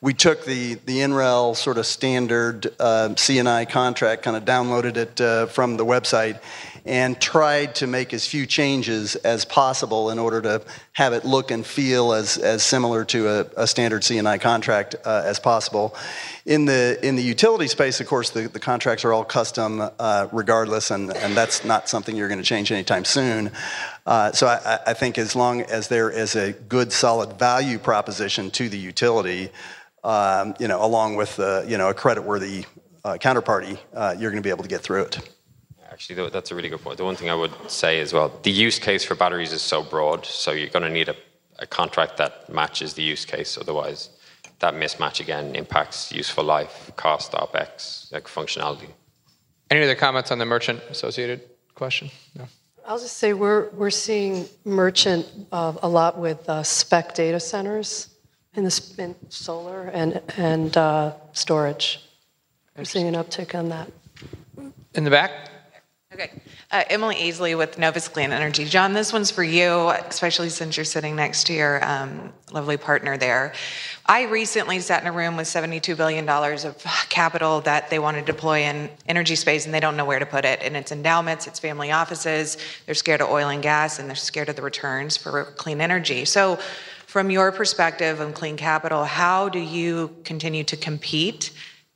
we 0.01 0.13
took 0.13 0.43
the, 0.43 0.73
the 0.73 0.97
NREL 0.97 1.55
sort 1.55 1.77
of 1.77 1.85
standard 1.85 2.73
uh, 2.79 3.15
C&I 3.15 3.63
contract, 3.65 4.23
kind 4.23 4.35
of 4.35 4.43
downloaded 4.43 4.97
it 4.97 5.21
uh, 5.21 5.45
from 5.45 5.77
the 5.77 5.85
website, 5.85 6.41
and 6.85 7.19
tried 7.19 7.75
to 7.75 7.87
make 7.87 8.13
as 8.13 8.27
few 8.27 8.45
changes 8.45 9.15
as 9.15 9.45
possible 9.45 10.09
in 10.09 10.19
order 10.19 10.41
to 10.41 10.61
have 10.91 11.13
it 11.13 11.23
look 11.23 11.49
and 11.49 11.65
feel 11.65 12.13
as, 12.13 12.37
as 12.37 12.61
similar 12.61 13.05
to 13.05 13.27
a, 13.27 13.63
a 13.63 13.67
standard 13.67 14.03
C&I 14.03 14.37
contract 14.37 14.95
uh, 15.05 15.23
as 15.25 15.39
possible. 15.39 15.95
In 16.45 16.65
the, 16.65 16.99
in 17.01 17.15
the 17.15 17.23
utility 17.23 17.67
space, 17.67 18.01
of 18.01 18.07
course, 18.07 18.31
the, 18.31 18.49
the 18.49 18.59
contracts 18.59 19.05
are 19.05 19.13
all 19.13 19.23
custom 19.23 19.81
uh, 19.97 20.27
regardless, 20.33 20.91
and, 20.91 21.15
and 21.15 21.37
that's 21.37 21.63
not 21.63 21.87
something 21.87 22.15
you're 22.15 22.27
going 22.27 22.41
to 22.41 22.45
change 22.45 22.71
anytime 22.71 23.05
soon. 23.05 23.51
Uh, 24.05 24.33
so 24.33 24.47
I, 24.47 24.79
I, 24.87 24.93
think 24.93 25.17
as 25.17 25.33
long 25.33 25.61
as 25.61 25.87
there 25.87 26.09
is 26.09 26.35
a 26.35 26.51
good, 26.51 26.91
solid 26.91 27.39
value 27.39 27.79
proposition 27.79 28.51
to 28.51 28.67
the 28.67 28.77
utility, 28.77 29.49
um, 30.03 30.55
you 30.59 30.67
know, 30.67 30.83
along 30.83 31.15
with 31.15 31.39
uh, 31.39 31.63
you 31.65 31.77
know 31.77 31.89
a 31.89 31.93
creditworthy 31.93 32.65
uh, 33.05 33.13
counterparty, 33.13 33.79
uh, 33.93 34.13
you're 34.17 34.31
going 34.31 34.43
to 34.43 34.45
be 34.45 34.49
able 34.49 34.63
to 34.63 34.69
get 34.69 34.81
through 34.81 35.03
it. 35.03 35.19
Actually, 35.93 36.27
that's 36.31 36.49
a 36.49 36.55
really 36.55 36.69
good 36.69 36.81
point. 36.81 36.97
The 36.97 37.05
one 37.05 37.15
thing 37.15 37.29
I 37.29 37.35
would 37.35 37.53
say 37.69 37.99
as 37.99 38.13
well, 38.13 38.33
the 38.41 38.49
use 38.49 38.79
case 38.79 39.03
for 39.05 39.13
batteries 39.13 39.53
is 39.53 39.61
so 39.61 39.83
broad, 39.83 40.25
so 40.25 40.51
you're 40.51 40.69
going 40.69 40.81
to 40.81 40.89
need 40.89 41.07
a, 41.07 41.15
a 41.59 41.67
contract 41.67 42.17
that 42.17 42.49
matches 42.49 42.95
the 42.95 43.03
use 43.03 43.25
case. 43.25 43.59
Otherwise, 43.59 44.09
that 44.57 44.73
mismatch 44.73 45.19
again 45.19 45.53
impacts 45.53 46.11
useful 46.11 46.43
life, 46.43 46.91
cost, 46.95 47.33
OPEX, 47.33 48.11
like 48.11 48.23
functionality. 48.23 48.89
Any 49.69 49.83
other 49.83 49.93
comments 49.93 50.31
on 50.31 50.39
the 50.39 50.45
merchant 50.45 50.81
associated 50.89 51.41
question? 51.75 52.09
No. 52.35 52.47
I'll 52.87 52.97
just 52.97 53.17
say 53.17 53.33
we're, 53.33 53.69
we're 53.69 53.91
seeing 53.91 54.47
merchant 54.65 55.27
uh, 55.51 55.73
a 55.83 55.87
lot 55.87 56.17
with 56.17 56.49
uh, 56.49 56.63
spec 56.63 57.13
data 57.13 57.39
centers 57.39 58.09
in, 58.55 58.63
the, 58.63 58.93
in 58.97 59.15
solar 59.29 59.83
and, 59.89 60.19
and 60.37 60.75
uh, 60.75 61.13
storage. 61.33 61.99
We're 62.75 62.83
seeing 62.83 63.07
an 63.07 63.13
uptick 63.13 63.53
on 63.53 63.69
that. 63.69 63.91
In 64.95 65.03
the 65.03 65.11
back? 65.11 65.51
Okay. 66.13 66.29
Uh, 66.69 66.83
Emily 66.89 67.15
Aisley 67.15 67.57
with 67.57 67.79
Novus 67.79 68.07
Clean 68.07 68.31
Energy. 68.31 68.65
John, 68.65 68.93
this 68.93 69.11
one's 69.11 69.31
for 69.31 69.43
you, 69.43 69.89
especially 69.89 70.49
since 70.49 70.77
you're 70.77 70.83
sitting 70.83 71.15
next 71.15 71.47
to 71.47 71.53
your 71.53 71.83
um, 71.83 72.31
lovely 72.51 72.77
partner 72.77 73.17
there. 73.17 73.53
I 74.05 74.23
recently 74.25 74.79
sat 74.79 75.01
in 75.01 75.07
a 75.07 75.11
room 75.11 75.37
with 75.37 75.47
$72 75.47 75.97
billion 75.97 76.29
of 76.29 76.83
capital 77.09 77.61
that 77.61 77.89
they 77.89 77.97
want 77.97 78.17
to 78.17 78.23
deploy 78.23 78.59
in 78.59 78.91
energy 79.07 79.35
space 79.35 79.65
and 79.65 79.73
they 79.73 79.79
don't 79.79 79.97
know 79.97 80.05
where 80.05 80.19
to 80.19 80.25
put 80.25 80.45
it. 80.45 80.61
And 80.61 80.77
it's 80.77 80.91
endowments, 80.91 81.47
it's 81.47 81.59
family 81.59 81.91
offices, 81.91 82.57
they're 82.85 82.93
scared 82.93 83.21
of 83.21 83.29
oil 83.29 83.49
and 83.49 83.63
gas, 83.63 83.97
and 83.97 84.07
they're 84.07 84.15
scared 84.15 84.49
of 84.49 84.55
the 84.55 84.61
returns 84.61 85.17
for 85.17 85.45
clean 85.45 85.81
energy. 85.81 86.25
So, 86.25 86.59
from 87.07 87.29
your 87.29 87.51
perspective 87.51 88.21
on 88.21 88.33
clean 88.33 88.57
capital, 88.57 89.03
how 89.03 89.47
do 89.47 89.59
you 89.59 90.15
continue 90.23 90.63
to 90.63 90.75
compete? 90.75 91.51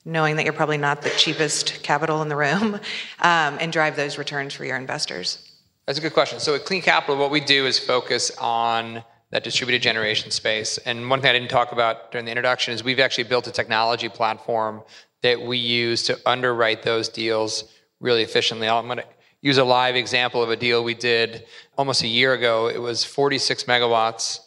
Knowing 0.08 0.38
that 0.38 0.46
you're 0.46 0.54
probably 0.54 0.78
not 0.78 1.02
the 1.02 1.10
cheapest 1.12 1.84
capital 1.84 2.22
in 2.22 2.30
the 2.30 2.36
room, 2.36 2.76
um, 3.20 3.58
and 3.60 3.72
drive 3.72 3.96
those 3.96 4.18
returns 4.18 4.54
for 4.54 4.66
your 4.66 4.78
investors? 4.78 5.52
That's 5.86 6.00
a 6.00 6.02
good 6.02 6.14
question. 6.14 6.40
So 6.40 6.56
at 6.56 6.66
Clean 6.66 6.82
Capital, 6.82 7.18
what 7.18 7.30
we 7.30 7.42
do 7.42 7.66
is 7.66 7.78
focus 7.78 8.32
on 8.40 9.04
that 9.32 9.44
distributed 9.44 9.82
generation 9.82 10.32
space. 10.32 10.78
And 10.80 11.10
one 11.10 11.22
thing 11.22 11.30
I 11.30 11.34
didn't 11.34 11.50
talk 11.50 11.74
about 11.74 12.12
during 12.12 12.26
the 12.26 12.32
introduction 12.32 12.74
is 12.74 12.84
we've 12.84 13.00
actually 13.00 13.26
built 13.26 13.48
a 13.48 13.52
technology 13.52 14.08
platform 14.08 14.82
that 15.22 15.42
we 15.42 15.58
use 15.58 16.04
to 16.04 16.18
underwrite 16.26 16.84
those 16.84 17.10
deals 17.10 17.66
really 18.00 18.24
efficiently. 18.24 18.70
I'm 18.70 18.86
going 18.86 19.00
to 19.00 19.06
use 19.42 19.58
a 19.58 19.64
live 19.66 19.98
example 19.98 20.42
of 20.42 20.50
a 20.50 20.56
deal 20.56 20.84
we 20.84 20.94
did 20.94 21.46
almost 21.78 22.04
a 22.04 22.08
year 22.08 22.34
ago. 22.34 22.70
It 22.70 22.82
was 22.82 23.04
46 23.04 23.66
megawatts. 23.66 24.40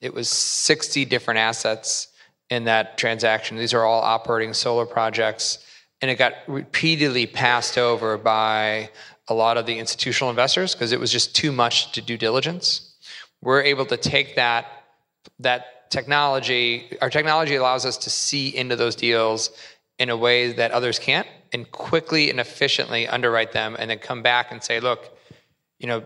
It 0.00 0.12
was 0.12 0.28
60 0.28 1.04
different 1.04 1.38
assets 1.38 2.08
in 2.54 2.64
that 2.64 2.96
transaction. 2.96 3.56
These 3.56 3.74
are 3.74 3.84
all 3.84 4.00
operating 4.00 4.54
solar 4.54 4.86
projects. 4.86 5.58
And 6.00 6.10
it 6.10 6.16
got 6.16 6.34
repeatedly 6.46 7.26
passed 7.26 7.76
over 7.76 8.16
by 8.16 8.90
a 9.28 9.34
lot 9.34 9.56
of 9.56 9.66
the 9.66 9.78
institutional 9.78 10.30
investors 10.30 10.74
because 10.74 10.92
it 10.92 11.00
was 11.00 11.10
just 11.10 11.34
too 11.34 11.50
much 11.50 11.92
to 11.92 12.00
due 12.00 12.16
diligence. 12.16 12.94
We're 13.42 13.62
able 13.62 13.86
to 13.86 13.96
take 13.96 14.36
that, 14.36 14.66
that 15.40 15.90
technology, 15.90 16.96
our 17.00 17.10
technology 17.10 17.56
allows 17.56 17.84
us 17.84 17.96
to 17.98 18.10
see 18.10 18.54
into 18.54 18.76
those 18.76 18.94
deals 18.94 19.50
in 19.98 20.10
a 20.10 20.16
way 20.16 20.52
that 20.52 20.72
others 20.72 20.98
can't 20.98 21.26
and 21.52 21.70
quickly 21.70 22.30
and 22.30 22.40
efficiently 22.40 23.06
underwrite 23.06 23.52
them 23.52 23.76
and 23.78 23.90
then 23.90 23.98
come 23.98 24.22
back 24.22 24.50
and 24.50 24.62
say, 24.62 24.80
look, 24.80 25.16
you 25.78 25.86
know, 25.86 26.02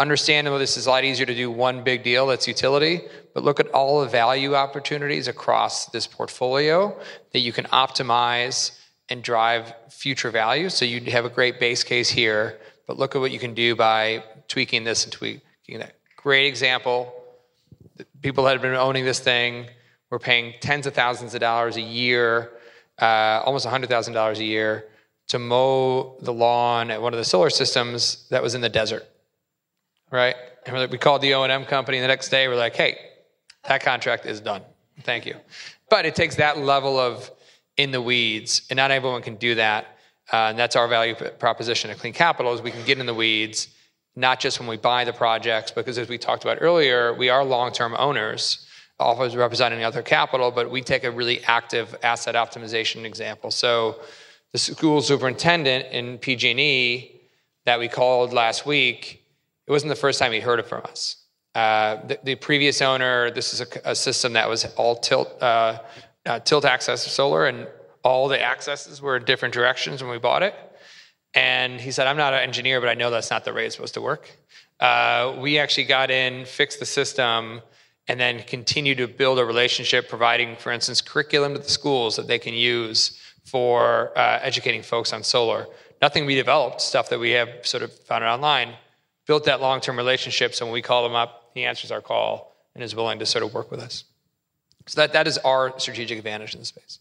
understandable 0.00 0.58
this 0.58 0.78
is 0.78 0.86
a 0.86 0.90
lot 0.90 1.04
easier 1.04 1.26
to 1.26 1.34
do 1.34 1.50
one 1.50 1.84
big 1.84 2.02
deal 2.02 2.26
that's 2.26 2.48
utility, 2.48 3.02
but 3.34 3.44
look 3.44 3.60
at 3.60 3.68
all 3.68 4.00
the 4.00 4.08
value 4.08 4.54
opportunities 4.54 5.28
across 5.28 5.86
this 5.86 6.06
portfolio 6.06 6.98
that 7.32 7.40
you 7.40 7.52
can 7.52 7.66
optimize 7.66 8.78
and 9.10 9.22
drive 9.22 9.74
future 9.90 10.30
value. 10.30 10.70
So 10.70 10.86
you 10.86 11.02
have 11.12 11.26
a 11.26 11.28
great 11.28 11.60
base 11.60 11.84
case 11.84 12.08
here, 12.08 12.58
but 12.86 12.98
look 12.98 13.14
at 13.14 13.20
what 13.20 13.30
you 13.30 13.38
can 13.38 13.52
do 13.52 13.76
by 13.76 14.24
tweaking 14.48 14.84
this 14.84 15.04
and 15.04 15.12
tweaking 15.12 15.78
that. 15.80 15.96
Great 16.16 16.46
example. 16.46 17.12
People 18.22 18.44
that 18.44 18.52
have 18.52 18.62
been 18.62 18.74
owning 18.74 19.04
this 19.04 19.20
thing 19.20 19.66
were 20.08 20.18
paying 20.18 20.54
tens 20.60 20.86
of 20.86 20.94
thousands 20.94 21.34
of 21.34 21.40
dollars 21.40 21.76
a 21.76 21.82
year, 21.82 22.52
uh, 23.00 23.42
almost 23.44 23.66
$100,000 23.66 24.38
a 24.38 24.44
year, 24.44 24.86
to 25.28 25.38
mow 25.38 26.16
the 26.22 26.32
lawn 26.32 26.90
at 26.90 27.02
one 27.02 27.12
of 27.12 27.18
the 27.18 27.24
solar 27.24 27.50
systems 27.50 28.26
that 28.30 28.42
was 28.42 28.54
in 28.54 28.62
the 28.62 28.68
desert 28.68 29.06
right? 30.10 30.34
And 30.66 30.90
we 30.90 30.98
called 30.98 31.22
the 31.22 31.34
O&M 31.34 31.64
company 31.64 32.00
the 32.00 32.06
next 32.06 32.28
day. 32.28 32.48
We're 32.48 32.56
like, 32.56 32.76
hey, 32.76 32.98
that 33.68 33.82
contract 33.82 34.26
is 34.26 34.40
done. 34.40 34.62
Thank 35.02 35.26
you. 35.26 35.36
But 35.88 36.06
it 36.06 36.14
takes 36.14 36.36
that 36.36 36.58
level 36.58 36.98
of 36.98 37.30
in 37.76 37.90
the 37.90 38.02
weeds, 38.02 38.62
and 38.68 38.76
not 38.76 38.90
everyone 38.90 39.22
can 39.22 39.36
do 39.36 39.54
that. 39.54 39.96
Uh, 40.32 40.36
and 40.50 40.58
that's 40.58 40.76
our 40.76 40.86
value 40.86 41.14
proposition 41.14 41.90
at 41.90 41.98
Clean 41.98 42.12
Capital 42.12 42.52
is 42.52 42.62
we 42.62 42.70
can 42.70 42.84
get 42.84 42.98
in 42.98 43.06
the 43.06 43.14
weeds, 43.14 43.68
not 44.14 44.38
just 44.38 44.60
when 44.60 44.68
we 44.68 44.76
buy 44.76 45.04
the 45.04 45.12
projects, 45.12 45.70
because 45.70 45.98
as 45.98 46.08
we 46.08 46.18
talked 46.18 46.44
about 46.44 46.58
earlier, 46.60 47.14
we 47.14 47.28
are 47.28 47.44
long-term 47.44 47.96
owners, 47.98 48.66
always 48.98 49.34
representing 49.34 49.82
other 49.82 50.02
capital, 50.02 50.50
but 50.50 50.70
we 50.70 50.82
take 50.82 51.04
a 51.04 51.10
really 51.10 51.42
active 51.44 51.96
asset 52.02 52.34
optimization 52.34 53.04
example. 53.04 53.50
So 53.50 54.00
the 54.52 54.58
school 54.58 55.00
superintendent 55.00 55.86
in 55.92 56.18
PG&E 56.18 57.20
that 57.64 57.78
we 57.78 57.88
called 57.88 58.32
last 58.32 58.66
week 58.66 59.19
it 59.70 59.72
wasn't 59.72 59.88
the 59.88 59.94
first 59.94 60.18
time 60.18 60.32
he'd 60.32 60.42
heard 60.42 60.58
it 60.58 60.66
from 60.66 60.82
us. 60.82 61.14
Uh, 61.54 62.04
the, 62.04 62.18
the, 62.24 62.34
previous 62.34 62.82
owner, 62.82 63.30
this 63.30 63.54
is 63.54 63.60
a, 63.60 63.66
a 63.84 63.94
system 63.94 64.32
that 64.32 64.48
was 64.48 64.64
all 64.74 64.96
tilt, 64.96 65.40
uh, 65.40 65.78
uh, 66.26 66.40
tilt 66.40 66.64
axis 66.64 67.02
solar, 67.02 67.46
and 67.46 67.68
all 68.02 68.26
the 68.26 68.40
axes 68.40 69.00
were 69.00 69.16
in 69.16 69.24
different 69.24 69.54
directions 69.54 70.02
when 70.02 70.10
we 70.10 70.18
bought 70.18 70.42
it. 70.42 70.56
And 71.34 71.80
he 71.80 71.92
said, 71.92 72.08
I'm 72.08 72.16
not 72.16 72.34
an 72.34 72.40
engineer, 72.40 72.80
but 72.80 72.88
I 72.88 72.94
know 72.94 73.10
that's 73.10 73.30
not 73.30 73.44
the 73.44 73.52
way 73.52 73.64
it's 73.64 73.76
supposed 73.76 73.94
to 73.94 74.00
work. 74.00 74.28
Uh, 74.80 75.36
we 75.38 75.60
actually 75.60 75.84
got 75.84 76.10
in, 76.10 76.44
fixed 76.46 76.80
the 76.80 76.86
system, 76.86 77.60
and 78.08 78.18
then 78.18 78.42
continued 78.42 78.98
to 78.98 79.06
build 79.06 79.38
a 79.38 79.44
relationship, 79.44 80.08
providing, 80.08 80.56
for 80.56 80.72
instance, 80.72 81.00
curriculum 81.00 81.52
to 81.54 81.60
the 81.60 81.68
schools 81.68 82.16
that 82.16 82.26
they 82.26 82.40
can 82.40 82.54
use 82.54 83.20
for 83.44 84.10
uh, 84.18 84.40
educating 84.42 84.82
folks 84.82 85.12
on 85.12 85.22
solar. 85.22 85.68
Nothing 86.02 86.26
we 86.26 86.34
developed, 86.34 86.80
stuff 86.80 87.08
that 87.10 87.20
we 87.20 87.30
have 87.30 87.50
sort 87.62 87.84
of 87.84 87.92
found 87.92 88.24
online 88.24 88.74
built 89.30 89.44
that 89.44 89.60
long 89.60 89.80
term 89.80 89.96
relationship. 89.96 90.50
So 90.56 90.64
when 90.66 90.72
we 90.72 90.82
call 90.82 91.06
him 91.06 91.14
up, 91.14 91.30
he 91.54 91.64
answers 91.64 91.92
our 91.92 92.00
call 92.00 92.56
and 92.74 92.82
is 92.82 92.96
willing 92.96 93.20
to 93.20 93.26
sort 93.26 93.44
of 93.44 93.54
work 93.54 93.70
with 93.70 93.80
us. 93.88 94.02
So 94.86 95.00
that, 95.00 95.12
that 95.12 95.26
is 95.28 95.38
our 95.38 95.78
strategic 95.78 96.18
advantage 96.18 96.52
in 96.54 96.60
the 96.60 96.66
space. 96.66 96.98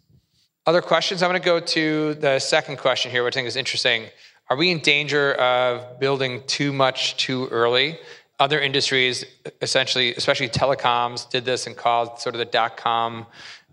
Other 0.67 0.84
questions? 0.93 1.23
I'm 1.23 1.32
going 1.32 1.41
to 1.41 1.45
go 1.55 1.59
to 1.59 2.13
the 2.13 2.38
second 2.38 2.77
question 2.77 3.09
here, 3.09 3.23
which 3.23 3.36
I 3.36 3.38
think 3.39 3.47
is 3.47 3.55
interesting. 3.55 3.99
Are 4.47 4.57
we 4.57 4.69
in 4.69 4.80
danger 4.80 5.34
of 5.34 5.99
building 5.99 6.43
too 6.45 6.71
much 6.71 7.17
too 7.17 7.47
early? 7.47 7.97
Other 8.39 8.59
industries, 8.59 9.25
essentially, 9.61 10.13
especially 10.13 10.49
telecoms, 10.49 11.27
did 11.32 11.45
this 11.45 11.65
and 11.65 11.75
caused 11.75 12.21
sort 12.21 12.36
of 12.36 12.39
the 12.39 12.45
dot 12.45 12.77
com, 12.77 13.25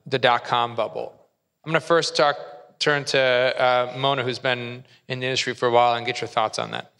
the 0.06 0.18
dot 0.18 0.44
com 0.44 0.74
bubble. 0.74 1.12
I'm 1.62 1.72
going 1.72 1.80
to 1.80 1.86
first 1.86 2.16
talk, 2.16 2.36
turn 2.78 3.04
to 3.06 3.20
uh, 3.20 3.94
Mona, 3.98 4.22
who's 4.22 4.38
been 4.38 4.82
in 5.08 5.20
the 5.20 5.26
industry 5.26 5.52
for 5.52 5.68
a 5.68 5.70
while, 5.70 5.94
and 5.94 6.06
get 6.06 6.22
your 6.22 6.28
thoughts 6.28 6.58
on 6.58 6.70
that. 6.70 6.92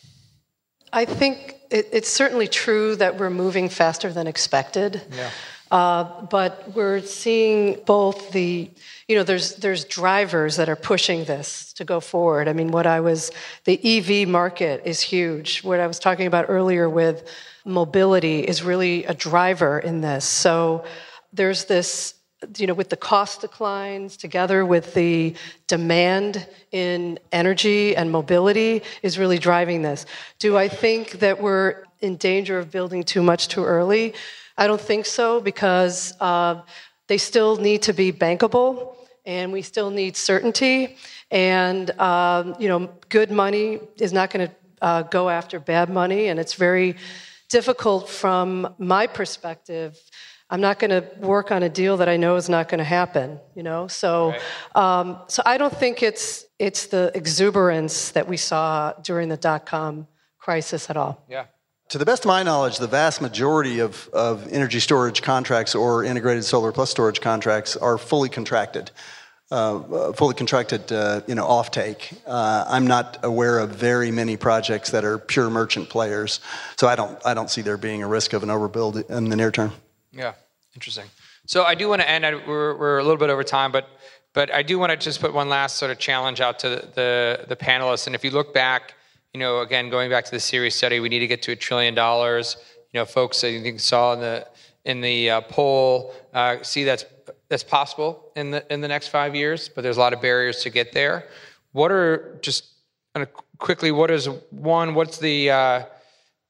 I 0.93 1.05
think 1.05 1.57
it, 1.70 1.89
it's 1.93 2.09
certainly 2.09 2.49
true 2.49 2.97
that 2.97 3.18
we're 3.18 3.30
moving 3.30 3.68
faster 3.68 4.12
than 4.12 4.26
expected. 4.26 5.03
Yeah. 5.14 5.30
Uh, 5.70 6.22
but 6.26 6.72
we're 6.76 7.01
seeing 7.01 7.80
both 7.87 8.30
the, 8.30 8.70
you 9.09 9.16
know, 9.16 9.24
there's 9.24 9.57
there's 9.57 9.84
drivers 9.84 10.57
that 10.57 10.68
are 10.68 10.76
pushing 10.76 11.24
this 11.24 11.72
to 11.72 11.84
go 11.84 11.99
forward. 11.99 12.47
I 12.47 12.53
mean, 12.53 12.70
what 12.70 12.87
I 12.87 13.01
was, 13.01 13.32
the 13.64 13.80
EV 13.82 14.28
market 14.28 14.82
is 14.84 15.01
huge. 15.01 15.64
What 15.64 15.80
I 15.80 15.89
was 15.89 15.99
talking 15.99 16.28
about 16.28 16.47
earlier 16.49 16.89
with 16.89 17.28
mobility 17.64 18.41
is 18.41 18.62
really 18.62 19.05
a 19.07 19.14
driver 19.14 19.80
in 19.80 20.01
this. 20.03 20.24
So 20.24 20.84
there's 21.32 21.64
this 21.64 22.14
you 22.57 22.66
know, 22.66 22.74
with 22.74 22.90
the 22.90 22.97
cost 22.97 23.40
declines 23.40 24.16
together 24.16 24.64
with 24.64 24.94
the 24.94 25.34
demand 25.66 26.47
in 26.72 27.18
energy 27.32 27.97
and 27.97 28.11
mobility 28.11 28.82
is 29.03 29.18
really 29.18 29.38
driving 29.38 29.82
this. 29.82 30.07
Do 30.38 30.57
I 30.57 30.68
think 30.68 31.12
that 31.20 31.40
we're 31.40 31.84
in 32.01 32.16
danger 32.16 32.59
of 32.59 32.70
building 32.70 33.03
too 33.05 33.22
much 33.22 33.49
too 33.49 33.64
early? 33.64 34.14
I 34.59 34.66
don't 34.66 34.80
think 34.80 35.07
so 35.07 35.40
because 35.40 36.14
uh, 36.20 36.62
they 37.07 37.18
still 37.18 37.57
need 37.57 37.82
to 37.82 37.92
be 37.92 38.12
bankable 38.12 38.97
and 39.24 39.53
we 39.53 39.62
still 39.62 39.90
need 39.90 40.16
certainty. 40.16 40.97
And, 41.30 41.90
um, 42.01 42.55
you 42.59 42.68
know, 42.68 42.90
good 43.09 43.30
money 43.30 43.80
is 43.99 44.12
not 44.12 44.30
going 44.30 44.49
to 44.49 44.55
uh, 44.80 45.03
go 45.03 45.28
after 45.28 45.59
bad 45.59 45.90
money, 45.90 46.28
and 46.28 46.38
it's 46.38 46.55
very 46.55 46.97
difficult 47.49 48.09
from 48.09 48.74
my 48.78 49.07
perspective 49.07 49.99
I'm 50.51 50.61
not 50.61 50.78
going 50.78 50.90
to 50.90 51.05
work 51.18 51.51
on 51.51 51.62
a 51.62 51.68
deal 51.68 51.97
that 51.97 52.09
I 52.09 52.16
know 52.16 52.36
is 52.36 52.49
not 52.49 52.68
going 52.68 52.78
to 52.78 52.84
happen. 52.84 53.40
You 53.55 53.62
know, 53.62 53.88
so 53.88 54.30
right. 54.30 54.40
um, 54.74 55.18
so 55.28 55.42
I 55.47 55.59
don't 55.59 55.76
think 55.76 56.03
it's 56.03 56.47
it's 56.59 56.86
the 56.86 57.11
exuberance 57.14 58.12
that 58.12 58.28
we 58.28 58.36
saw 58.36 58.92
during 59.03 59.28
the 59.28 59.36
dot 59.36 59.66
com 59.66 60.07
crisis 60.38 60.90
at 60.90 60.97
all. 60.97 61.24
Yeah. 61.28 61.47
To 61.90 61.99
the 61.99 62.05
best 62.05 62.24
of 62.24 62.28
my 62.28 62.42
knowledge, 62.42 62.78
the 62.78 62.88
vast 62.88 63.20
majority 63.20 63.78
of, 63.78 64.09
of 64.12 64.53
energy 64.53 64.80
storage 64.80 65.22
contracts 65.22 65.74
or 65.74 66.03
integrated 66.03 66.44
solar 66.44 66.72
plus 66.72 66.90
storage 66.90 67.20
contracts 67.20 67.76
are 67.76 67.97
fully 67.99 68.28
contracted. 68.28 68.90
uh, 69.51 70.12
fully 70.12 70.34
contracted, 70.34 70.90
uh, 70.90 71.20
you 71.26 71.34
know, 71.34 71.47
offtake. 71.47 72.16
Uh, 72.26 72.64
I'm 72.66 72.86
not 72.86 73.18
aware 73.22 73.59
of 73.59 73.70
very 73.70 74.11
many 74.11 74.36
projects 74.36 74.90
that 74.90 75.05
are 75.05 75.18
pure 75.18 75.51
merchant 75.51 75.88
players, 75.88 76.40
so 76.76 76.88
I 76.88 76.97
don't 76.97 77.24
I 77.24 77.34
don't 77.34 77.51
see 77.51 77.62
there 77.62 77.76
being 77.76 78.03
a 78.03 78.09
risk 78.09 78.32
of 78.32 78.42
an 78.42 78.49
overbuild 78.49 79.09
in 79.09 79.28
the 79.28 79.36
near 79.36 79.51
term. 79.53 79.72
Yeah, 80.17 80.33
interesting. 80.75 81.05
So 81.47 81.64
I 81.64 81.75
do 81.75 81.89
want 81.89 82.01
to 82.03 82.09
end. 82.09 82.25
We're, 82.47 82.77
we're 82.77 82.99
a 82.99 83.03
little 83.03 83.19
bit 83.19 83.31
over 83.31 83.45
time, 83.45 83.71
but 83.71 83.89
but 84.33 84.53
I 84.53 84.62
do 84.62 84.79
want 84.79 84.91
to 84.91 84.97
just 84.99 85.21
put 85.21 85.33
one 85.33 85.49
last 85.49 85.77
sort 85.77 85.91
of 85.91 85.99
challenge 85.99 86.43
out 86.43 86.59
to 86.59 86.69
the, 86.69 86.77
the, 86.95 87.45
the 87.49 87.57
panelists. 87.57 88.07
And 88.07 88.14
if 88.14 88.23
you 88.23 88.31
look 88.31 88.53
back, 88.53 88.93
you 89.33 89.41
know, 89.41 89.61
again 89.61 89.89
going 89.89 90.11
back 90.11 90.27
to 90.27 90.31
the 90.31 90.41
Ceres 90.41 90.75
study, 90.75 91.01
we 91.01 91.09
need 91.09 91.21
to 91.21 91.27
get 91.27 91.41
to 91.43 91.53
a 91.53 91.57
trillion 91.57 91.95
dollars. 91.95 92.57
You 92.93 93.01
know, 93.01 93.05
folks, 93.07 93.43
I 93.45 93.61
think 93.62 93.81
saw 93.81 94.14
in 94.14 94.21
the 94.21 94.47
in 94.85 95.01
the 95.01 95.31
uh, 95.31 95.41
poll 95.43 96.14
uh, 96.33 96.62
see 96.62 96.85
that's 96.85 97.05
that's 97.49 97.62
possible 97.62 98.33
in 98.37 98.51
the 98.51 98.73
in 98.73 98.81
the 98.81 98.89
next 98.89 99.09
five 99.09 99.35
years, 99.35 99.69
but 99.69 99.83
there's 99.83 99.97
a 99.97 100.01
lot 100.01 100.12
of 100.12 100.21
barriers 100.23 100.62
to 100.62 100.71
get 100.71 100.93
there. 100.93 101.27
What 101.73 101.93
are 101.93 102.39
just 102.41 102.73
kind 103.14 103.27
of 103.27 103.33
quickly? 103.59 103.93
What 103.93 104.11
is 104.11 104.29
one? 104.51 104.95
What's 104.95 105.19
the 105.19 105.51
uh, 105.51 105.83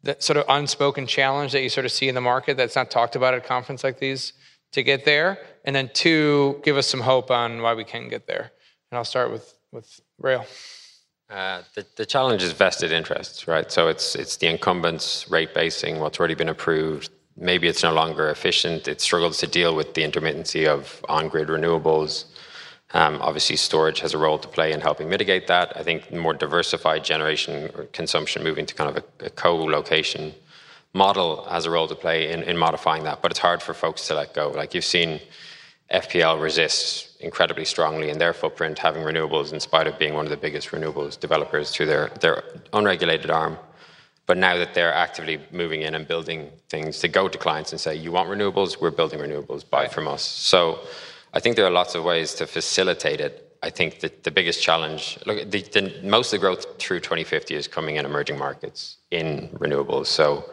the 0.02 0.16
sort 0.18 0.36
of 0.36 0.44
unspoken 0.48 1.06
challenge 1.06 1.52
that 1.52 1.62
you 1.62 1.68
sort 1.68 1.84
of 1.86 1.92
see 1.92 2.08
in 2.08 2.14
the 2.14 2.20
market 2.20 2.56
that's 2.56 2.76
not 2.76 2.90
talked 2.90 3.16
about 3.16 3.34
at 3.34 3.44
a 3.44 3.46
conference 3.46 3.82
like 3.82 3.98
these 3.98 4.32
to 4.72 4.82
get 4.82 5.04
there? 5.04 5.38
And 5.64 5.74
then 5.74 5.90
two, 5.92 6.60
give 6.64 6.76
us 6.76 6.86
some 6.86 7.00
hope 7.00 7.30
on 7.30 7.62
why 7.62 7.74
we 7.74 7.84
can 7.84 8.08
get 8.08 8.26
there. 8.26 8.52
And 8.90 8.98
I'll 8.98 9.04
start 9.04 9.30
with 9.30 9.54
with 9.72 10.00
Rail. 10.18 10.46
Uh, 11.28 11.62
the, 11.74 11.84
the 11.96 12.06
challenge 12.06 12.42
is 12.42 12.52
vested 12.52 12.92
interests, 12.92 13.48
right? 13.48 13.70
So 13.72 13.88
it's 13.88 14.14
it's 14.14 14.36
the 14.36 14.46
incumbents 14.46 15.28
rate 15.28 15.54
basing 15.54 15.98
what's 15.98 16.18
already 16.20 16.36
been 16.36 16.48
approved, 16.48 17.10
maybe 17.36 17.68
it's 17.68 17.82
no 17.82 17.92
longer 17.92 18.30
efficient. 18.30 18.88
It 18.88 19.00
struggles 19.00 19.38
to 19.38 19.46
deal 19.46 19.74
with 19.74 19.94
the 19.94 20.02
intermittency 20.02 20.66
of 20.66 21.04
on 21.08 21.28
grid 21.28 21.48
renewables. 21.48 22.24
Um, 22.96 23.20
obviously, 23.20 23.56
storage 23.56 24.00
has 24.00 24.14
a 24.14 24.18
role 24.18 24.38
to 24.38 24.48
play 24.48 24.72
in 24.72 24.80
helping 24.80 25.10
mitigate 25.10 25.48
that. 25.48 25.76
I 25.76 25.82
think 25.82 26.10
more 26.10 26.32
diversified 26.32 27.04
generation 27.04 27.70
or 27.74 27.84
consumption, 27.92 28.42
moving 28.42 28.64
to 28.64 28.74
kind 28.74 28.88
of 28.88 29.04
a, 29.04 29.26
a 29.26 29.28
co 29.28 29.54
location 29.54 30.32
model, 30.94 31.44
has 31.44 31.66
a 31.66 31.70
role 31.70 31.86
to 31.88 31.94
play 31.94 32.32
in, 32.32 32.42
in 32.44 32.56
modifying 32.56 33.04
that. 33.04 33.20
But 33.20 33.32
it's 33.32 33.38
hard 33.38 33.62
for 33.62 33.74
folks 33.74 34.06
to 34.06 34.14
let 34.14 34.32
go. 34.32 34.48
Like 34.48 34.72
you've 34.72 34.86
seen 34.98 35.20
FPL 35.92 36.40
resist 36.40 37.20
incredibly 37.20 37.66
strongly 37.66 38.08
in 38.08 38.16
their 38.16 38.32
footprint, 38.32 38.78
having 38.78 39.02
renewables 39.02 39.52
in 39.52 39.60
spite 39.60 39.86
of 39.86 39.98
being 39.98 40.14
one 40.14 40.24
of 40.24 40.30
the 40.30 40.38
biggest 40.38 40.70
renewables 40.70 41.20
developers 41.20 41.72
through 41.72 41.86
their, 41.86 42.08
their 42.22 42.44
unregulated 42.72 43.30
arm. 43.30 43.58
But 44.24 44.38
now 44.38 44.56
that 44.56 44.72
they're 44.72 44.94
actively 44.94 45.38
moving 45.52 45.82
in 45.82 45.94
and 45.94 46.08
building 46.08 46.50
things 46.70 47.00
to 47.00 47.08
go 47.08 47.28
to 47.28 47.36
clients 47.36 47.72
and 47.72 47.80
say, 47.80 47.94
you 47.94 48.10
want 48.10 48.30
renewables? 48.30 48.80
We're 48.80 48.90
building 48.90 49.20
renewables, 49.20 49.68
buy 49.68 49.86
from 49.86 50.08
us. 50.08 50.22
So 50.22 50.80
I 51.36 51.40
think 51.40 51.56
there 51.56 51.66
are 51.66 51.70
lots 51.82 51.94
of 51.94 52.02
ways 52.02 52.32
to 52.36 52.46
facilitate 52.46 53.20
it. 53.20 53.58
I 53.62 53.68
think 53.68 54.00
that 54.00 54.24
the 54.24 54.30
biggest 54.30 54.62
challenge, 54.62 55.18
look, 55.26 55.50
the, 55.50 55.60
the, 55.60 56.00
most 56.02 56.32
of 56.32 56.40
the 56.40 56.46
growth 56.46 56.78
through 56.78 57.00
2050 57.00 57.54
is 57.54 57.68
coming 57.68 57.96
in 57.96 58.06
emerging 58.06 58.38
markets 58.38 58.96
in 59.10 59.50
renewables. 59.64 60.06
So 60.06 60.48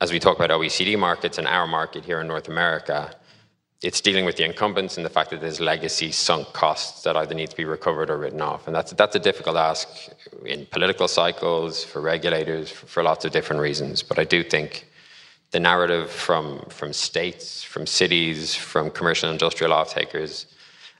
as 0.00 0.12
we 0.12 0.20
talk 0.20 0.36
about 0.36 0.50
OECD 0.50 0.96
markets 0.96 1.38
and 1.38 1.48
our 1.48 1.66
market 1.66 2.04
here 2.04 2.20
in 2.20 2.28
North 2.28 2.46
America, 2.46 3.16
it's 3.82 4.00
dealing 4.00 4.24
with 4.24 4.36
the 4.36 4.44
incumbents 4.44 4.96
and 4.96 5.04
the 5.04 5.10
fact 5.10 5.30
that 5.30 5.40
there's 5.40 5.58
legacy 5.58 6.12
sunk 6.12 6.52
costs 6.52 7.02
that 7.02 7.16
either 7.16 7.34
need 7.34 7.50
to 7.50 7.56
be 7.56 7.64
recovered 7.64 8.08
or 8.08 8.16
written 8.16 8.40
off. 8.40 8.68
And 8.68 8.76
that's, 8.76 8.92
that's 8.92 9.16
a 9.16 9.18
difficult 9.18 9.56
ask 9.56 9.88
in 10.44 10.66
political 10.66 11.08
cycles, 11.08 11.82
for 11.82 12.00
regulators, 12.00 12.70
for, 12.70 12.86
for 12.86 13.02
lots 13.02 13.24
of 13.24 13.32
different 13.32 13.60
reasons. 13.60 14.04
But 14.04 14.20
I 14.20 14.24
do 14.24 14.44
think 14.44 14.86
the 15.50 15.60
narrative 15.60 16.10
from, 16.10 16.64
from 16.68 16.92
states, 16.92 17.62
from 17.62 17.86
cities, 17.86 18.54
from 18.54 18.90
commercial 18.90 19.28
and 19.28 19.34
industrial 19.34 19.72
off 19.72 19.90
takers, 19.94 20.46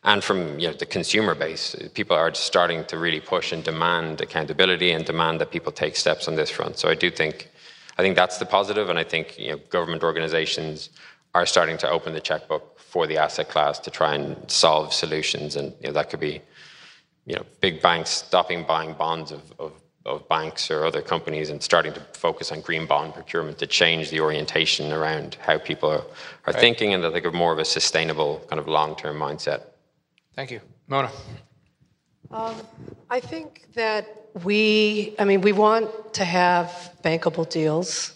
and 0.04 0.22
from 0.22 0.58
you 0.58 0.68
know, 0.68 0.72
the 0.72 0.86
consumer 0.86 1.34
base, 1.34 1.74
people 1.94 2.16
are 2.16 2.32
starting 2.32 2.84
to 2.84 2.96
really 2.96 3.20
push 3.20 3.52
and 3.52 3.64
demand 3.64 4.20
accountability 4.20 4.92
and 4.92 5.04
demand 5.04 5.40
that 5.40 5.50
people 5.50 5.72
take 5.72 5.96
steps 5.96 6.28
on 6.28 6.36
this 6.36 6.48
front. 6.48 6.78
So 6.78 6.88
I 6.88 6.94
do 6.94 7.10
think, 7.10 7.50
I 7.98 8.02
think 8.02 8.14
that's 8.14 8.38
the 8.38 8.46
positive, 8.46 8.88
and 8.88 8.98
I 8.98 9.04
think 9.04 9.36
you 9.38 9.50
know, 9.50 9.56
government 9.68 10.04
organizations 10.04 10.90
are 11.34 11.44
starting 11.44 11.76
to 11.78 11.90
open 11.90 12.12
the 12.12 12.20
checkbook 12.20 12.78
for 12.78 13.06
the 13.06 13.18
asset 13.18 13.48
class 13.48 13.80
to 13.80 13.90
try 13.90 14.14
and 14.14 14.50
solve 14.50 14.94
solutions. 14.94 15.56
And 15.56 15.74
you 15.80 15.88
know, 15.88 15.92
that 15.94 16.08
could 16.08 16.20
be 16.20 16.40
you 17.26 17.34
know, 17.34 17.44
big 17.60 17.82
banks 17.82 18.10
stopping 18.10 18.64
buying 18.64 18.94
bonds 18.94 19.32
of, 19.32 19.42
of, 19.58 19.72
of, 20.06 20.28
banks 20.28 20.70
or 20.70 20.84
other 20.84 21.02
companies 21.02 21.50
and 21.50 21.62
starting 21.62 21.92
to 21.92 22.00
focus 22.12 22.52
on 22.52 22.60
green 22.60 22.86
bond 22.86 23.14
procurement 23.14 23.58
to 23.58 23.66
change 23.66 24.10
the 24.10 24.20
orientation 24.20 24.92
around 24.92 25.36
how 25.40 25.58
people 25.58 25.90
are, 25.90 26.04
are 26.46 26.52
right. 26.52 26.56
thinking 26.56 26.94
and 26.94 27.02
that 27.04 27.12
they 27.12 27.20
have 27.20 27.34
more 27.34 27.52
of 27.52 27.58
a 27.58 27.64
sustainable 27.64 28.44
kind 28.48 28.58
of 28.58 28.68
long-term 28.68 29.16
mindset. 29.18 29.62
Thank 30.34 30.50
you. 30.50 30.60
Mona. 30.88 31.10
Um, 32.30 32.54
I 33.08 33.20
think 33.20 33.66
that 33.74 34.06
we, 34.44 35.14
I 35.18 35.24
mean, 35.24 35.40
we 35.40 35.52
want 35.52 36.14
to 36.14 36.24
have 36.24 36.92
bankable 37.02 37.48
deals 37.48 38.14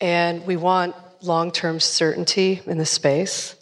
and 0.00 0.46
we 0.46 0.56
want 0.56 0.94
long 1.22 1.50
term 1.50 1.80
certainty 1.80 2.60
in 2.66 2.78
the 2.78 2.86
space. 2.86 3.56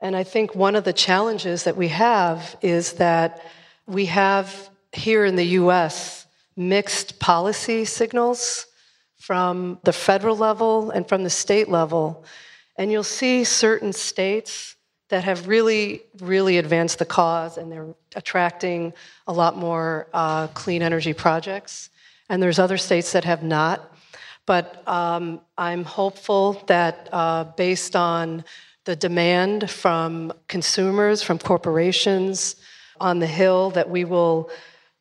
And 0.00 0.14
I 0.14 0.24
think 0.24 0.54
one 0.54 0.76
of 0.76 0.84
the 0.84 0.92
challenges 0.92 1.64
that 1.64 1.76
we 1.76 1.88
have 1.88 2.56
is 2.62 2.94
that 2.94 3.44
we 3.86 4.06
have 4.06 4.70
here 4.92 5.24
in 5.24 5.36
the 5.36 5.44
US 5.44 6.17
mixed 6.58 7.20
policy 7.20 7.84
signals 7.84 8.66
from 9.16 9.78
the 9.84 9.92
federal 9.92 10.36
level 10.36 10.90
and 10.90 11.08
from 11.08 11.22
the 11.22 11.30
state 11.30 11.68
level. 11.68 12.24
And 12.76 12.90
you'll 12.90 13.04
see 13.04 13.44
certain 13.44 13.92
states 13.92 14.74
that 15.08 15.24
have 15.24 15.46
really, 15.46 16.02
really 16.18 16.58
advanced 16.58 16.98
the 16.98 17.06
cause 17.06 17.58
and 17.58 17.70
they're 17.70 17.94
attracting 18.16 18.92
a 19.26 19.32
lot 19.32 19.56
more 19.56 20.08
uh, 20.12 20.48
clean 20.48 20.82
energy 20.82 21.12
projects. 21.12 21.90
And 22.28 22.42
there's 22.42 22.58
other 22.58 22.76
states 22.76 23.12
that 23.12 23.24
have 23.24 23.42
not. 23.42 23.94
But 24.44 24.82
um, 24.88 25.40
I'm 25.56 25.84
hopeful 25.84 26.62
that 26.66 27.08
uh, 27.12 27.44
based 27.44 27.94
on 27.94 28.44
the 28.84 28.96
demand 28.96 29.70
from 29.70 30.32
consumers, 30.48 31.22
from 31.22 31.38
corporations 31.38 32.56
on 33.00 33.18
the 33.18 33.26
Hill, 33.26 33.70
that 33.70 33.88
we 33.88 34.04
will, 34.04 34.50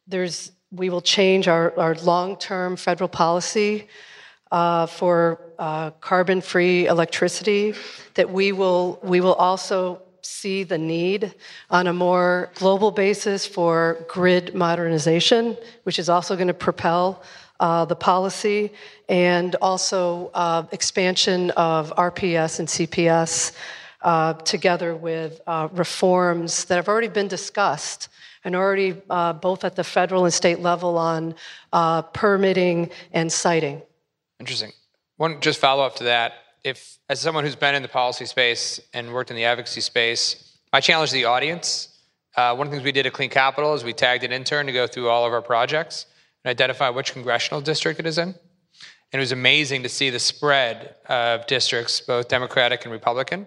there's, 0.05 0.51
we 0.71 0.89
will 0.89 1.01
change 1.01 1.47
our, 1.47 1.77
our 1.79 1.95
long 1.95 2.37
term 2.37 2.75
federal 2.75 3.07
policy 3.07 3.87
uh, 4.51 4.85
for 4.85 5.41
uh, 5.59 5.91
carbon 5.91 6.41
free 6.41 6.87
electricity, 6.87 7.73
that 8.15 8.29
we 8.29 8.51
will, 8.51 8.99
we 9.03 9.21
will 9.21 9.33
also 9.35 10.01
see 10.21 10.63
the 10.63 10.77
need 10.77 11.33
on 11.69 11.87
a 11.87 11.93
more 11.93 12.51
global 12.55 12.91
basis 12.91 13.45
for 13.45 14.05
grid 14.09 14.53
modernization, 14.53 15.57
which 15.83 15.99
is 15.99 16.09
also 16.09 16.35
going 16.35 16.47
to 16.47 16.53
propel 16.53 17.23
uh, 17.59 17.85
the 17.85 17.95
policy, 17.95 18.71
and 19.09 19.55
also 19.61 20.29
uh, 20.33 20.63
expansion 20.71 21.49
of 21.51 21.93
RPS 21.95 22.59
and 22.59 22.67
CPS 22.67 23.53
uh, 24.01 24.33
together 24.33 24.95
with 24.95 25.41
uh, 25.47 25.67
reforms 25.71 26.65
that 26.65 26.75
have 26.75 26.87
already 26.87 27.07
been 27.07 27.27
discussed 27.27 28.09
and 28.47 28.55
already 28.55 28.95
uh, 29.09 29.33
both 29.33 29.65
at 29.65 29.75
the 29.75 29.83
federal 29.83 30.23
and 30.23 30.33
state 30.33 30.61
level 30.61 30.97
on 30.97 31.35
uh, 31.73 32.01
permitting 32.01 32.89
and 33.11 33.29
siting. 33.29 33.81
Interesting. 34.39 34.71
One 35.17 35.41
just 35.41 35.59
follow 35.59 35.83
up 35.83 35.97
to 35.97 36.05
that. 36.05 36.31
If, 36.63 36.97
as 37.09 37.19
someone 37.19 37.43
who's 37.43 37.57
been 37.57 37.75
in 37.75 37.81
the 37.81 37.89
policy 37.89 38.25
space 38.25 38.79
and 38.93 39.11
worked 39.11 39.31
in 39.31 39.35
the 39.35 39.43
advocacy 39.43 39.81
space, 39.81 40.57
I 40.71 40.79
challenge 40.79 41.11
the 41.11 41.25
audience. 41.25 41.89
one 42.35 42.61
of 42.61 42.67
the 42.67 42.71
things 42.71 42.85
we 42.85 42.93
did 42.93 43.05
at 43.05 43.11
Clean 43.11 43.29
Capital 43.29 43.73
is 43.73 43.83
we 43.83 43.91
tagged 43.91 44.23
an 44.23 44.31
intern 44.31 44.65
to 44.67 44.71
go 44.71 44.87
through 44.87 45.09
all 45.09 45.25
of 45.25 45.33
our 45.33 45.41
projects 45.41 46.05
and 46.45 46.49
identify 46.49 46.89
which 46.89 47.11
congressional 47.11 47.59
district 47.59 47.99
it 47.99 48.05
is 48.05 48.17
in. 48.17 48.29
And 48.29 48.35
it 49.11 49.19
was 49.19 49.33
amazing 49.33 49.83
to 49.83 49.89
see 49.89 50.09
the 50.09 50.19
spread 50.19 50.95
of 51.09 51.45
districts, 51.47 51.99
both 51.99 52.29
Democratic 52.29 52.85
and 52.85 52.93
Republican. 52.93 53.45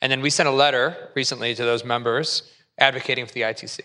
And 0.00 0.12
then 0.12 0.20
we 0.20 0.30
sent 0.30 0.48
a 0.48 0.52
letter 0.52 1.10
recently 1.16 1.52
to 1.56 1.64
those 1.64 1.84
members 1.84 2.48
advocating 2.78 3.26
for 3.26 3.32
the 3.32 3.40
ITC. 3.40 3.80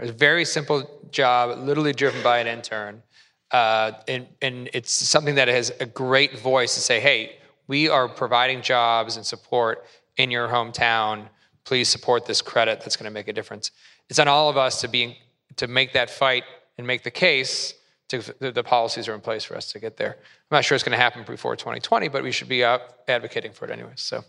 It 0.00 0.04
was 0.04 0.10
a 0.10 0.14
very 0.14 0.46
simple 0.46 1.08
job, 1.10 1.58
literally 1.58 1.92
driven 1.92 2.22
by 2.22 2.38
an 2.38 2.46
intern. 2.46 3.02
Uh, 3.50 3.92
and, 4.08 4.26
and 4.40 4.70
it's 4.72 4.90
something 4.90 5.34
that 5.34 5.48
has 5.48 5.70
a 5.78 5.84
great 5.84 6.38
voice 6.38 6.74
to 6.74 6.80
say, 6.80 7.00
hey, 7.00 7.36
we 7.66 7.86
are 7.90 8.08
providing 8.08 8.62
jobs 8.62 9.16
and 9.16 9.26
support 9.26 9.84
in 10.16 10.30
your 10.30 10.48
hometown. 10.48 11.28
Please 11.64 11.90
support 11.90 12.24
this 12.24 12.40
credit 12.40 12.80
that's 12.80 12.96
going 12.96 13.04
to 13.04 13.10
make 13.10 13.28
a 13.28 13.32
difference. 13.34 13.72
It's 14.08 14.18
on 14.18 14.26
all 14.26 14.48
of 14.48 14.56
us 14.56 14.80
to 14.80 14.88
be 14.88 15.18
to 15.56 15.68
make 15.68 15.92
that 15.92 16.08
fight 16.08 16.44
and 16.78 16.86
make 16.86 17.02
the 17.02 17.10
case 17.10 17.74
to, 18.08 18.22
the, 18.38 18.64
policies 18.64 19.06
are 19.06 19.14
in 19.14 19.20
place 19.20 19.44
for 19.44 19.54
us 19.54 19.70
to 19.72 19.78
get 19.78 19.98
there. 19.98 20.16
I'm 20.16 20.56
not 20.56 20.64
sure 20.64 20.74
it's 20.74 20.82
going 20.82 20.96
to 20.96 21.02
happen 21.02 21.24
before 21.26 21.56
2020, 21.56 22.08
but 22.08 22.22
we 22.22 22.32
should 22.32 22.48
be 22.48 22.64
advocating 22.64 23.52
for 23.52 23.66
it 23.66 23.70
anyway. 23.70 23.92
So, 23.96 24.24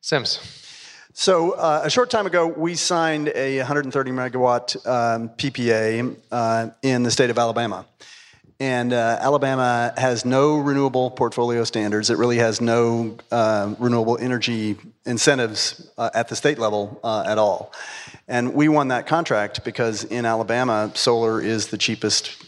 Sims. 0.00 0.75
So, 1.18 1.52
uh, 1.52 1.80
a 1.82 1.88
short 1.88 2.10
time 2.10 2.26
ago, 2.26 2.46
we 2.46 2.74
signed 2.74 3.32
a 3.34 3.56
130 3.56 4.10
megawatt 4.10 4.86
um, 4.86 5.30
PPA 5.30 6.14
uh, 6.30 6.68
in 6.82 7.04
the 7.04 7.10
state 7.10 7.30
of 7.30 7.38
Alabama. 7.38 7.86
And 8.60 8.92
uh, 8.92 9.16
Alabama 9.18 9.94
has 9.96 10.26
no 10.26 10.58
renewable 10.58 11.10
portfolio 11.10 11.64
standards. 11.64 12.10
It 12.10 12.18
really 12.18 12.36
has 12.36 12.60
no 12.60 13.16
uh, 13.32 13.74
renewable 13.78 14.18
energy 14.20 14.76
incentives 15.06 15.90
uh, 15.96 16.10
at 16.12 16.28
the 16.28 16.36
state 16.36 16.58
level 16.58 17.00
uh, 17.02 17.24
at 17.26 17.38
all. 17.38 17.72
And 18.28 18.52
we 18.52 18.68
won 18.68 18.88
that 18.88 19.06
contract 19.06 19.64
because 19.64 20.04
in 20.04 20.26
Alabama, 20.26 20.92
solar 20.92 21.40
is 21.40 21.68
the 21.68 21.78
cheapest 21.78 22.44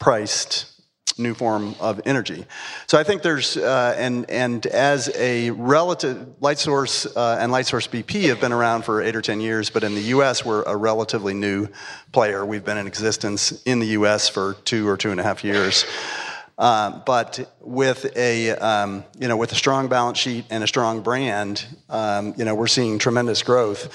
priced 0.00 0.77
new 1.18 1.34
form 1.34 1.74
of 1.80 2.00
energy. 2.04 2.44
So 2.86 2.98
I 2.98 3.02
think 3.02 3.22
there's, 3.22 3.56
uh, 3.56 3.94
and, 3.98 4.28
and 4.30 4.64
as 4.66 5.10
a 5.16 5.50
relative, 5.50 6.16
Lightsource 6.40 7.06
uh, 7.16 7.38
and 7.40 7.52
Lightsource 7.52 7.88
BP 7.88 8.28
have 8.28 8.40
been 8.40 8.52
around 8.52 8.84
for 8.84 9.02
eight 9.02 9.16
or 9.16 9.22
10 9.22 9.40
years, 9.40 9.70
but 9.70 9.84
in 9.84 9.94
the 9.94 10.02
US, 10.02 10.44
we're 10.44 10.62
a 10.62 10.76
relatively 10.76 11.34
new 11.34 11.68
player. 12.12 12.44
We've 12.44 12.64
been 12.64 12.78
in 12.78 12.86
existence 12.86 13.62
in 13.64 13.80
the 13.80 13.88
US 13.88 14.28
for 14.28 14.54
two 14.64 14.88
or 14.88 14.96
two 14.96 15.10
and 15.10 15.20
a 15.20 15.22
half 15.22 15.44
years. 15.44 15.84
Uh, 16.58 16.98
but 17.06 17.54
with 17.60 18.16
a 18.16 18.50
um, 18.50 19.04
you 19.16 19.28
know 19.28 19.36
with 19.36 19.52
a 19.52 19.54
strong 19.54 19.86
balance 19.86 20.18
sheet 20.18 20.44
and 20.50 20.64
a 20.64 20.66
strong 20.66 21.02
brand, 21.02 21.64
um, 21.88 22.34
you 22.36 22.44
know 22.44 22.52
we're 22.52 22.66
seeing 22.66 22.98
tremendous 22.98 23.44
growth, 23.44 23.94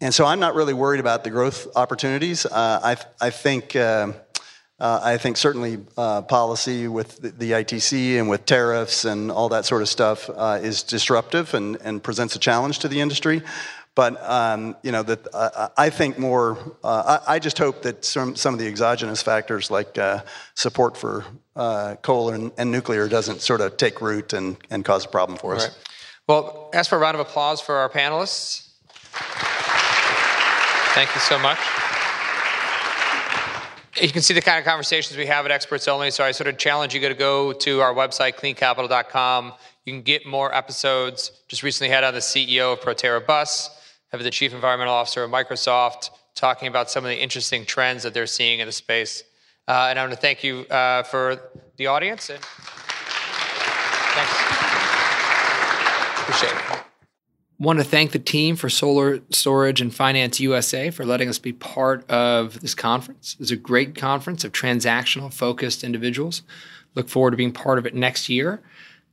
and 0.00 0.14
so 0.14 0.24
I'm 0.24 0.38
not 0.38 0.54
really 0.54 0.74
worried 0.74 1.00
about 1.00 1.24
the 1.24 1.30
growth 1.30 1.66
opportunities. 1.74 2.46
Uh, 2.46 2.80
I 3.20 3.26
I 3.26 3.30
think. 3.30 3.74
Uh, 3.74 4.12
uh, 4.80 5.00
I 5.02 5.16
think 5.16 5.36
certainly 5.36 5.78
uh, 5.96 6.22
policy 6.22 6.86
with 6.86 7.20
the, 7.20 7.30
the, 7.30 7.50
ITC 7.50 8.16
and 8.18 8.28
with 8.28 8.46
tariffs 8.46 9.04
and 9.04 9.30
all 9.30 9.48
that 9.48 9.64
sort 9.64 9.82
of 9.82 9.88
stuff 9.88 10.30
uh, 10.30 10.60
is 10.62 10.84
disruptive 10.84 11.52
and, 11.54 11.76
and 11.82 12.00
presents 12.02 12.36
a 12.36 12.38
challenge 12.38 12.78
to 12.80 12.88
the 12.88 13.00
industry. 13.00 13.42
But 13.96 14.22
um, 14.22 14.76
you 14.84 14.92
know 14.92 15.02
that 15.02 15.26
uh, 15.34 15.70
I 15.76 15.90
think 15.90 16.20
more. 16.20 16.56
Uh, 16.84 17.18
I, 17.26 17.34
I, 17.34 17.38
just 17.40 17.58
hope 17.58 17.82
that 17.82 18.04
some 18.04 18.36
some 18.36 18.54
of 18.54 18.60
the 18.60 18.68
exogenous 18.68 19.20
factors 19.22 19.72
like 19.72 19.98
uh, 19.98 20.22
support 20.54 20.96
for 20.96 21.24
coal 22.02 22.30
and, 22.30 22.52
and, 22.56 22.70
nuclear 22.70 23.08
doesn't 23.08 23.40
sort 23.40 23.60
of 23.60 23.76
take 23.76 24.00
root 24.00 24.32
and, 24.32 24.56
and 24.70 24.84
cause 24.84 25.04
a 25.04 25.08
problem 25.08 25.36
for 25.36 25.56
us. 25.56 25.66
Right. 25.66 25.78
Well, 26.28 26.70
ask 26.72 26.88
for 26.88 26.94
a 26.94 27.00
round 27.00 27.16
of 27.16 27.20
applause 27.20 27.60
for 27.60 27.74
our 27.74 27.88
panelists. 27.88 28.68
Thank 30.94 31.12
you 31.16 31.20
so 31.20 31.36
much 31.40 31.58
you 34.00 34.10
can 34.10 34.22
see 34.22 34.34
the 34.34 34.40
kind 34.40 34.58
of 34.58 34.64
conversations 34.64 35.16
we 35.16 35.26
have 35.26 35.44
at 35.44 35.50
Experts 35.50 35.88
Only. 35.88 36.10
So 36.10 36.24
I 36.24 36.32
sort 36.32 36.48
of 36.48 36.58
challenge 36.58 36.94
you 36.94 37.00
to 37.00 37.14
go 37.14 37.52
to 37.52 37.80
our 37.80 37.94
website, 37.94 38.36
cleancapital.com. 38.36 39.52
You 39.84 39.92
can 39.92 40.02
get 40.02 40.26
more 40.26 40.54
episodes. 40.54 41.32
Just 41.48 41.62
recently 41.62 41.90
had 41.90 42.04
on 42.04 42.14
the 42.14 42.20
CEO 42.20 42.72
of 42.72 42.80
Proterra 42.80 43.24
Bus, 43.24 43.70
have 44.12 44.22
the 44.22 44.30
Chief 44.30 44.52
Environmental 44.52 44.94
Officer 44.94 45.24
of 45.24 45.30
Microsoft, 45.30 46.10
talking 46.34 46.68
about 46.68 46.90
some 46.90 47.04
of 47.04 47.10
the 47.10 47.20
interesting 47.20 47.64
trends 47.64 48.02
that 48.02 48.14
they're 48.14 48.26
seeing 48.26 48.60
in 48.60 48.66
the 48.66 48.72
space. 48.72 49.24
Uh, 49.66 49.88
and 49.90 49.98
I 49.98 50.02
want 50.02 50.12
to 50.12 50.18
thank 50.18 50.44
you 50.44 50.60
uh, 50.70 51.02
for 51.02 51.40
the 51.76 51.86
audience. 51.88 52.30
And 52.30 52.40
thanks. 54.14 54.32
Appreciate 56.22 56.52
it. 56.52 56.77
Want 57.60 57.80
to 57.80 57.84
thank 57.84 58.12
the 58.12 58.20
team 58.20 58.54
for 58.54 58.68
Solar 58.68 59.20
Storage 59.30 59.80
and 59.80 59.92
Finance 59.92 60.38
USA 60.38 60.90
for 60.90 61.04
letting 61.04 61.28
us 61.28 61.40
be 61.40 61.52
part 61.52 62.08
of 62.08 62.60
this 62.60 62.72
conference. 62.72 63.36
It's 63.40 63.50
a 63.50 63.56
great 63.56 63.96
conference 63.96 64.44
of 64.44 64.52
transactional 64.52 65.32
focused 65.32 65.82
individuals. 65.82 66.42
Look 66.94 67.08
forward 67.08 67.32
to 67.32 67.36
being 67.36 67.50
part 67.50 67.78
of 67.78 67.86
it 67.86 67.96
next 67.96 68.28
year. 68.28 68.62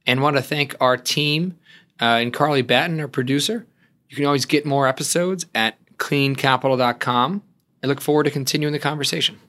And 0.05 0.21
want 0.21 0.35
to 0.35 0.43
thank 0.43 0.75
our 0.79 0.95
team 0.95 1.57
uh, 1.99 2.21
and 2.21 2.31
Carly 2.31 2.61
Batten, 2.61 2.99
our 2.99 3.07
producer. 3.07 3.65
You 4.09 4.15
can 4.15 4.27
always 4.27 4.45
get 4.45 4.63
more 4.63 4.87
episodes 4.87 5.47
at 5.55 5.77
cleancapital.com. 5.97 7.41
I 7.83 7.87
look 7.87 8.01
forward 8.01 8.25
to 8.25 8.31
continuing 8.31 8.73
the 8.73 8.79
conversation. 8.79 9.39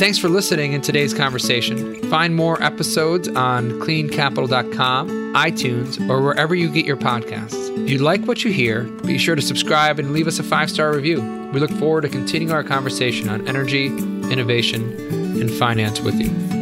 Thanks 0.00 0.16
for 0.16 0.30
listening 0.30 0.72
in 0.72 0.80
today's 0.80 1.12
conversation. 1.12 1.94
Find 2.08 2.34
more 2.34 2.62
episodes 2.62 3.28
on 3.28 3.72
cleancapital.com, 3.80 5.34
iTunes, 5.34 6.08
or 6.08 6.22
wherever 6.22 6.54
you 6.54 6.70
get 6.70 6.86
your 6.86 6.96
podcasts. 6.96 7.68
If 7.84 7.90
you 7.90 7.98
like 7.98 8.24
what 8.24 8.42
you 8.42 8.50
hear, 8.50 8.84
be 8.84 9.18
sure 9.18 9.34
to 9.34 9.42
subscribe 9.42 9.98
and 9.98 10.14
leave 10.14 10.26
us 10.26 10.38
a 10.38 10.42
five 10.42 10.70
star 10.70 10.94
review. 10.94 11.20
We 11.52 11.60
look 11.60 11.70
forward 11.72 12.00
to 12.00 12.08
continuing 12.08 12.50
our 12.50 12.64
conversation 12.64 13.28
on 13.28 13.46
energy, 13.46 13.88
innovation, 13.88 15.38
and 15.38 15.50
finance 15.50 16.00
with 16.00 16.14
you. 16.14 16.59